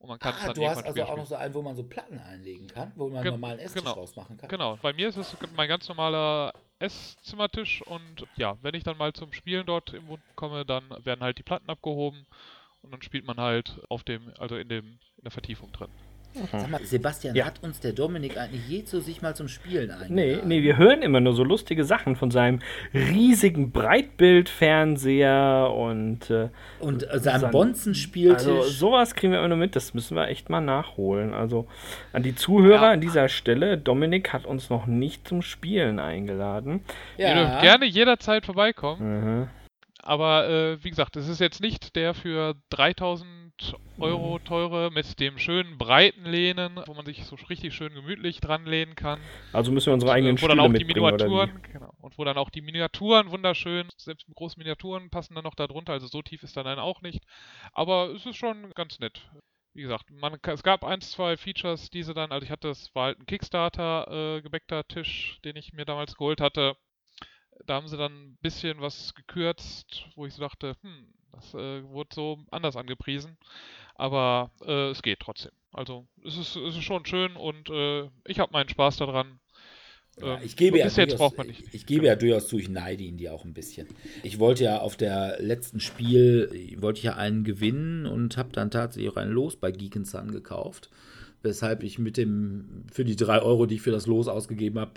[0.00, 1.18] Und man kann es Ah, dann du hast also später auch spielen.
[1.18, 3.92] noch so einen, wo man so Platten einlegen kann, wo man Ge- normalen Esstisch genau.
[3.92, 4.50] rausmachen kann.
[4.50, 9.12] Genau, bei mir ist es mein ganz normaler Esszimmertisch und ja, wenn ich dann mal
[9.12, 12.26] zum Spielen dort im Mund komme, dann werden halt die Platten abgehoben
[12.82, 15.90] und dann spielt man halt auf dem, also in dem, in der Vertiefung drin.
[16.52, 17.46] Sag mal, Sebastian, Ja.
[17.46, 20.14] hat uns der Dominik eigentlich je zu sich mal zum Spielen eingeladen?
[20.14, 22.60] Nee, nee, wir hören immer nur so lustige Sachen von seinem
[22.94, 26.48] riesigen Breitbildfernseher und äh,
[26.80, 28.46] Und äh, seinem Sein- Bonzenspieltisch.
[28.46, 31.34] also sowas kriegen wir immer nur mit, das müssen wir echt mal nachholen.
[31.34, 31.66] Also
[32.12, 32.90] an die Zuhörer Ja.
[32.92, 36.80] an dieser Stelle, Dominik hat uns noch nicht zum Spielen eingeladen.
[37.16, 38.98] Ihr dürft gerne jederzeit vorbeikommen.
[39.40, 39.46] Mhm.
[40.08, 45.36] Aber äh, wie gesagt, es ist jetzt nicht der für 3000 Euro teure mit dem
[45.38, 49.20] schönen breiten Lehnen, wo man sich so richtig schön gemütlich dran lehnen kann.
[49.52, 52.38] Also müssen wir unsere eigenen Äh, wo dann auch die Miniaturen, genau, und wo dann
[52.38, 56.42] auch die Miniaturen wunderschön, selbst große Miniaturen passen dann noch da drunter, also so tief
[56.42, 57.22] ist dann dann auch nicht.
[57.72, 59.28] Aber es ist schon ganz nett.
[59.74, 63.06] Wie gesagt, man, es gab ein, zwei Features, diese dann, also ich hatte, es war
[63.08, 66.76] halt ein Kickstarter äh, gebäckter Tisch, den ich mir damals geholt hatte.
[67.66, 71.82] Da haben sie dann ein bisschen was gekürzt, wo ich so dachte, hm, das äh,
[71.84, 73.36] wurde so anders angepriesen.
[73.94, 75.52] Aber äh, es geht trotzdem.
[75.72, 79.40] Also es ist, es ist schon schön und äh, ich habe meinen Spaß daran.
[80.20, 81.64] Ja, Ähm, ich gebe, und ja bis jetzt durchaus, braucht man nicht.
[81.66, 83.88] ich, ich gebe ja durchaus zu, ich neide ihn dir auch ein bisschen.
[84.22, 88.70] Ich wollte ja auf der letzten Spiel, wollte ich ja einen gewinnen und habe dann
[88.70, 90.90] tatsächlich auch ein Los bei Geek Sun gekauft.
[91.42, 94.94] Weshalb ich mit dem, für die drei Euro, die ich für das Los ausgegeben habe,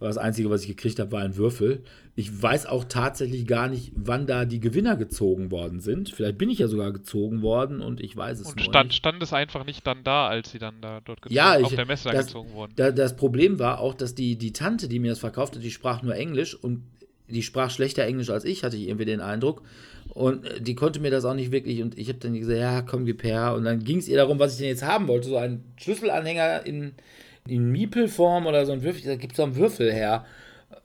[0.00, 1.82] das Einzige, was ich gekriegt habe, war ein Würfel.
[2.16, 6.10] Ich weiß auch tatsächlich gar nicht, wann da die Gewinner gezogen worden sind.
[6.10, 8.96] Vielleicht bin ich ja sogar gezogen worden und ich weiß es Und nur stand, nicht.
[8.98, 11.74] stand es einfach nicht dann da, als sie dann da dort gezogen, Ja, ich- auf
[11.74, 12.72] der Messe das- gezogen wurden.
[12.76, 15.70] Da, das Problem war auch, dass die, die Tante, die mir das verkauft hat, die
[15.70, 16.82] sprach nur Englisch und
[17.28, 19.62] die sprach schlechter Englisch als ich, hatte ich irgendwie den Eindruck.
[20.10, 21.82] Und äh, die konnte mir das auch nicht wirklich.
[21.82, 23.54] Und ich habe dann gesagt, ja, komm, gib her.
[23.56, 25.28] Und dann ging es ihr darum, was ich denn jetzt haben wollte.
[25.28, 26.92] So einen Schlüsselanhänger in,
[27.46, 29.00] in Miepelform oder so ein Würfel.
[29.00, 30.24] Ich sag, gib so einen Würfel her.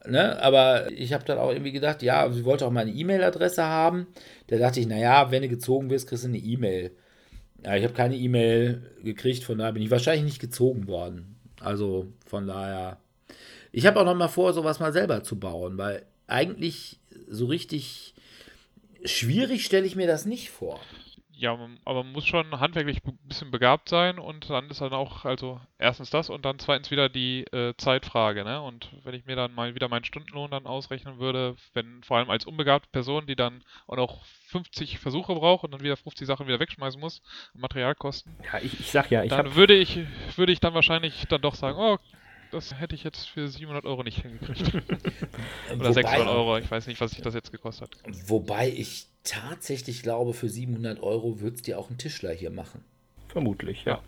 [0.06, 0.42] Ne?
[0.42, 4.08] Aber ich habe dann auch irgendwie gedacht, ja, sie wollte auch meine E-Mail-Adresse haben.
[4.48, 6.92] Da dachte ich, naja, wenn du gezogen wirst, kriegst du eine E-Mail.
[7.64, 11.36] Ja, ich habe keine E-Mail gekriegt, von daher bin ich wahrscheinlich nicht gezogen worden.
[11.60, 12.98] Also von daher.
[13.72, 18.14] Ich habe auch noch mal vor, sowas mal selber zu bauen, weil eigentlich so richtig
[19.04, 20.80] schwierig stelle ich mir das nicht vor.
[21.40, 25.24] Ja, aber man muss schon handwerklich ein bisschen begabt sein und dann ist dann auch,
[25.24, 28.62] also erstens das und dann zweitens wieder die äh, Zeitfrage, ne?
[28.62, 32.30] Und wenn ich mir dann mal wieder meinen Stundenlohn dann ausrechnen würde, wenn vor allem
[32.30, 36.46] als unbegabte Person, die dann auch noch 50 Versuche braucht und dann wieder 50 Sachen
[36.46, 37.22] wieder wegschmeißen muss,
[37.54, 39.98] Materialkosten, Ja, ich, ich sag ja, ich dann würde ich,
[40.36, 41.98] würde ich dann wahrscheinlich dann doch sagen, oh,
[42.52, 44.74] das hätte ich jetzt für 700 Euro nicht hingekriegt.
[45.80, 48.14] Oder 600 Euro, ich weiß nicht, was sich das jetzt gekostet hat.
[48.28, 52.84] Wobei ich tatsächlich glaube, für 700 Euro würdest dir auch ein Tischler hier machen.
[53.28, 54.02] vermutlich, ja.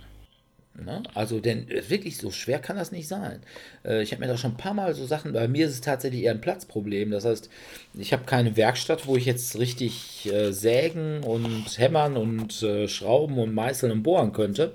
[0.73, 1.03] Ne?
[1.13, 3.41] Also, denn äh, wirklich so schwer kann das nicht sein.
[3.83, 5.81] Äh, ich habe mir da schon ein paar Mal so Sachen, bei mir ist es
[5.81, 7.11] tatsächlich eher ein Platzproblem.
[7.11, 7.49] Das heißt,
[7.93, 13.37] ich habe keine Werkstatt, wo ich jetzt richtig äh, sägen und hämmern und äh, schrauben
[13.37, 14.73] und meißeln und bohren könnte.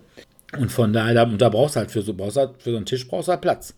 [0.59, 2.87] Und von daher, da, da brauchst du halt für so, brauchst halt, für so einen
[2.87, 3.75] Tisch brauchst du halt Platz.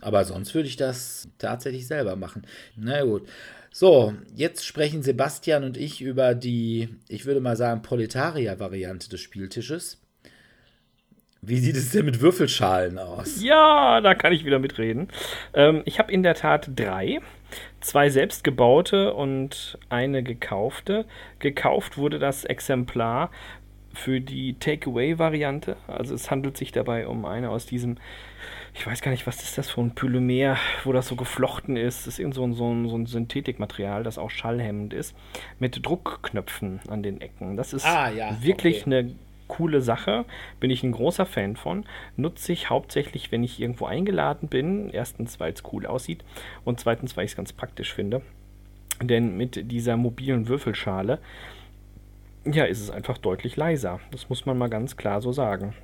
[0.00, 2.46] Aber sonst würde ich das tatsächlich selber machen.
[2.76, 3.28] Na gut.
[3.70, 9.98] So, jetzt sprechen Sebastian und ich über die, ich würde mal sagen, Proletarier-Variante des Spieltisches.
[11.40, 13.42] Wie sieht es denn mit Würfelschalen aus?
[13.42, 15.08] Ja, da kann ich wieder mitreden.
[15.54, 17.20] Ähm, ich habe in der Tat drei.
[17.80, 21.04] Zwei selbstgebaute und eine gekaufte.
[21.40, 23.30] Gekauft wurde das Exemplar
[23.94, 25.76] für die Takeaway-Variante.
[25.86, 27.96] Also es handelt sich dabei um eine aus diesem,
[28.74, 32.06] ich weiß gar nicht, was ist das für ein Polymer, wo das so geflochten ist.
[32.06, 35.14] Das ist irgend so ein, so ein, so ein Synthetikmaterial, das auch schallhemmend ist,
[35.58, 37.56] mit Druckknöpfen an den Ecken.
[37.56, 38.96] Das ist Ah, ja, wirklich okay.
[38.96, 39.12] eine
[39.48, 40.24] coole Sache.
[40.60, 41.84] Bin ich ein großer Fan von.
[42.16, 44.88] Nutze ich hauptsächlich, wenn ich irgendwo eingeladen bin.
[44.90, 46.24] Erstens, weil es cool aussieht
[46.64, 48.22] und zweitens, weil ich es ganz praktisch finde.
[49.02, 51.18] Denn mit dieser mobilen Würfelschale,
[52.44, 54.00] ja, ist es einfach deutlich leiser.
[54.10, 55.74] Das muss man mal ganz klar so sagen.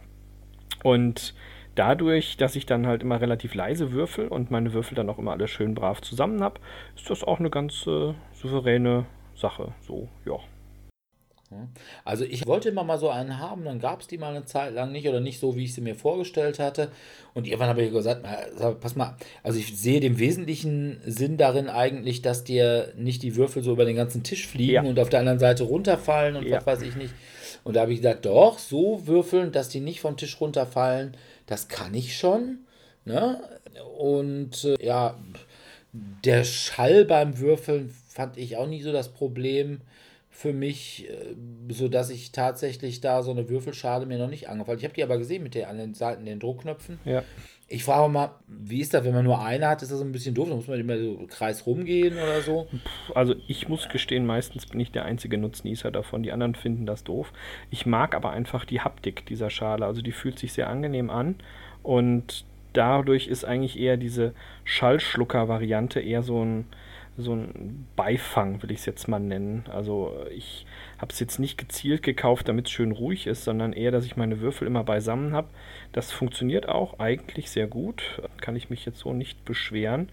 [0.82, 1.34] Und
[1.74, 5.32] dadurch, dass ich dann halt immer relativ leise würfel und meine Würfel dann auch immer
[5.32, 6.60] alle schön brav zusammen habe,
[6.96, 9.72] ist das auch eine ganz äh, souveräne Sache.
[9.80, 10.38] So, ja.
[12.04, 14.74] Also ich wollte immer mal so einen haben, dann gab es die mal eine Zeit
[14.74, 16.90] lang nicht oder nicht so, wie ich sie mir vorgestellt hatte.
[17.32, 18.26] Und irgendwann habe ich gesagt,
[18.80, 23.62] pass mal, also ich sehe den wesentlichen Sinn darin eigentlich, dass dir nicht die Würfel
[23.62, 24.82] so über den ganzen Tisch fliegen ja.
[24.82, 26.58] und auf der anderen Seite runterfallen und ja.
[26.58, 27.14] was weiß ich nicht.
[27.64, 31.16] Und da habe ich gesagt, doch, so würfeln, dass die nicht vom Tisch runterfallen,
[31.46, 32.58] das kann ich schon.
[33.04, 33.40] Ne?
[33.96, 35.18] Und äh, ja,
[35.92, 39.80] der Schall beim Würfeln fand ich auch nie so das Problem
[40.38, 41.34] für mich, äh,
[41.68, 44.78] so dass ich tatsächlich da so eine Würfelschale mir noch nicht angefallen.
[44.78, 47.00] Ich habe die aber gesehen mit der an den Seiten den Druckknöpfen.
[47.04, 47.24] Ja.
[47.66, 50.36] Ich frage mal, wie ist das, wenn man nur eine hat, ist das ein bisschen
[50.36, 52.68] doof, da muss man immer so Kreis rumgehen oder so?
[53.16, 56.22] Also ich muss gestehen, meistens bin ich der einzige Nutznießer davon.
[56.22, 57.32] Die anderen finden das doof.
[57.72, 59.86] Ich mag aber einfach die Haptik dieser Schale.
[59.86, 61.34] Also die fühlt sich sehr angenehm an
[61.82, 62.44] und
[62.74, 66.66] dadurch ist eigentlich eher diese Schallschlucker-Variante eher so ein
[67.18, 69.64] so ein Beifang, will ich es jetzt mal nennen.
[69.72, 70.66] Also ich
[70.98, 74.16] habe es jetzt nicht gezielt gekauft, damit es schön ruhig ist, sondern eher, dass ich
[74.16, 75.48] meine Würfel immer beisammen habe.
[75.92, 78.22] Das funktioniert auch eigentlich sehr gut.
[78.40, 80.10] Kann ich mich jetzt so nicht beschweren.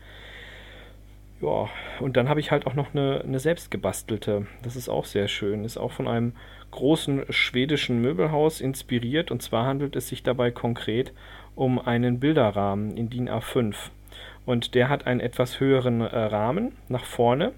[1.42, 1.70] Ja,
[2.00, 4.48] und dann habe ich halt auch noch eine, eine selbstgebastelte.
[4.64, 5.64] Das ist auch sehr schön.
[5.64, 6.34] Ist auch von einem
[6.72, 9.30] großen schwedischen Möbelhaus inspiriert.
[9.30, 11.14] Und zwar handelt es sich dabei konkret
[11.54, 13.76] um einen Bilderrahmen in DIN A5
[14.46, 17.54] und der hat einen etwas höheren äh, Rahmen nach vorne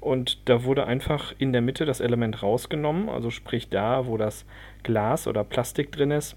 [0.00, 4.44] und da wurde einfach in der Mitte das Element rausgenommen, also sprich da, wo das
[4.82, 6.36] Glas oder Plastik drin ist,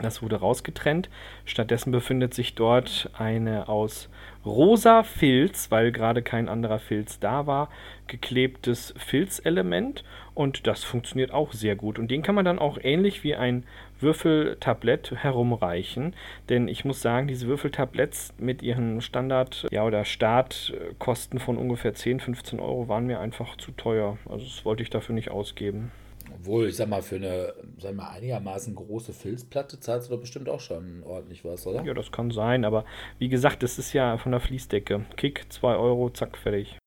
[0.00, 1.08] das wurde rausgetrennt.
[1.44, 4.08] Stattdessen befindet sich dort eine aus
[4.44, 7.68] rosa Filz, weil gerade kein anderer Filz da war,
[8.08, 10.02] geklebtes Filzelement
[10.34, 11.98] und das funktioniert auch sehr gut.
[11.98, 13.64] Und den kann man dann auch ähnlich wie ein
[14.02, 16.14] Würfeltablett herumreichen.
[16.48, 22.20] Denn ich muss sagen, diese Würfeltabletts mit ihren Standard- ja, oder Startkosten von ungefähr 10,
[22.20, 24.18] 15 Euro waren mir einfach zu teuer.
[24.28, 25.90] Also das wollte ich dafür nicht ausgeben.
[26.34, 30.48] Obwohl, ich sag mal, für eine sag mal, einigermaßen große Filzplatte zahlst du doch bestimmt
[30.48, 31.82] auch schon ordentlich was, oder?
[31.84, 32.84] Ja, das kann sein, aber
[33.18, 35.04] wie gesagt, das ist ja von der Fließdecke.
[35.16, 36.78] Kick, 2 Euro, zack, fertig.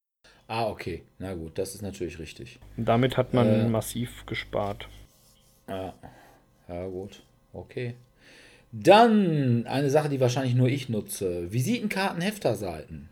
[0.47, 1.03] Ah, okay.
[1.19, 2.59] Na gut, das ist natürlich richtig.
[2.77, 4.87] Und damit hat man äh, massiv gespart.
[5.67, 5.93] Ja.
[6.67, 7.23] Ja, gut.
[7.53, 7.95] Okay.
[8.71, 11.51] Dann eine Sache, die wahrscheinlich nur ich nutze.
[11.51, 13.09] Visitenkarten, Hefterseiten.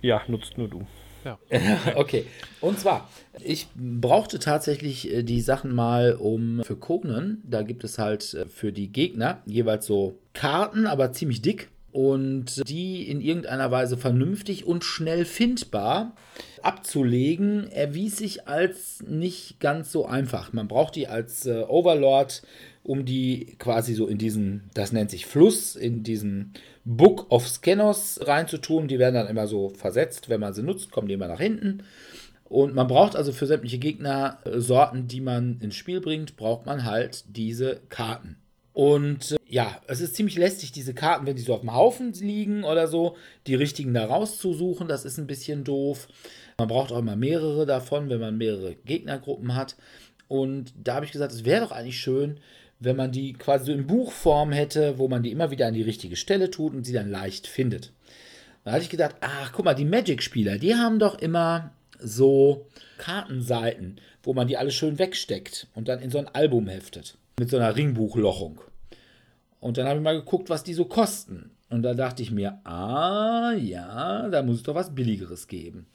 [0.00, 0.86] Ja, nutzt nur du.
[1.24, 1.38] Ja.
[1.96, 2.24] okay.
[2.60, 3.10] Und zwar,
[3.42, 7.42] ich brauchte tatsächlich äh, die Sachen mal um für Conan.
[7.44, 12.68] Da gibt es halt äh, für die Gegner jeweils so Karten, aber ziemlich dick und
[12.68, 16.14] die in irgendeiner Weise vernünftig und schnell findbar
[16.60, 20.52] abzulegen, erwies sich als nicht ganz so einfach.
[20.52, 22.42] Man braucht die als äh, Overlord,
[22.82, 26.52] um die quasi so in diesen, das nennt sich Fluss, in diesen
[26.84, 28.88] Book of Scanners reinzutun.
[28.88, 31.82] Die werden dann immer so versetzt, wenn man sie nutzt, kommen die immer nach hinten.
[32.44, 37.24] Und man braucht also für sämtliche Gegnersorten, die man ins Spiel bringt, braucht man halt
[37.34, 38.36] diese Karten.
[38.76, 42.12] Und äh, ja, es ist ziemlich lästig, diese Karten, wenn die so auf dem Haufen
[42.12, 43.16] liegen oder so,
[43.46, 44.86] die richtigen da rauszusuchen.
[44.86, 46.08] Das ist ein bisschen doof.
[46.58, 49.76] Man braucht auch immer mehrere davon, wenn man mehrere Gegnergruppen hat.
[50.28, 52.38] Und da habe ich gesagt, es wäre doch eigentlich schön,
[52.78, 55.80] wenn man die quasi so in Buchform hätte, wo man die immer wieder an die
[55.80, 57.92] richtige Stelle tut und sie dann leicht findet.
[58.64, 62.66] Da hatte ich gedacht, ach, guck mal, die Magic-Spieler, die haben doch immer so
[62.98, 67.50] Kartenseiten, wo man die alle schön wegsteckt und dann in so ein Album heftet mit
[67.50, 68.60] so einer Ringbuchlochung.
[69.60, 71.50] Und dann habe ich mal geguckt, was die so kosten.
[71.68, 75.86] Und da dachte ich mir, ah ja, da muss es doch was Billigeres geben.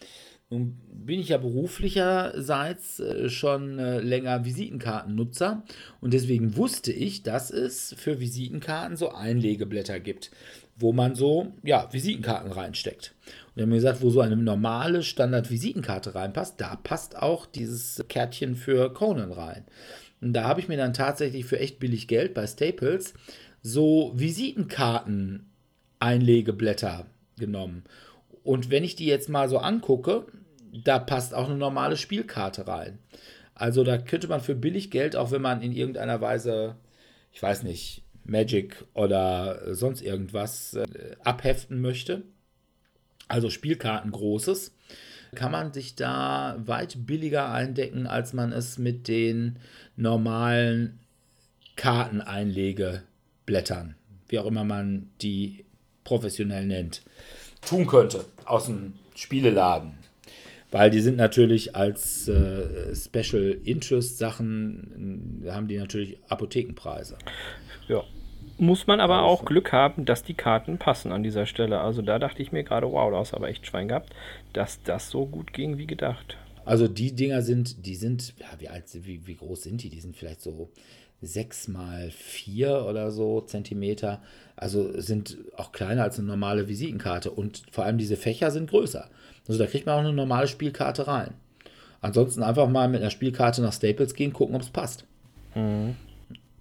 [0.51, 5.63] Nun bin ich ja beruflicherseits äh, schon äh, länger Visitenkartennutzer
[6.01, 10.29] und deswegen wusste ich, dass es für Visitenkarten so Einlegeblätter gibt,
[10.75, 13.15] wo man so ja, Visitenkarten reinsteckt.
[13.25, 18.55] Und wir haben gesagt, wo so eine normale Standard-Visitenkarte reinpasst, da passt auch dieses Kärtchen
[18.57, 19.63] für Conan rein.
[20.21, 23.13] Und da habe ich mir dann tatsächlich für echt billig Geld bei Staples
[23.63, 27.05] so Visitenkarten-Einlegeblätter
[27.37, 27.83] genommen.
[28.43, 30.25] Und wenn ich die jetzt mal so angucke,
[30.71, 32.99] da passt auch eine normale Spielkarte rein.
[33.53, 36.75] Also da könnte man für billig Geld, auch wenn man in irgendeiner Weise,
[37.31, 42.23] ich weiß nicht, Magic oder sonst irgendwas äh, abheften möchte,
[43.27, 44.73] also Spielkarten großes,
[45.35, 49.59] kann man sich da weit billiger eindecken, als man es mit den
[50.01, 50.99] normalen
[51.75, 53.95] Karteneinlegeblättern,
[54.27, 55.65] wie auch immer man die
[56.03, 57.01] professionell nennt,
[57.61, 59.93] tun könnte aus dem Spieleladen.
[60.71, 67.17] Weil die sind natürlich als äh, Special Interest Sachen, haben die natürlich Apothekenpreise.
[67.89, 68.03] Ja.
[68.57, 71.81] Muss man aber Also- auch Glück haben, dass die Karten passen an dieser Stelle.
[71.81, 74.13] Also da dachte ich mir gerade, wow, da hast aber echt Schwein gehabt,
[74.53, 76.37] dass das so gut ging wie gedacht.
[76.65, 79.89] Also die Dinger sind, die sind, ja, wie alt, wie, wie groß sind die?
[79.89, 80.69] Die sind vielleicht so
[81.21, 84.21] sechs mal vier oder so Zentimeter.
[84.55, 87.31] Also sind auch kleiner als eine normale Visitenkarte.
[87.31, 89.09] Und vor allem diese Fächer sind größer.
[89.47, 91.33] Also da kriegt man auch eine normale Spielkarte rein.
[92.01, 95.05] Ansonsten einfach mal mit einer Spielkarte nach Staples gehen, gucken, ob es passt.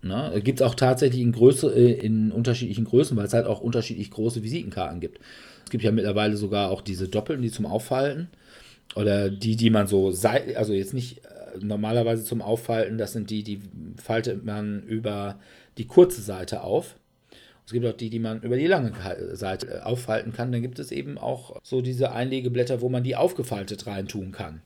[0.02, 0.40] Ne?
[0.42, 4.10] Gibt es auch tatsächlich in, Größe, äh, in unterschiedlichen Größen, weil es halt auch unterschiedlich
[4.10, 5.20] große Visitenkarten gibt.
[5.64, 8.28] Es gibt ja mittlerweile sogar auch diese Doppeln, die zum Aufhalten.
[8.96, 13.42] Oder die, die man so, also jetzt nicht äh, normalerweise zum Auffalten, das sind die,
[13.42, 13.60] die
[14.02, 15.38] faltet man über
[15.78, 16.96] die kurze Seite auf.
[17.66, 18.92] Es gibt auch die, die man über die lange
[19.34, 20.50] Seite äh, auffalten kann.
[20.50, 24.60] Dann gibt es eben auch so diese Einlegeblätter, wo man die aufgefaltet reintun kann.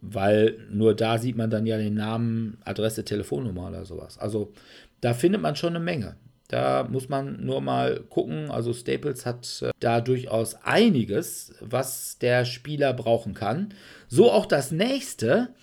[0.00, 4.18] Weil nur da sieht man dann ja den Namen, Adresse, Telefonnummer oder sowas.
[4.18, 4.52] Also
[5.00, 6.16] da findet man schon eine Menge.
[6.48, 8.50] Da muss man nur mal gucken.
[8.50, 13.74] Also Staples hat äh, da durchaus einiges, was der Spieler brauchen kann.
[14.08, 15.54] So auch das nächste: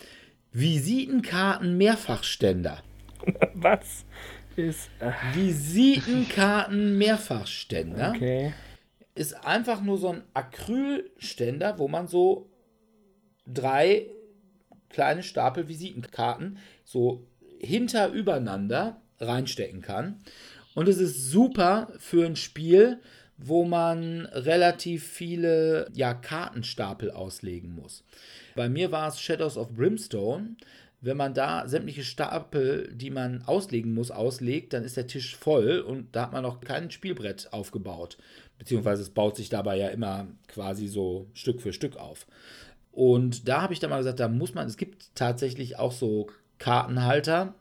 [0.51, 2.79] Visitenkarten Mehrfachständer.
[3.53, 4.05] Was
[4.55, 4.89] ist.
[4.99, 8.53] Äh, Visitenkarten Mehrfachständer okay.
[9.15, 12.49] ist einfach nur so ein Acrylständer, wo man so
[13.47, 14.07] drei
[14.89, 17.25] kleine Stapel Visitenkarten so
[17.59, 20.19] hinter übereinander reinstecken kann.
[20.75, 22.99] Und es ist super für ein Spiel,
[23.37, 28.03] wo man relativ viele ja, Kartenstapel auslegen muss.
[28.55, 30.55] Bei mir war es Shadows of Brimstone.
[31.01, 35.79] Wenn man da sämtliche Stapel, die man auslegen muss, auslegt, dann ist der Tisch voll
[35.79, 38.17] und da hat man noch kein Spielbrett aufgebaut.
[38.57, 42.25] Beziehungsweise es baut sich dabei ja immer quasi so Stück für Stück auf.
[42.93, 46.27] Und da habe ich dann mal gesagt, da muss man, es gibt tatsächlich auch so
[46.59, 47.55] Kartenhalter,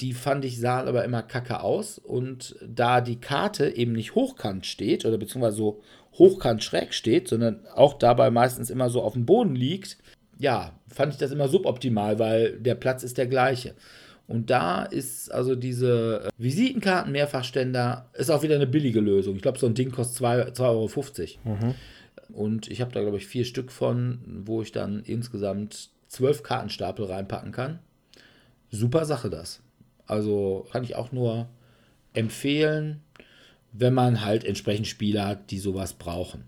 [0.00, 1.98] die fand ich sahen aber immer kacke aus.
[1.98, 5.80] Und da die Karte eben nicht hochkant steht oder beziehungsweise so
[6.14, 9.98] hochkant schräg steht, sondern auch dabei meistens immer so auf dem Boden liegt,
[10.38, 13.74] ja, fand ich das immer suboptimal, weil der Platz ist der gleiche.
[14.26, 19.36] Und da ist also diese äh, Visitenkarten Mehrfachständer ist auch wieder eine billige Lösung.
[19.36, 21.74] Ich glaube, so ein Ding kostet 2,50 Euro.
[22.32, 27.06] Und ich habe da, glaube ich, vier Stück von, wo ich dann insgesamt zwölf Kartenstapel
[27.06, 27.80] reinpacken kann.
[28.70, 29.62] Super Sache das.
[30.10, 31.46] Also kann ich auch nur
[32.14, 33.02] empfehlen,
[33.72, 36.44] wenn man halt entsprechend Spieler hat, die sowas brauchen.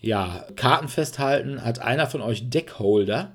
[0.00, 1.64] Ja, Karten festhalten.
[1.64, 3.32] Hat einer von euch Deckholder?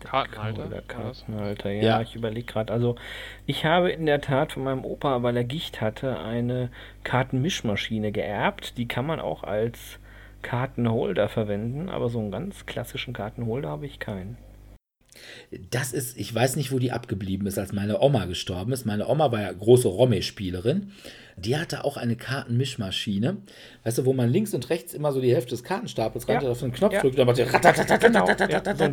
[0.00, 0.80] Kartenhalter.
[0.86, 2.00] Kartenhalter, ja, Ja.
[2.00, 2.72] ich überlege gerade.
[2.72, 2.96] Also,
[3.46, 6.70] ich habe in der Tat von meinem Opa, weil er Gicht hatte, eine
[7.04, 8.78] Kartenmischmaschine geerbt.
[8.78, 9.98] Die kann man auch als
[10.40, 14.38] Kartenholder verwenden, aber so einen ganz klassischen Kartenholder habe ich keinen.
[15.70, 18.84] Das ist, ich weiß nicht, wo die abgeblieben ist, als meine Oma gestorben ist.
[18.86, 20.92] Meine Oma war ja große Romme-Spielerin.
[21.36, 23.36] Die hatte auch eine Kartenmischmaschine.
[23.84, 26.50] Weißt du, wo man links und rechts immer so die Hälfte des Kartenstapels rein Ja.
[26.50, 27.00] auf den Knopf Ja.
[27.00, 28.84] drückt, dann macht der Genau, ja, so.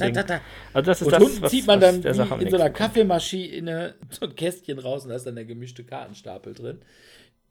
[0.74, 2.14] Also das ist Und das, unten was, zieht man dann in
[2.50, 2.70] so einer.
[2.70, 6.80] Kaffeemaschine so ein Kästchen raus und da ist dann der gemischte Kartenstapel drin.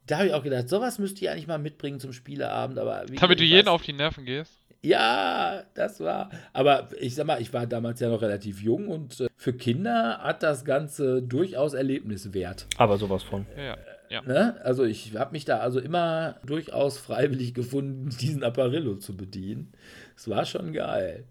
[0.07, 2.77] Da habe ich auch gedacht, sowas müsst ihr eigentlich mal mitbringen zum Spieleabend.
[2.79, 4.51] Aber wie, Damit du jeden auf die Nerven gehst.
[4.85, 6.29] Ja, das war.
[6.53, 10.19] Aber ich sag mal, ich war damals ja noch relativ jung und äh, für Kinder
[10.19, 12.67] hat das Ganze durchaus Erlebniswert.
[12.77, 13.47] Aber sowas von.
[13.57, 13.77] Ja, ja.
[14.09, 14.21] ja.
[14.21, 14.61] Ne?
[14.63, 19.73] Also ich habe mich da also immer durchaus freiwillig gefunden, diesen Apparillo zu bedienen.
[20.15, 21.23] Es war schon geil.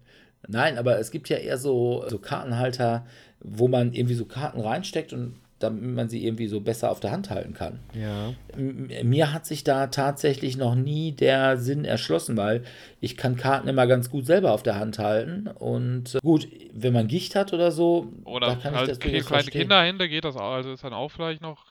[0.47, 3.05] Nein, aber es gibt ja eher so, so Kartenhalter,
[3.39, 7.11] wo man irgendwie so Karten reinsteckt und damit man sie irgendwie so besser auf der
[7.11, 7.79] Hand halten kann.
[7.93, 8.33] Ja.
[8.57, 12.63] Mir hat sich da tatsächlich noch nie der Sinn erschlossen, weil
[12.99, 15.47] ich kann Karten immer ganz gut selber auf der Hand halten.
[15.47, 18.99] Und äh, gut, wenn man Gicht hat oder so, Oder da kann ich halt das
[18.99, 19.61] kleine verstehen.
[19.61, 20.53] Kinderhände geht das auch.
[20.53, 21.65] Also ist dann auch vielleicht noch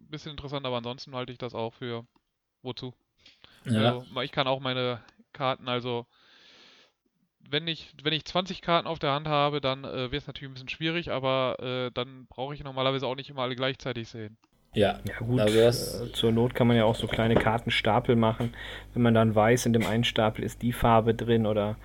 [0.00, 2.06] ein bisschen interessant, aber ansonsten halte ich das auch für
[2.62, 2.94] wozu.
[3.66, 5.00] Ja, Also, ich kann auch meine
[5.32, 6.06] Karten, also
[7.50, 10.50] wenn ich, wenn ich 20 Karten auf der Hand habe, dann äh, wird es natürlich
[10.50, 14.36] ein bisschen schwierig, aber äh, dann brauche ich normalerweise auch nicht immer alle gleichzeitig sehen.
[14.74, 15.00] ja.
[15.04, 18.54] Ja gut, Also das, äh, zur Not kann man ja auch so kleine Kartenstapel machen.
[18.94, 21.76] Wenn man dann weiß, in dem einen Stapel ist die Farbe drin oder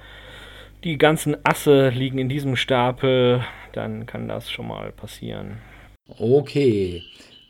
[0.84, 5.61] die ganzen Asse liegen in diesem Stapel, dann kann das schon mal passieren.
[6.07, 7.03] Okay.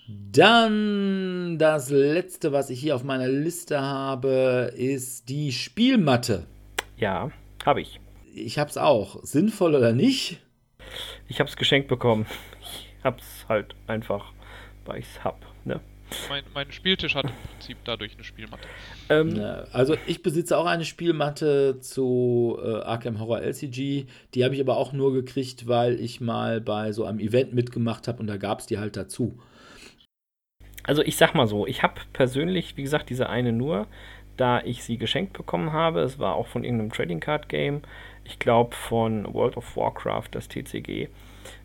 [0.07, 6.45] Dann das letzte, was ich hier auf meiner Liste habe, ist die Spielmatte.
[6.97, 7.31] Ja,
[7.65, 7.99] habe ich.
[8.33, 9.23] Ich habe es auch.
[9.23, 10.39] Sinnvoll oder nicht?
[11.27, 12.25] Ich habe es geschenkt bekommen.
[12.97, 14.33] Ich habe es halt einfach,
[14.85, 15.45] weil ich es hab.
[15.65, 15.79] Ne?
[16.29, 18.67] Mein, mein Spieltisch hat im Prinzip dadurch eine Spielmatte.
[19.09, 19.39] Ähm,
[19.71, 24.05] also ich besitze auch eine Spielmatte zu äh, Arkham Horror LCG.
[24.33, 28.07] Die habe ich aber auch nur gekriegt, weil ich mal bei so einem Event mitgemacht
[28.07, 29.39] habe und da gab es die halt dazu.
[30.83, 33.87] Also ich sag mal so, ich habe persönlich, wie gesagt, diese eine nur,
[34.37, 36.01] da ich sie geschenkt bekommen habe.
[36.01, 37.81] Es war auch von irgendeinem Trading Card Game.
[38.25, 41.09] Ich glaube von World of Warcraft, das TCG.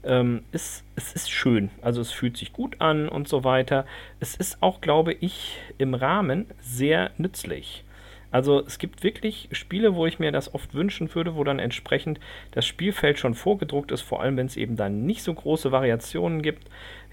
[0.05, 1.71] Ähm, ist, es ist schön.
[1.83, 3.87] Also es fühlt sich gut an und so weiter.
[4.21, 7.85] Es ist auch, glaube ich, im Rahmen sehr nützlich.
[8.31, 12.21] Also es gibt wirklich Spiele, wo ich mir das oft wünschen würde, wo dann entsprechend
[12.51, 16.43] das Spielfeld schon vorgedruckt ist, vor allem wenn es eben dann nicht so große Variationen
[16.43, 16.69] gibt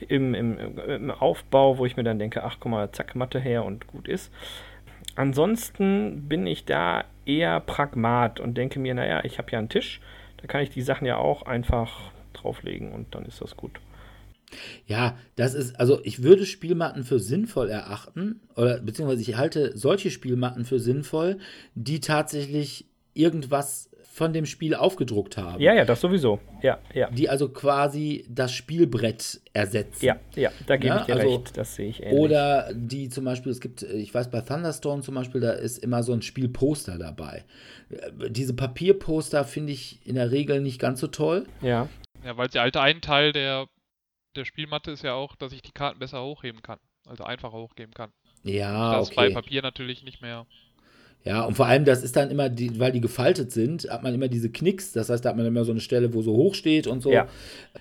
[0.10, 3.64] im, im, im, Aufbau, wo ich mir dann denke, ach guck mal, zack, Matte her
[3.64, 4.32] und gut ist.
[5.16, 10.02] Ansonsten bin ich da eher Pragmat und denke mir, naja, ich habe ja einen Tisch,
[10.38, 13.80] da kann ich die Sachen ja auch einfach drauflegen und dann ist das gut.
[14.86, 20.12] Ja, das ist, also ich würde Spielmatten für sinnvoll erachten, oder beziehungsweise ich halte solche
[20.12, 21.40] Spielmatten für sinnvoll,
[21.74, 25.62] die tatsächlich irgendwas von dem Spiel aufgedruckt haben.
[25.62, 26.40] Ja, ja, das sowieso.
[26.62, 27.10] Ja, ja.
[27.10, 30.06] Die also quasi das Spielbrett ersetzen.
[30.06, 32.18] Ja, ja, da gebe ja, ich dir also, recht, das sehe ich ähnlich.
[32.18, 36.02] Oder die zum Beispiel, es gibt, ich weiß, bei Thunderstorm zum Beispiel, da ist immer
[36.02, 37.44] so ein Spielposter dabei.
[38.30, 41.46] Diese Papierposter finde ich in der Regel nicht ganz so toll.
[41.62, 41.90] Ja.
[42.24, 43.68] Ja, weil der alte ein Teil der,
[44.38, 46.80] der Spielmatte ist ja auch, dass ich die Karten besser hochheben kann.
[47.06, 48.14] Also einfacher hochgeben kann.
[48.44, 49.16] Ja, das okay.
[49.16, 50.48] bei Papier natürlich nicht mehr.
[51.26, 54.14] Ja, und vor allem, das ist dann immer, die, weil die gefaltet sind, hat man
[54.14, 54.92] immer diese Knicks.
[54.92, 57.12] Das heißt, da hat man immer so eine Stelle, wo so hoch steht und so.
[57.12, 57.28] Ja.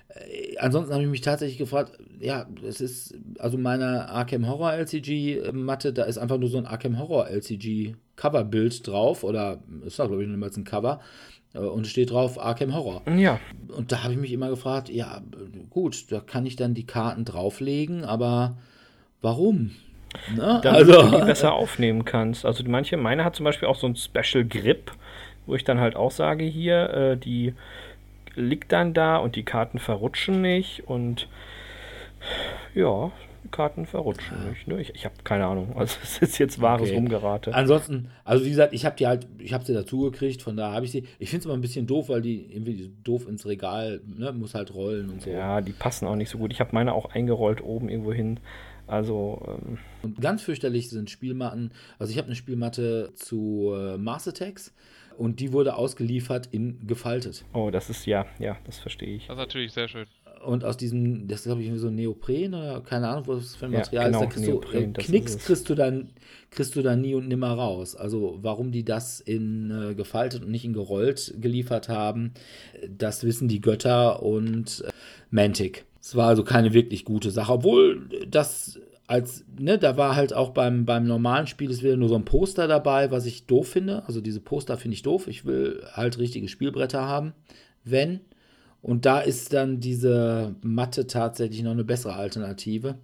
[0.09, 5.51] Äh, ansonsten habe ich mich tatsächlich gefragt, ja, es ist, also meine Arkham Horror LCG
[5.53, 10.07] Matte, da ist einfach nur so ein Arkham Horror LCG Coverbild drauf oder ist da,
[10.07, 10.99] glaube ich, niemals ein Cover.
[11.53, 13.03] Äh, und steht drauf Arkham Horror.
[13.15, 13.39] Ja.
[13.67, 15.21] Und da habe ich mich immer gefragt, ja,
[15.69, 18.57] gut, da kann ich dann die Karten drauflegen, aber
[19.21, 19.69] warum?
[20.35, 20.59] Ne?
[20.63, 22.45] Damit also, du die besser aufnehmen kannst.
[22.45, 24.91] Also manche, meine hat zum Beispiel auch so ein Special Grip,
[25.45, 27.53] wo ich dann halt auch sage, hier, äh, die
[28.35, 31.27] liegt dann da und die Karten verrutschen nicht und
[32.73, 33.11] ja,
[33.51, 34.67] Karten verrutschen nicht.
[34.67, 34.81] Ne?
[34.81, 35.73] Ich, ich habe keine Ahnung.
[35.75, 36.95] Also es ist jetzt wahres okay.
[36.95, 37.53] Rumgerate.
[37.53, 40.71] Ansonsten, also wie gesagt, ich habe die halt, ich habe sie dazu gekriegt, von da
[40.71, 41.05] habe ich sie.
[41.19, 44.55] Ich finde es immer ein bisschen doof, weil die irgendwie doof ins Regal, ne, muss
[44.55, 45.29] halt rollen und so.
[45.29, 46.51] Ja, die passen auch nicht so gut.
[46.51, 48.39] Ich habe meine auch eingerollt oben irgendwo hin.
[48.87, 49.41] Also.
[49.47, 51.71] Ähm und ganz fürchterlich sind Spielmatten.
[51.99, 54.73] Also ich habe eine Spielmatte zu äh, Mars Attacks
[55.17, 57.45] und die wurde ausgeliefert in gefaltet.
[57.53, 59.27] Oh, das ist ja, ja, das verstehe ich.
[59.27, 60.07] Das ist natürlich sehr schön
[60.45, 63.55] und aus diesem, das ist glaube ich so ein Neopren oder keine Ahnung, was das
[63.55, 66.09] für ein Material ja, genau, ist, da kriegst Neopren, du, äh, Knicks kriegst du dann
[66.51, 67.95] kriegst du dann nie und nimmer raus.
[67.95, 72.33] Also warum die das in äh, gefaltet und nicht in gerollt geliefert haben,
[72.87, 74.91] das wissen die Götter und äh,
[75.35, 75.85] Mantic.
[76.01, 80.49] Es war also keine wirklich gute Sache, obwohl das als, ne, da war halt auch
[80.49, 84.03] beim, beim normalen Spiel ist wieder nur so ein Poster dabei, was ich doof finde.
[84.07, 85.27] Also diese Poster finde ich doof.
[85.27, 87.33] Ich will halt richtige Spielbretter haben.
[87.83, 88.21] Wenn,
[88.81, 92.97] und da ist dann diese Matte tatsächlich noch eine bessere Alternative,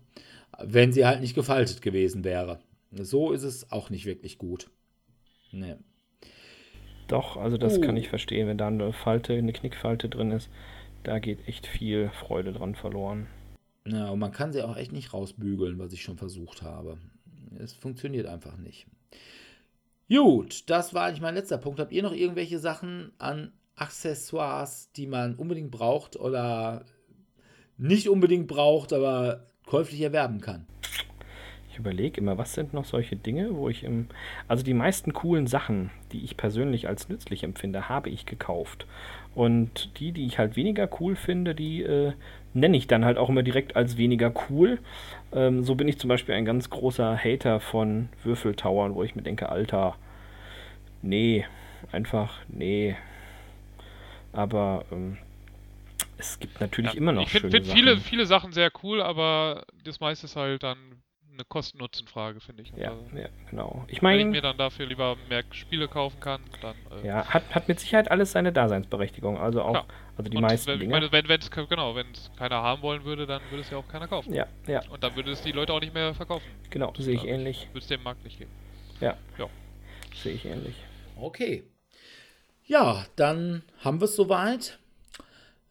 [0.64, 2.60] wenn sie halt nicht gefaltet gewesen wäre.
[2.92, 4.70] So ist es auch nicht wirklich gut.
[5.52, 5.76] Nee.
[7.08, 7.82] Doch, also das oh.
[7.82, 10.50] kann ich verstehen, wenn da eine Falte, eine Knickfalte drin ist,
[11.04, 13.28] da geht echt viel Freude dran verloren.
[13.86, 16.98] Ja, und man kann sie auch echt nicht rausbügeln, was ich schon versucht habe.
[17.58, 18.86] Es funktioniert einfach nicht.
[20.10, 21.80] Gut, das war eigentlich mein letzter Punkt.
[21.80, 26.86] Habt ihr noch irgendwelche Sachen an Accessoires, die man unbedingt braucht oder
[27.78, 30.68] nicht unbedingt braucht, aber käuflich erwerben kann.
[31.82, 34.08] Ich überlege immer, was sind noch solche Dinge, wo ich im.
[34.48, 38.86] Also die meisten coolen Sachen, die ich persönlich als nützlich empfinde, habe ich gekauft.
[39.34, 42.14] Und die, die ich halt weniger cool finde, die äh,
[42.54, 44.78] nenne ich dann halt auch immer direkt als weniger cool.
[45.34, 49.24] Ähm, so bin ich zum Beispiel ein ganz großer Hater von Würfeltauern, wo ich mir
[49.24, 49.96] denke, Alter,
[51.02, 51.46] nee,
[51.92, 52.96] einfach, nee,
[54.34, 55.18] aber ähm,
[56.18, 58.04] es gibt natürlich ja, immer noch ich find, schöne find viele, Sachen.
[58.04, 60.78] viele Sachen sehr cool, aber das meiste ist halt dann
[61.42, 62.72] eine Kosten-Nutzen-Frage, finde ich.
[62.78, 63.84] Ja, ja, genau.
[63.88, 66.76] Ich meine, wenn ich mir dann dafür lieber mehr Spiele kaufen kann, dann.
[67.04, 69.38] Äh, ja, hat, hat mit Sicherheit alles seine Daseinsberechtigung.
[69.38, 69.86] Also auch, ja.
[70.18, 70.92] also die Und meisten wenn, Dinge.
[70.92, 73.88] Meine, wenn es genau, wenn es keiner haben wollen würde, dann würde es ja auch
[73.88, 74.34] keiner kaufen.
[74.34, 74.82] Ja, ja.
[74.90, 76.46] Und dann würde es die Leute auch nicht mehr verkaufen.
[76.70, 77.68] Genau, sehe ich ähnlich.
[77.72, 78.52] Würde es dem Markt nicht geben.
[79.00, 79.18] Ja.
[79.38, 79.48] Ja.
[80.16, 80.76] Sehe ich ähnlich.
[81.20, 81.64] Okay.
[82.66, 84.78] Ja, dann haben wir es soweit.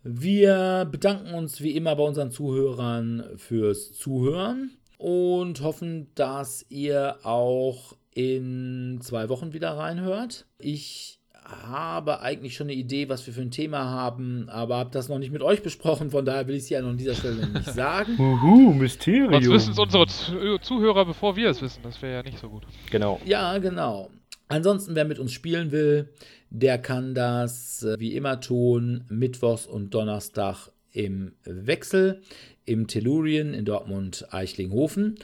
[0.02, 7.97] Wir bedanken uns wie immer bei unseren Zuhörern fürs Zuhören und hoffen, dass ihr auch
[8.12, 10.44] in zwei Wochen wieder reinhört.
[10.59, 15.09] Ich habe eigentlich schon eine Idee, was wir für ein Thema haben, aber habe das
[15.09, 17.64] noch nicht mit euch besprochen, von daher will ich es hier an dieser Stelle nicht
[17.74, 18.14] sagen.
[18.18, 19.32] Uhu, Mysterium.
[19.32, 21.81] Was wissen es unsere Zuhörer, bevor wir es wissen?
[21.82, 22.64] Das wäre ja nicht so gut.
[22.90, 23.18] Genau.
[23.24, 24.10] Ja, genau.
[24.48, 26.10] Ansonsten, wer mit uns spielen will,
[26.51, 32.20] der kann das äh, wie immer tun, Mittwochs und Donnerstag im Wechsel
[32.65, 35.19] im Tellurien in Dortmund-Eichlinghofen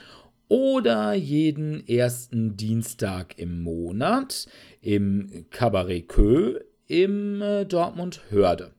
[0.49, 4.47] oder jeden ersten Dienstag im Monat
[4.81, 8.73] im Cabaret Kö im äh, Dortmund Hörde.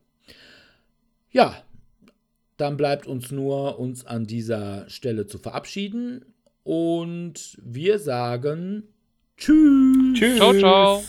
[1.29, 1.61] Ja,
[2.55, 6.25] dann bleibt uns nur, uns an dieser Stelle zu verabschieden
[6.63, 8.83] und wir sagen
[9.37, 10.17] Tschüss.
[10.17, 10.37] Tschüss.
[10.37, 11.03] Ciao, ciao.